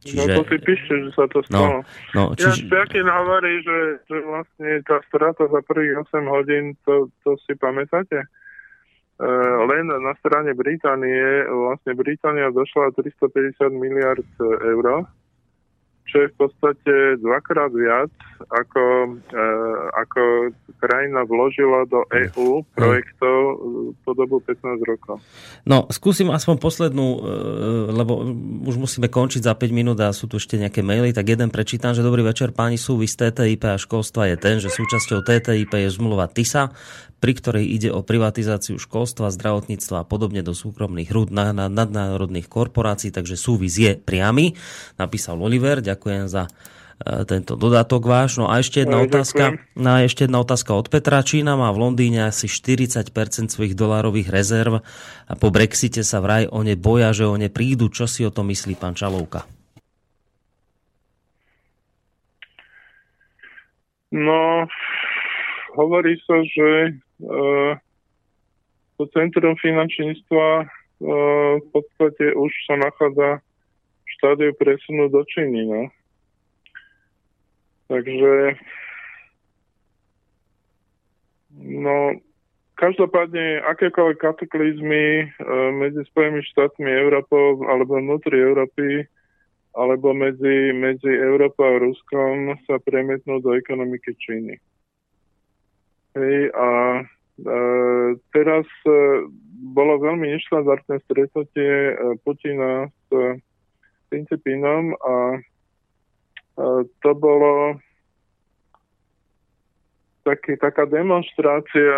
[0.04, 0.32] Čiže...
[0.32, 1.68] No to si píšte, že sa to no, stalo.
[1.72, 1.82] No,
[2.16, 2.68] no, čiže...
[2.68, 3.80] Ja Spiakin hovorí, že,
[4.12, 8.28] že vlastne tá strata za prvých 8 hodín, to, to si pamätáte?
[9.18, 15.08] Uh, len na strane Británie, vlastne Británia došla 350 miliard eur
[16.08, 18.12] čo je v podstate dvakrát viac,
[18.48, 18.84] ako,
[19.28, 19.44] e,
[20.00, 20.22] ako
[20.80, 23.40] krajina vložila do EÚ projektov
[24.08, 25.20] po dobu 15 rokov.
[25.68, 27.20] No, skúsim aspoň poslednú, e,
[27.92, 28.24] lebo
[28.64, 31.92] už musíme končiť za 5 minút a sú tu ešte nejaké maily, tak jeden prečítam,
[31.92, 36.32] že dobrý večer páni, súvis TTIP a školstva je ten, že súčasťou TTIP je zmluva
[36.32, 36.72] TISA,
[37.18, 42.46] pri ktorej ide o privatizáciu školstva, zdravotníctva a podobne do súkromných rúd na, na, nadnárodných
[42.46, 44.54] korporácií, takže súvis je priamy.
[45.02, 45.97] Napísal Oliver, ďakujem
[46.30, 48.38] za e, tento dodatok váš.
[48.38, 51.26] No a ešte jedna no, otázka, no a ešte jedna otázka od Petra.
[51.26, 53.10] Čína má v Londýne asi 40%
[53.50, 54.86] svojich dolárových rezerv
[55.26, 57.90] a po Brexite sa vraj o ne boja, že o ne prídu.
[57.90, 59.48] Čo si o to myslí pán Čalovka?
[64.12, 64.64] No,
[65.76, 66.96] hovorí sa, že
[68.98, 70.48] to centrum finančníctva
[71.62, 73.46] v podstate už sa nachádza
[74.18, 75.70] štádiu presunu do Číny.
[75.70, 75.82] No.
[77.88, 78.60] Takže
[81.58, 82.20] no,
[82.76, 85.32] každopádne akékoľvek kataklizmy
[85.80, 89.08] medzi Spojenými štátmi Európou alebo vnútri Európy
[89.78, 94.58] alebo medzi, medzi Európou a Ruskom sa premietnú do ekonomiky Číny.
[96.18, 97.02] Hej, a e,
[98.34, 99.30] teraz e,
[99.70, 101.96] bolo veľmi neštandardné stretnutie e,
[102.26, 103.38] Putina s e,
[104.08, 105.40] Principínom a e,
[107.04, 107.76] to bolo
[110.24, 111.96] taký, taká demonstrácia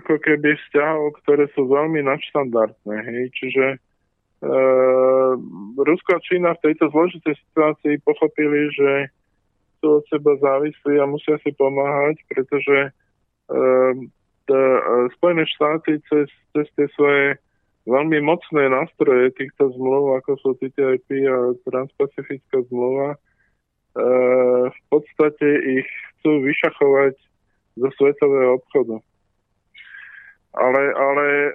[0.00, 2.96] ako keby vzťahov, ktoré sú veľmi nadštandardné.
[3.08, 3.22] Hej.
[3.40, 3.78] Čiže e,
[5.80, 9.12] Rusko a Čína v tejto zložitej situácii pochopili, že
[9.80, 12.92] sú od seba závislí a musia si pomáhať, pretože
[13.46, 14.10] Ehm,
[14.50, 14.58] e,
[15.14, 17.38] Spojené štáty cez, cez tie svoje
[17.86, 23.18] veľmi mocné nástroje týchto zmluv, ako sú TTIP a Transpacifická zmluva, e,
[24.68, 25.46] v podstate
[25.80, 25.88] ich
[26.18, 27.14] chcú vyšachovať
[27.78, 28.98] zo svetového obchodu.
[30.56, 31.50] Ale, ale e,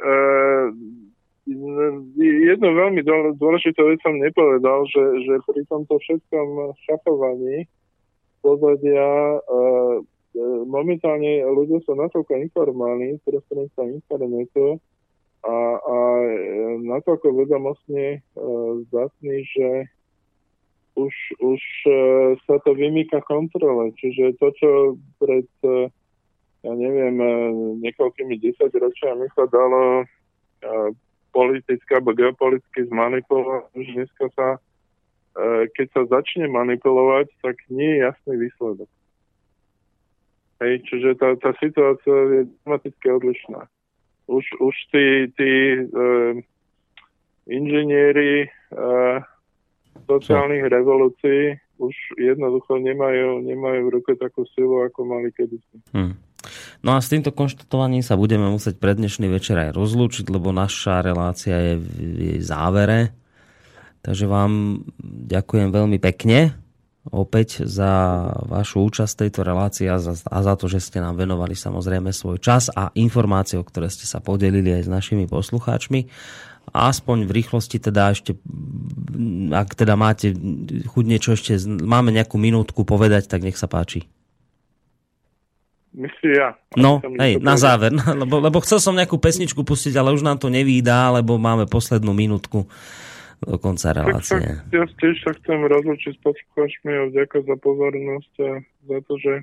[2.48, 3.02] jednu veľmi
[3.36, 7.66] dôležitú vec som nepovedal, že, že pri tomto všetkom šachovaní
[8.40, 9.42] pozadia
[10.32, 14.80] E, momentálne ľudia sú natoľko informálni prostredníctvom internetu
[15.42, 16.36] a, a e,
[16.86, 18.20] natoľko vedomostne e,
[18.90, 19.70] zdatní, že
[21.00, 21.62] už, už
[22.46, 23.96] sa to vymýka kontrole.
[23.96, 24.70] Čiže to, čo
[25.24, 25.48] pred,
[26.68, 27.16] ja neviem,
[27.80, 30.04] niekoľkými desaťročiami sa dalo
[31.32, 34.60] politicky alebo geopoliticky zmanipulovať, už dneska sa,
[35.80, 38.92] keď sa začne manipulovať, tak nie je jasný výsledok.
[40.62, 43.66] Hej, čiže tá, tá situácia je dramaticky odlišná.
[44.30, 46.38] Už, už tí, tí uh,
[47.50, 49.20] inžinieri uh,
[50.06, 55.82] sociálnych revolúcií už jednoducho nemajú, nemajú v ruke takú silu, ako mali kedysi.
[55.92, 56.14] Hmm.
[56.82, 61.02] No a s týmto konštatovaním sa budeme musieť pred dnešný večer aj rozlúčiť, lebo naša
[61.02, 61.86] relácia je v
[62.18, 63.14] jej závere.
[64.02, 64.82] Takže vám
[65.30, 66.58] ďakujem veľmi pekne
[67.10, 67.90] opäť za
[68.46, 72.38] vašu účasť tejto relácii a za, a za to, že ste nám venovali samozrejme svoj
[72.38, 76.06] čas a informácie, o ktoré ste sa podelili aj s našimi poslucháčmi.
[76.72, 78.38] Aspoň v rýchlosti teda ešte,
[79.50, 80.30] ak teda máte
[80.94, 84.06] chuť niečo ešte, máme nejakú minútku povedať, tak nech sa páči.
[85.92, 86.56] Myslím ja.
[86.80, 87.92] No, hej, na záver,
[88.22, 92.14] lebo, lebo chcel som nejakú pesničku pustiť, ale už nám to nevídá, lebo máme poslednú
[92.14, 92.70] minútku
[93.42, 94.38] do konca relácie.
[94.38, 99.14] Tak, ja tiež sa chcem rozlučiť s poslucháčmi a vďaka za pozornosť a za to,
[99.18, 99.34] že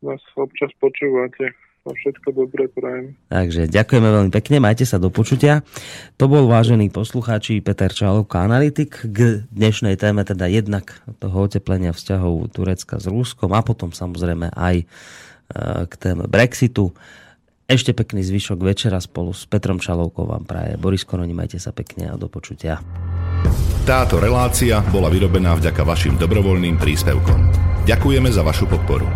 [0.00, 1.50] nás občas počúvate.
[1.80, 3.16] A všetko dobré prajem.
[3.32, 5.64] Takže ďakujeme veľmi pekne, majte sa do počutia.
[6.20, 12.52] To bol vážený poslucháči Peter Čalovka, analytik k dnešnej téme, teda jednak toho oteplenia vzťahov
[12.52, 14.86] Turecka s Ruskom a potom samozrejme aj e,
[15.88, 16.92] k téme Brexitu.
[17.70, 20.74] Ešte pekný zvyšok večera spolu s Petrom Čalovkou vám praje.
[20.74, 22.82] Boris Koroni, majte sa pekne a do počutia.
[23.86, 27.38] Táto relácia bola vyrobená vďaka vašim dobrovoľným príspevkom.
[27.86, 29.06] Ďakujeme za vašu podporu.